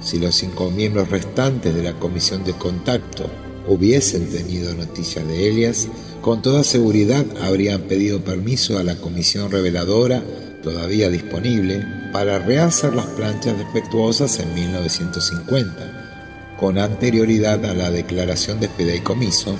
Si 0.00 0.20
los 0.20 0.36
cinco 0.36 0.70
miembros 0.70 1.10
restantes 1.10 1.74
de 1.74 1.82
la 1.82 1.94
comisión 1.94 2.44
de 2.44 2.52
contacto 2.52 3.28
hubiesen 3.68 4.30
tenido 4.30 4.74
noticia 4.74 5.24
de 5.24 5.48
Elias, 5.48 5.88
con 6.20 6.42
toda 6.42 6.64
seguridad 6.64 7.24
habrían 7.42 7.82
pedido 7.82 8.20
permiso 8.20 8.78
a 8.78 8.82
la 8.82 8.96
comisión 8.96 9.50
reveladora, 9.50 10.22
todavía 10.62 11.10
disponible, 11.10 11.84
para 12.12 12.38
rehacer 12.38 12.94
las 12.94 13.06
planchas 13.06 13.58
defectuosas 13.58 14.38
en 14.40 14.54
1950, 14.54 16.56
con 16.58 16.78
anterioridad 16.78 17.64
a 17.64 17.74
la 17.74 17.90
declaración 17.90 18.60
de 18.60 18.68
fideicomiso, 18.68 19.56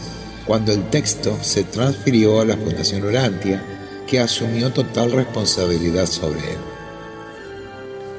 cuando 0.46 0.72
el 0.72 0.88
texto 0.90 1.36
se 1.42 1.64
transfirió 1.64 2.40
a 2.40 2.44
la 2.44 2.56
Fundación 2.56 3.04
Urantia, 3.04 3.62
que 4.06 4.20
asumió 4.20 4.72
total 4.72 5.12
responsabilidad 5.12 6.06
sobre 6.06 6.38
él. 6.38 6.58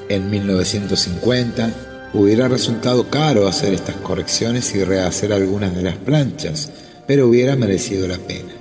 En 0.10 0.30
1950, 0.30 1.87
Hubiera 2.14 2.48
resultado 2.48 3.10
caro 3.10 3.48
hacer 3.48 3.74
estas 3.74 3.98
correcciones 3.98 4.74
y 4.74 4.84
rehacer 4.84 5.34
algunas 5.34 5.76
de 5.76 5.84
las 5.84 5.98
planchas, 5.98 6.72
pero 7.06 7.28
hubiera 7.28 7.56
merecido 7.56 8.08
la 8.08 8.18
pena. 8.18 8.54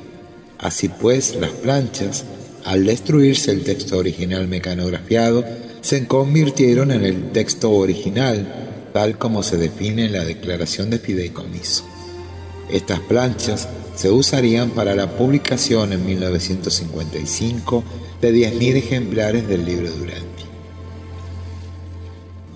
Así 0.59 0.89
pues, 0.89 1.37
las 1.37 1.51
planchas, 1.51 2.25
al 2.65 2.85
destruirse 2.85 3.53
el 3.53 3.63
texto 3.63 3.99
original 3.99 4.49
mecanografiado, 4.49 5.45
se 5.81 6.07
convirtieron 6.07 6.91
en 6.91 7.05
el 7.05 7.31
texto 7.31 7.71
original, 7.71 8.47
tal 8.93 9.17
como 9.17 9.45
se 9.45 9.57
define 9.57 10.07
en 10.07 10.13
la 10.13 10.25
declaración 10.25 10.91
de 10.91 10.99
fideicomiso. 10.99 11.85
Estas 12.69 12.99
planchas 13.01 13.69
se 13.95 14.11
usarían 14.11 14.71
para 14.71 14.97
la 14.97 15.17
publicación 15.17 15.93
en 15.93 16.05
1955 16.05 17.85
de 18.21 18.35
10.000 18.35 18.77
ejemplares 18.77 19.47
del 19.47 19.65
libro 19.65 19.89
Durante. 19.91 20.36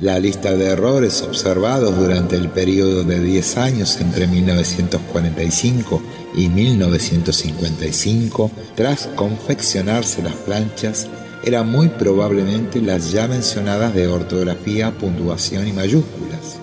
La 0.01 0.18
lista 0.18 0.57
de 0.57 0.64
errores 0.64 1.20
observados 1.20 1.94
durante 1.94 2.34
el 2.34 2.48
periodo 2.48 3.05
de 3.05 3.20
10 3.20 3.59
años 3.59 4.01
entre 4.01 4.26
1945 4.26 6.03
y 6.36 6.48
1955, 6.48 8.51
tras 8.74 9.09
confeccionarse 9.09 10.22
las 10.22 10.32
planchas, 10.36 11.07
era 11.44 11.64
muy 11.64 11.88
probablemente 11.88 12.80
las 12.80 13.12
ya 13.12 13.28
mencionadas 13.28 13.94
de 13.94 14.09
ortografía, 14.09 14.90
puntuación 14.90 15.68
y 15.68 15.74
mayúsculas. 15.74 16.57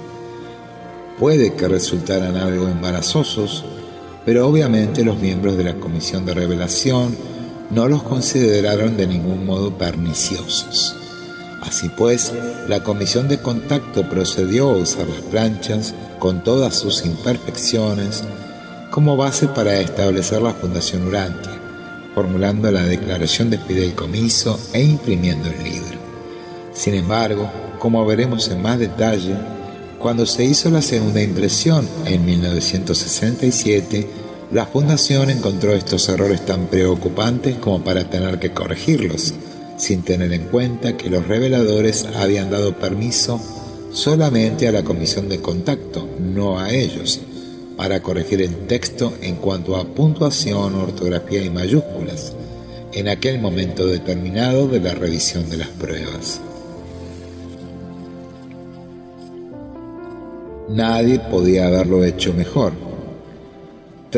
Puede 1.20 1.54
que 1.54 1.68
resultaran 1.68 2.38
algo 2.38 2.68
embarazosos, 2.68 3.66
pero 4.26 4.48
obviamente 4.48 5.06
los 5.06 5.20
miembros 5.20 5.58
de 5.58 5.66
la 5.66 5.76
Comisión 5.76 6.26
de 6.26 6.34
Revelación 6.34 7.16
no 7.70 7.88
los 7.88 8.02
consideraron 8.02 8.98
de 8.98 9.06
ningún 9.06 9.46
modo 9.46 9.78
perniciosos. 9.78 10.96
Así 11.62 11.90
pues, 11.90 12.34
la 12.68 12.84
comisión 12.84 13.28
de 13.28 13.40
contacto 13.40 14.08
procedió 14.10 14.70
a 14.70 14.78
usar 14.78 15.08
las 15.08 15.22
planchas 15.22 15.94
con 16.20 16.44
todas 16.44 16.76
sus 16.76 17.06
imperfecciones 17.06 18.24
como 18.92 19.18
base 19.18 19.48
para 19.48 19.80
establecer 19.80 20.42
la 20.42 20.54
Fundación 20.54 21.08
Urantia, 21.08 21.52
formulando 22.16 22.72
la 22.72 22.84
declaración 22.84 23.50
de 23.50 23.58
fideicomiso 23.58 24.60
e 24.74 24.84
imprimiendo 24.84 25.50
el 25.50 25.64
libro. 25.64 25.98
Sin 26.74 26.94
embargo, 26.94 27.50
como 27.80 28.06
veremos 28.06 28.50
en 28.50 28.62
más 28.62 28.80
detalle, 28.80 29.36
cuando 30.00 30.26
se 30.26 30.46
hizo 30.46 30.70
la 30.70 30.82
segunda 30.82 31.22
impresión 31.22 31.88
en 32.06 32.24
1967, 32.24 34.08
la 34.52 34.66
Fundación 34.66 35.30
encontró 35.30 35.74
estos 35.74 36.08
errores 36.08 36.46
tan 36.46 36.68
preocupantes 36.68 37.58
como 37.58 37.84
para 37.84 38.10
tener 38.10 38.40
que 38.40 38.54
corregirlos 38.54 39.34
sin 39.78 40.02
tener 40.02 40.34
en 40.34 40.46
cuenta 40.46 40.98
que 40.98 41.10
los 41.10 41.28
reveladores 41.28 42.06
habían 42.16 42.50
dado 42.50 42.78
permiso 42.78 43.40
solamente 43.92 44.68
a 44.68 44.72
la 44.72 44.84
comisión 44.84 45.30
de 45.30 45.40
contacto, 45.40 46.08
no 46.20 46.60
a 46.60 46.72
ellos, 46.72 47.22
para 47.78 48.02
corregir 48.02 48.42
el 48.42 48.56
texto 48.68 49.14
en 49.22 49.36
cuanto 49.36 49.78
a 49.78 49.86
puntuación, 49.86 50.76
ortografía 50.76 51.44
y 51.44 51.50
mayúsculas, 51.50 52.34
en 52.94 53.08
aquel 53.08 53.40
momento 53.40 53.86
determinado 53.86 54.68
de 54.68 54.80
la 54.80 54.94
revisión 54.96 55.50
de 55.50 55.58
las 55.58 55.70
pruebas. 55.70 56.42
Nadie 60.70 61.20
podía 61.20 61.68
haberlo 61.68 62.04
hecho 62.04 62.34
mejor 62.34 62.87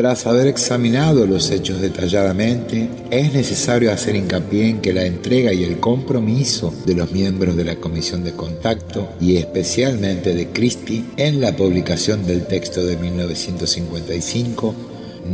tras 0.00 0.26
haber 0.26 0.46
examinado 0.46 1.26
los 1.26 1.50
hechos 1.50 1.82
detalladamente, 1.82 2.88
es 3.10 3.34
necesario 3.34 3.92
hacer 3.92 4.16
hincapié 4.16 4.70
en 4.70 4.80
que 4.80 4.94
la 4.94 5.04
entrega 5.04 5.52
y 5.52 5.62
el 5.62 5.78
compromiso 5.78 6.72
de 6.86 6.94
los 6.94 7.12
miembros 7.12 7.54
de 7.54 7.64
la 7.64 7.76
Comisión 7.76 8.24
de 8.24 8.32
Contacto 8.32 9.10
y 9.20 9.36
especialmente 9.36 10.34
de 10.34 10.46
Christie 10.46 11.04
en 11.18 11.42
la 11.42 11.54
publicación 11.54 12.26
del 12.26 12.46
texto 12.46 12.82
de 12.82 12.96
1955 12.96 14.74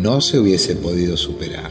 no 0.01 0.21
se 0.21 0.41
hubiese 0.41 0.75
podido 0.75 1.17
superar. 1.17 1.71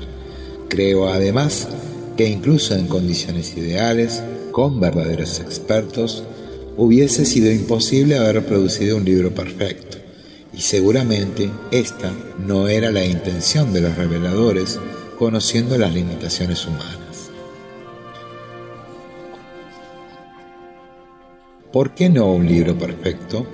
Creo 0.70 1.10
además 1.10 1.68
que 2.16 2.30
incluso 2.30 2.76
en 2.76 2.88
condiciones 2.88 3.58
ideales, 3.58 4.24
con 4.54 4.80
verdaderos 4.80 5.42
expertos, 5.42 6.24
hubiese 6.78 7.26
sido 7.26 7.52
imposible 7.52 8.18
haber 8.18 8.46
producido 8.46 8.96
un 8.96 9.04
libro 9.04 9.36
perfecto 9.36 10.05
y 10.56 10.62
seguramente 10.62 11.52
esta 11.72 12.12
no 12.40 12.68
era 12.68 12.92
la 12.92 13.04
intención 13.04 13.74
de 13.74 13.82
los 13.82 13.96
reveladores 13.96 14.80
conociendo 15.20 15.78
las 15.78 15.94
limitaciones 15.94 16.66
humanas. 16.66 17.30
¿Por 21.74 21.94
qué 21.94 22.10
no 22.10 22.32
un 22.32 22.48
libro 22.48 22.78
perfecto? 22.78 23.46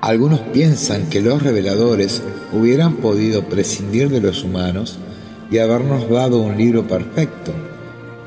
Algunos 0.00 0.38
piensan 0.40 1.08
que 1.08 1.20
los 1.20 1.42
reveladores 1.42 2.22
hubieran 2.52 2.96
podido 2.96 3.48
prescindir 3.48 4.10
de 4.10 4.20
los 4.20 4.44
humanos 4.44 4.98
y 5.50 5.58
habernos 5.58 6.08
dado 6.08 6.38
un 6.38 6.56
libro 6.56 6.86
perfecto, 6.86 7.52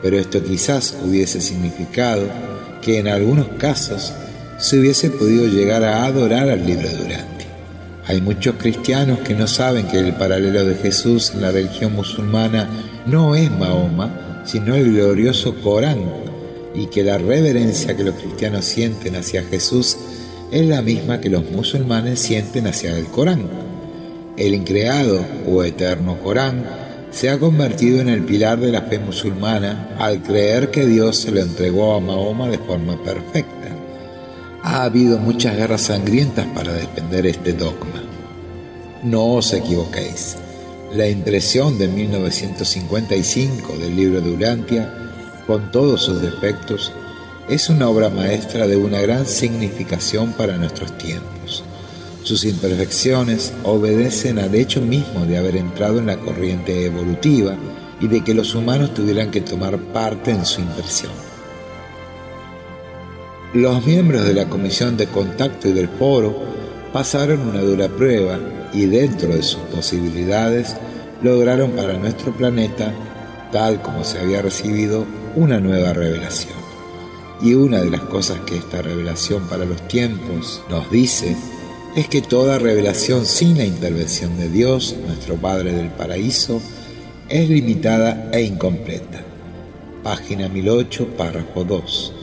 pero 0.02 0.18
esto 0.18 0.44
quizás 0.44 0.98
hubiese 1.06 1.40
significado 1.40 2.28
que 2.82 3.00
en 3.00 3.08
algunos 3.08 3.48
casos 3.60 4.14
se 4.58 4.80
hubiese 4.80 5.10
podido 5.10 5.48
llegar 5.48 5.84
a 5.84 6.06
adorar 6.06 6.50
al 6.50 6.66
libro 6.66 6.90
Durante. 6.90 7.46
Hay 8.08 8.22
muchos 8.22 8.56
cristianos 8.56 9.20
que 9.20 9.36
no 9.36 9.48
saben 9.48 9.88
que 9.88 10.00
el 10.00 10.14
paralelo 10.14 10.66
de 10.66 10.76
Jesús 10.76 11.32
en 11.34 11.42
la 11.42 11.52
religión 11.52 11.94
musulmana 11.94 12.70
no 13.06 13.36
es 13.36 13.52
Mahoma, 13.52 14.44
sino 14.46 14.76
el 14.76 14.94
glorioso 14.94 15.56
Corán, 15.62 16.00
y 16.74 16.88
que 16.88 17.04
la 17.04 17.18
reverencia 17.18 17.96
que 17.96 18.04
los 18.04 18.16
cristianos 18.16 18.66
sienten 18.66 19.16
hacia 19.16 19.44
Jesús 19.44 19.98
es 20.52 20.66
la 20.66 20.82
misma 20.82 21.20
que 21.20 21.30
los 21.30 21.50
musulmanes 21.52 22.20
sienten 22.20 22.68
hacia 22.68 22.98
el 22.98 23.06
Corán. 23.08 23.44
El 24.38 24.54
increado 24.54 25.26
o 25.48 25.64
eterno 25.64 26.18
Corán 26.24 26.64
se 27.12 27.30
ha 27.30 27.40
convertido 27.40 28.00
en 28.00 28.10
el 28.10 28.24
pilar 28.24 28.60
de 28.60 28.72
la 28.72 28.84
fe 28.84 29.00
musulmana 29.00 29.96
al 30.00 30.22
creer 30.22 30.72
que 30.72 30.86
Dios 30.86 31.18
se 31.18 31.32
lo 31.32 31.42
entregó 31.42 31.96
a 31.96 32.00
Mahoma 32.00 32.48
de 32.48 32.60
forma 32.60 33.02
perfecta. 33.04 33.57
Ha 34.70 34.84
habido 34.84 35.18
muchas 35.18 35.56
guerras 35.56 35.84
sangrientas 35.84 36.46
para 36.48 36.74
defender 36.74 37.26
este 37.26 37.54
dogma. 37.54 38.04
No 39.02 39.36
os 39.36 39.54
equivoquéis. 39.54 40.36
La 40.94 41.08
impresión 41.08 41.78
de 41.78 41.88
1955 41.88 43.78
del 43.78 43.96
libro 43.96 44.20
de 44.20 44.30
Urantia, 44.30 44.94
con 45.48 45.72
todos 45.72 46.02
sus 46.02 46.22
defectos, 46.22 46.92
es 47.48 47.70
una 47.70 47.88
obra 47.88 48.10
maestra 48.10 48.68
de 48.68 48.76
una 48.76 49.00
gran 49.00 49.26
significación 49.26 50.34
para 50.34 50.58
nuestros 50.58 50.98
tiempos. 50.98 51.64
Sus 52.24 52.44
imperfecciones 52.44 53.54
obedecen 53.64 54.38
al 54.38 54.54
hecho 54.54 54.82
mismo 54.82 55.26
de 55.26 55.38
haber 55.38 55.56
entrado 55.56 56.00
en 56.00 56.08
la 56.08 56.18
corriente 56.18 56.86
evolutiva 56.86 57.56
y 58.02 58.10
de 58.10 58.22
que 58.22 58.34
los 58.34 58.54
humanos 58.54 58.94
tuvieran 58.94 59.32
que 59.32 59.40
tomar 59.40 59.78
parte 59.80 60.32
en 60.32 60.46
su 60.46 60.60
impresión. 60.60 61.37
Los 63.54 63.86
miembros 63.86 64.26
de 64.26 64.34
la 64.34 64.50
Comisión 64.50 64.98
de 64.98 65.08
Contacto 65.08 65.70
y 65.70 65.72
del 65.72 65.88
Foro 65.88 66.38
pasaron 66.92 67.48
una 67.48 67.62
dura 67.62 67.88
prueba 67.88 68.38
y 68.74 68.88
dentro 68.88 69.30
de 69.30 69.42
sus 69.42 69.62
posibilidades 69.74 70.76
lograron 71.24 71.72
para 71.72 71.98
nuestro 71.98 72.34
planeta, 72.34 72.94
tal 73.54 73.82
como 73.82 74.04
se 74.04 74.20
había 74.20 74.42
recibido, 74.42 75.06
una 75.38 75.62
nueva 75.62 75.94
revelación. 75.94 76.58
Y 77.42 77.54
una 77.54 77.80
de 77.80 77.90
las 77.90 78.02
cosas 78.02 78.42
que 78.42 78.58
esta 78.58 78.82
revelación 78.82 79.48
para 79.48 79.64
los 79.64 79.88
tiempos 79.88 80.62
nos 80.70 80.92
dice 80.92 81.38
es 81.96 82.10
que 82.10 82.22
toda 82.22 82.60
revelación 82.60 83.26
sin 83.26 83.58
la 83.58 83.64
intervención 83.64 84.38
de 84.38 84.50
Dios, 84.50 84.94
nuestro 85.08 85.36
Padre 85.36 85.72
del 85.72 85.90
Paraíso, 85.90 86.62
es 87.30 87.50
limitada 87.50 88.30
e 88.34 88.42
incompleta. 88.42 89.24
Página 90.04 90.50
1008, 90.50 91.08
párrafo 91.18 91.64
2. 91.64 92.17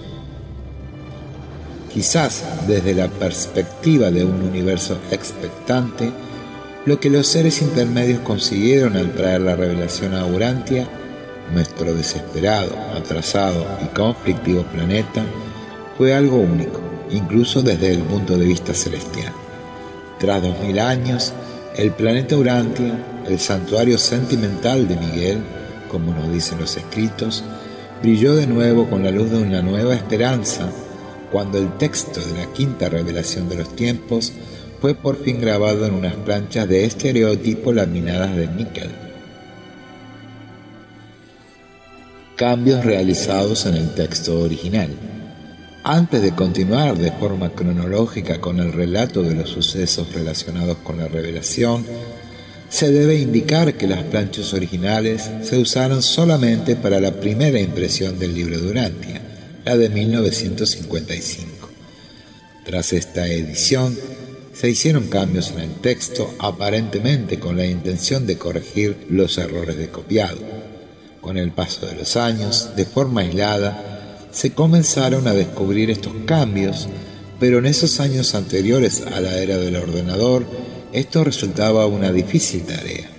Quizás 1.94 2.42
desde 2.66 2.92
la 2.92 3.06
perspectiva 3.06 4.10
de 4.10 4.24
un 4.24 4.42
universo 4.42 4.98
expectante, 5.12 6.10
lo 6.86 6.98
que 6.98 7.08
los 7.08 7.28
seres 7.28 7.62
intermedios 7.62 8.18
consiguieron 8.18 8.96
al 8.96 9.12
traer 9.12 9.42
la 9.42 9.54
revelación 9.54 10.12
a 10.12 10.26
Urantia, 10.26 10.88
nuestro 11.52 11.94
desesperado, 11.94 12.74
atrasado 12.96 13.64
y 13.80 13.86
conflictivo 13.94 14.64
planeta, 14.64 15.24
fue 15.96 16.12
algo 16.12 16.38
único, 16.38 16.80
incluso 17.12 17.62
desde 17.62 17.92
el 17.92 18.00
punto 18.00 18.36
de 18.36 18.46
vista 18.46 18.74
celestial. 18.74 19.32
Tras 20.18 20.42
dos 20.42 20.58
mil 20.58 20.80
años, 20.80 21.32
el 21.76 21.92
planeta 21.92 22.36
Urantia, 22.36 22.98
el 23.28 23.38
santuario 23.38 23.98
sentimental 23.98 24.88
de 24.88 24.96
Miguel, 24.96 25.38
como 25.88 26.12
nos 26.12 26.32
dicen 26.32 26.58
los 26.58 26.76
escritos, 26.76 27.44
brilló 28.02 28.34
de 28.34 28.48
nuevo 28.48 28.90
con 28.90 29.04
la 29.04 29.12
luz 29.12 29.30
de 29.30 29.38
una 29.38 29.62
nueva 29.62 29.94
esperanza 29.94 30.68
cuando 31.34 31.58
el 31.58 31.76
texto 31.78 32.20
de 32.20 32.32
la 32.32 32.52
quinta 32.52 32.88
revelación 32.88 33.48
de 33.48 33.56
los 33.56 33.74
tiempos 33.74 34.32
fue 34.80 34.94
por 34.94 35.20
fin 35.24 35.40
grabado 35.40 35.84
en 35.84 35.94
unas 35.94 36.14
planchas 36.14 36.68
de 36.68 36.84
estereotipo 36.84 37.72
laminadas 37.72 38.36
de 38.36 38.46
níquel. 38.46 38.90
Cambios 42.36 42.84
realizados 42.84 43.66
en 43.66 43.74
el 43.74 43.92
texto 43.96 44.38
original. 44.38 44.90
Antes 45.82 46.22
de 46.22 46.36
continuar 46.36 46.96
de 46.96 47.10
forma 47.10 47.50
cronológica 47.50 48.40
con 48.40 48.60
el 48.60 48.72
relato 48.72 49.24
de 49.24 49.34
los 49.34 49.50
sucesos 49.50 50.14
relacionados 50.14 50.76
con 50.84 50.98
la 50.98 51.08
revelación, 51.08 51.84
se 52.68 52.92
debe 52.92 53.16
indicar 53.16 53.74
que 53.74 53.88
las 53.88 54.04
planchas 54.04 54.54
originales 54.54 55.28
se 55.42 55.58
usaron 55.58 56.00
solamente 56.00 56.76
para 56.76 57.00
la 57.00 57.10
primera 57.10 57.58
impresión 57.58 58.20
del 58.20 58.36
libro 58.36 58.60
de 58.60 58.68
Urantia, 58.68 59.23
la 59.64 59.76
de 59.76 59.88
1955. 59.88 61.68
Tras 62.64 62.92
esta 62.92 63.26
edición, 63.26 63.96
se 64.52 64.70
hicieron 64.70 65.08
cambios 65.08 65.50
en 65.50 65.60
el 65.60 65.74
texto 65.74 66.32
aparentemente 66.38 67.38
con 67.38 67.56
la 67.56 67.66
intención 67.66 68.26
de 68.26 68.38
corregir 68.38 69.06
los 69.10 69.36
errores 69.38 69.76
de 69.76 69.88
copiado. 69.88 70.38
Con 71.20 71.38
el 71.38 71.50
paso 71.50 71.86
de 71.86 71.96
los 71.96 72.16
años, 72.16 72.70
de 72.76 72.84
forma 72.84 73.22
aislada, 73.22 74.28
se 74.30 74.52
comenzaron 74.52 75.26
a 75.26 75.32
descubrir 75.32 75.90
estos 75.90 76.12
cambios, 76.26 76.88
pero 77.40 77.58
en 77.58 77.66
esos 77.66 78.00
años 78.00 78.34
anteriores 78.34 79.02
a 79.02 79.20
la 79.20 79.38
era 79.38 79.56
del 79.58 79.76
ordenador, 79.76 80.46
esto 80.92 81.24
resultaba 81.24 81.86
una 81.86 82.12
difícil 82.12 82.62
tarea. 82.62 83.10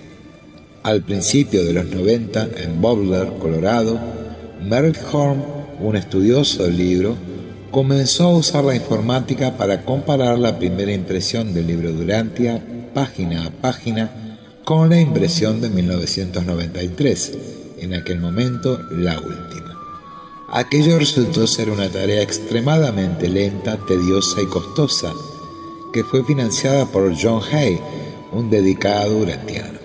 Al 0.82 1.02
principio 1.02 1.64
de 1.64 1.72
los 1.72 1.86
90, 1.86 2.48
en 2.56 2.80
Boulder, 2.80 3.34
Colorado, 3.38 4.00
Merritt 4.62 4.98
Horn, 5.12 5.55
un 5.80 5.96
estudioso 5.96 6.64
del 6.64 6.76
libro, 6.76 7.16
comenzó 7.70 8.24
a 8.24 8.36
usar 8.36 8.64
la 8.64 8.74
informática 8.74 9.56
para 9.56 9.84
comparar 9.84 10.38
la 10.38 10.58
primera 10.58 10.92
impresión 10.92 11.52
del 11.52 11.66
libro 11.66 11.92
Durantia, 11.92 12.62
página 12.94 13.46
a 13.46 13.50
página, 13.50 14.10
con 14.64 14.90
la 14.90 15.00
impresión 15.00 15.60
de 15.60 15.70
1993, 15.70 17.38
en 17.78 17.94
aquel 17.94 18.18
momento 18.18 18.80
la 18.90 19.18
última. 19.18 19.74
Aquello 20.48 20.98
resultó 20.98 21.46
ser 21.46 21.70
una 21.70 21.88
tarea 21.88 22.22
extremadamente 22.22 23.28
lenta, 23.28 23.78
tediosa 23.86 24.40
y 24.40 24.46
costosa, 24.46 25.12
que 25.92 26.04
fue 26.04 26.24
financiada 26.24 26.86
por 26.86 27.14
John 27.20 27.42
Hay, 27.52 27.78
un 28.32 28.50
dedicado 28.50 29.18
urantiano. 29.18 29.78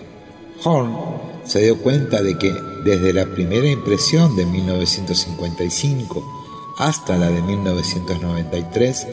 Horn 0.63 0.95
se 1.43 1.63
dio 1.63 1.77
cuenta 1.79 2.21
de 2.21 2.37
que 2.37 2.70
desde 2.83 3.13
la 3.13 3.25
primera 3.25 3.67
impresión 3.67 4.35
de 4.35 4.45
1955 4.45 6.41
hasta 6.77 7.17
la 7.17 7.29
de 7.29 7.41
1993, 7.41 9.07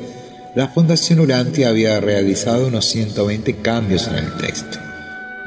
la 0.54 0.68
Fundación 0.68 1.20
Urantia 1.20 1.68
había 1.68 2.00
realizado 2.00 2.68
unos 2.68 2.86
120 2.86 3.56
cambios 3.56 4.08
en 4.08 4.14
el 4.14 4.36
texto. 4.38 4.78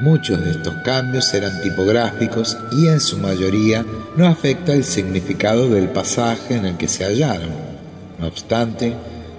Muchos 0.00 0.44
de 0.44 0.52
estos 0.52 0.74
cambios 0.84 1.32
eran 1.34 1.62
tipográficos 1.62 2.56
y 2.72 2.88
en 2.88 3.00
su 3.00 3.18
mayoría 3.18 3.84
no 4.16 4.26
afecta 4.26 4.72
el 4.72 4.84
significado 4.84 5.68
del 5.68 5.88
pasaje 5.88 6.56
en 6.56 6.66
el 6.66 6.76
que 6.76 6.88
se 6.88 7.04
hallaron. 7.04 7.50
No 8.18 8.26
obstante, 8.26 8.94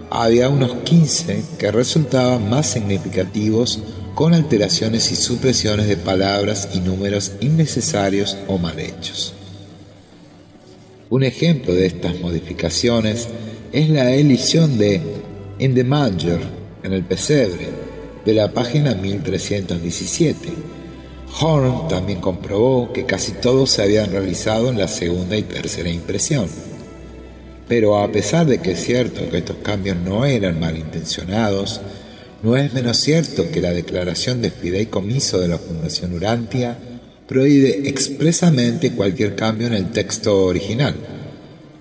había 0.10 0.50
unos 0.50 0.74
15 0.84 1.44
que 1.58 1.72
resultaban 1.72 2.50
más 2.50 2.68
significativos 2.68 3.82
con 4.16 4.34
alteraciones 4.34 5.12
y 5.12 5.16
supresiones 5.16 5.88
de 5.88 5.98
palabras 5.98 6.70
y 6.74 6.80
números 6.80 7.34
innecesarios 7.42 8.38
o 8.48 8.58
mal 8.58 8.80
hechos. 8.80 9.34
Un 11.10 11.24
ejemplo 11.24 11.74
de 11.74 11.88
estas 11.88 12.20
modificaciones 12.20 13.28
es 13.72 13.90
la 13.90 14.12
edición 14.14 14.78
de 14.78 15.02
In 15.60 15.74
the 15.74 15.84
Manger, 15.84 16.40
en 16.84 16.94
el 16.94 17.04
pesebre, 17.04 17.70
de 18.26 18.34
la 18.34 18.52
página 18.52 18.94
1317. 18.96 20.50
Horn 21.40 21.88
también 21.88 22.22
comprobó 22.22 22.94
que 22.94 23.06
casi 23.06 23.34
todos 23.34 23.72
se 23.72 23.82
habían 23.82 24.12
realizado 24.12 24.70
en 24.70 24.78
la 24.78 24.88
segunda 24.88 25.36
y 25.36 25.44
tercera 25.44 25.90
impresión. 25.90 26.48
Pero 27.68 27.98
a 27.98 28.12
pesar 28.12 28.46
de 28.46 28.60
que 28.60 28.72
es 28.72 28.84
cierto 28.84 29.30
que 29.30 29.40
estos 29.40 29.58
cambios 29.58 29.98
no 29.98 30.26
eran 30.26 30.60
malintencionados, 30.60 31.82
no 32.44 32.58
es 32.58 32.74
menos 32.74 32.98
cierto 32.98 33.50
que 33.50 33.62
la 33.62 33.72
declaración 33.72 34.42
de 34.42 34.52
fideicomiso 34.52 35.40
de 35.40 35.48
la 35.48 35.58
Fundación 35.58 36.14
Urantia 36.14 36.78
prohíbe 37.26 37.88
expresamente 37.88 38.92
cualquier 38.92 39.36
cambio 39.36 39.68
en 39.68 39.74
el 39.74 39.92
texto 39.92 40.44
original. 40.44 40.94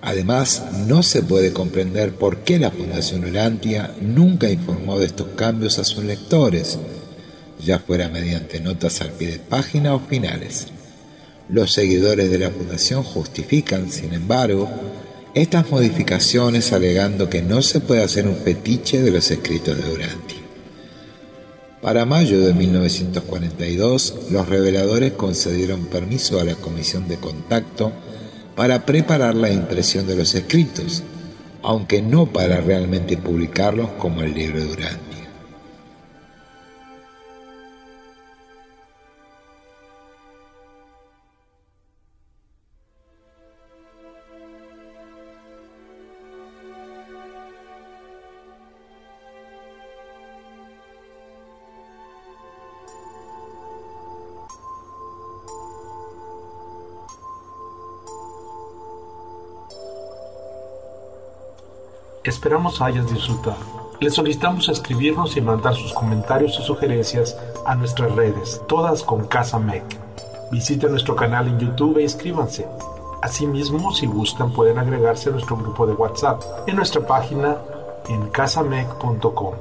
Además, 0.01 0.63
no 0.87 1.03
se 1.03 1.21
puede 1.21 1.51
comprender 1.51 2.13
por 2.13 2.39
qué 2.39 2.59
la 2.59 2.71
Fundación 2.71 3.25
Urantia 3.25 3.93
nunca 4.01 4.49
informó 4.49 4.99
de 4.99 5.07
estos 5.07 5.27
cambios 5.35 5.79
a 5.79 5.83
sus 5.83 6.05
lectores, 6.05 6.79
ya 7.63 7.79
fuera 7.79 8.07
mediante 8.07 8.61
notas 8.61 9.01
al 9.01 9.11
pie 9.11 9.31
de 9.31 9.39
página 9.39 9.93
o 9.93 9.99
finales. 9.99 10.67
Los 11.49 11.73
seguidores 11.73 12.31
de 12.31 12.39
la 12.39 12.51
Fundación 12.51 13.03
justifican, 13.03 13.91
sin 13.91 14.13
embargo, 14.13 14.69
estas 15.33 15.69
modificaciones 15.69 16.71
alegando 16.71 17.29
que 17.29 17.41
no 17.41 17.61
se 17.61 17.81
puede 17.81 18.01
hacer 18.01 18.27
un 18.27 18.37
fetiche 18.37 19.01
de 19.01 19.11
los 19.11 19.29
escritos 19.29 19.77
de 19.77 19.91
Urantia. 19.91 20.32
Para 21.83 22.05
mayo 22.05 22.39
de 22.39 22.53
1942, 22.53 24.31
los 24.31 24.47
reveladores 24.47 25.11
concedieron 25.11 25.87
permiso 25.87 26.39
a 26.39 26.45
la 26.45 26.55
Comisión 26.55 27.09
de 27.09 27.17
Contacto 27.17 27.91
para 28.55 28.85
preparar 28.85 29.35
la 29.35 29.51
impresión 29.51 30.07
de 30.07 30.15
los 30.15 30.33
escritos, 30.33 31.03
aunque 31.61 32.01
no 32.01 32.27
para 32.27 32.61
realmente 32.61 33.17
publicarlos 33.17 33.89
como 33.97 34.21
el 34.21 34.33
libro 34.33 34.61
de 34.61 34.65
Durán. 34.65 35.12
Esperamos 62.23 62.81
hayas 62.81 63.11
disfrutado 63.11 63.57
Les 63.99 64.13
solicitamos 64.13 64.69
escribirnos 64.69 65.35
y 65.35 65.41
mandar 65.41 65.75
sus 65.75 65.91
comentarios 65.93 66.57
y 66.57 66.63
sugerencias 66.63 67.37
a 67.65 67.75
nuestras 67.75 68.15
redes, 68.15 68.61
todas 68.67 69.03
con 69.03 69.27
Casa 69.27 69.59
MEC. 69.59 69.83
Visiten 70.49 70.91
nuestro 70.91 71.15
canal 71.15 71.47
en 71.47 71.59
YouTube 71.59 71.97
e 71.97 72.03
inscríbanse. 72.03 72.65
Asimismo, 73.21 73.93
si 73.93 74.05
gustan, 74.05 74.51
pueden 74.51 74.79
agregarse 74.79 75.29
a 75.29 75.31
nuestro 75.33 75.57
grupo 75.57 75.85
de 75.85 75.93
WhatsApp 75.93 76.41
en 76.67 76.77
nuestra 76.77 77.05
página 77.05 77.57
en 78.07 78.29
casamec.com. 78.29 79.55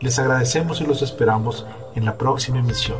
Les 0.00 0.18
agradecemos 0.18 0.80
y 0.80 0.86
los 0.86 1.02
esperamos 1.02 1.64
en 1.94 2.04
la 2.04 2.16
próxima 2.16 2.58
emisión. 2.58 2.98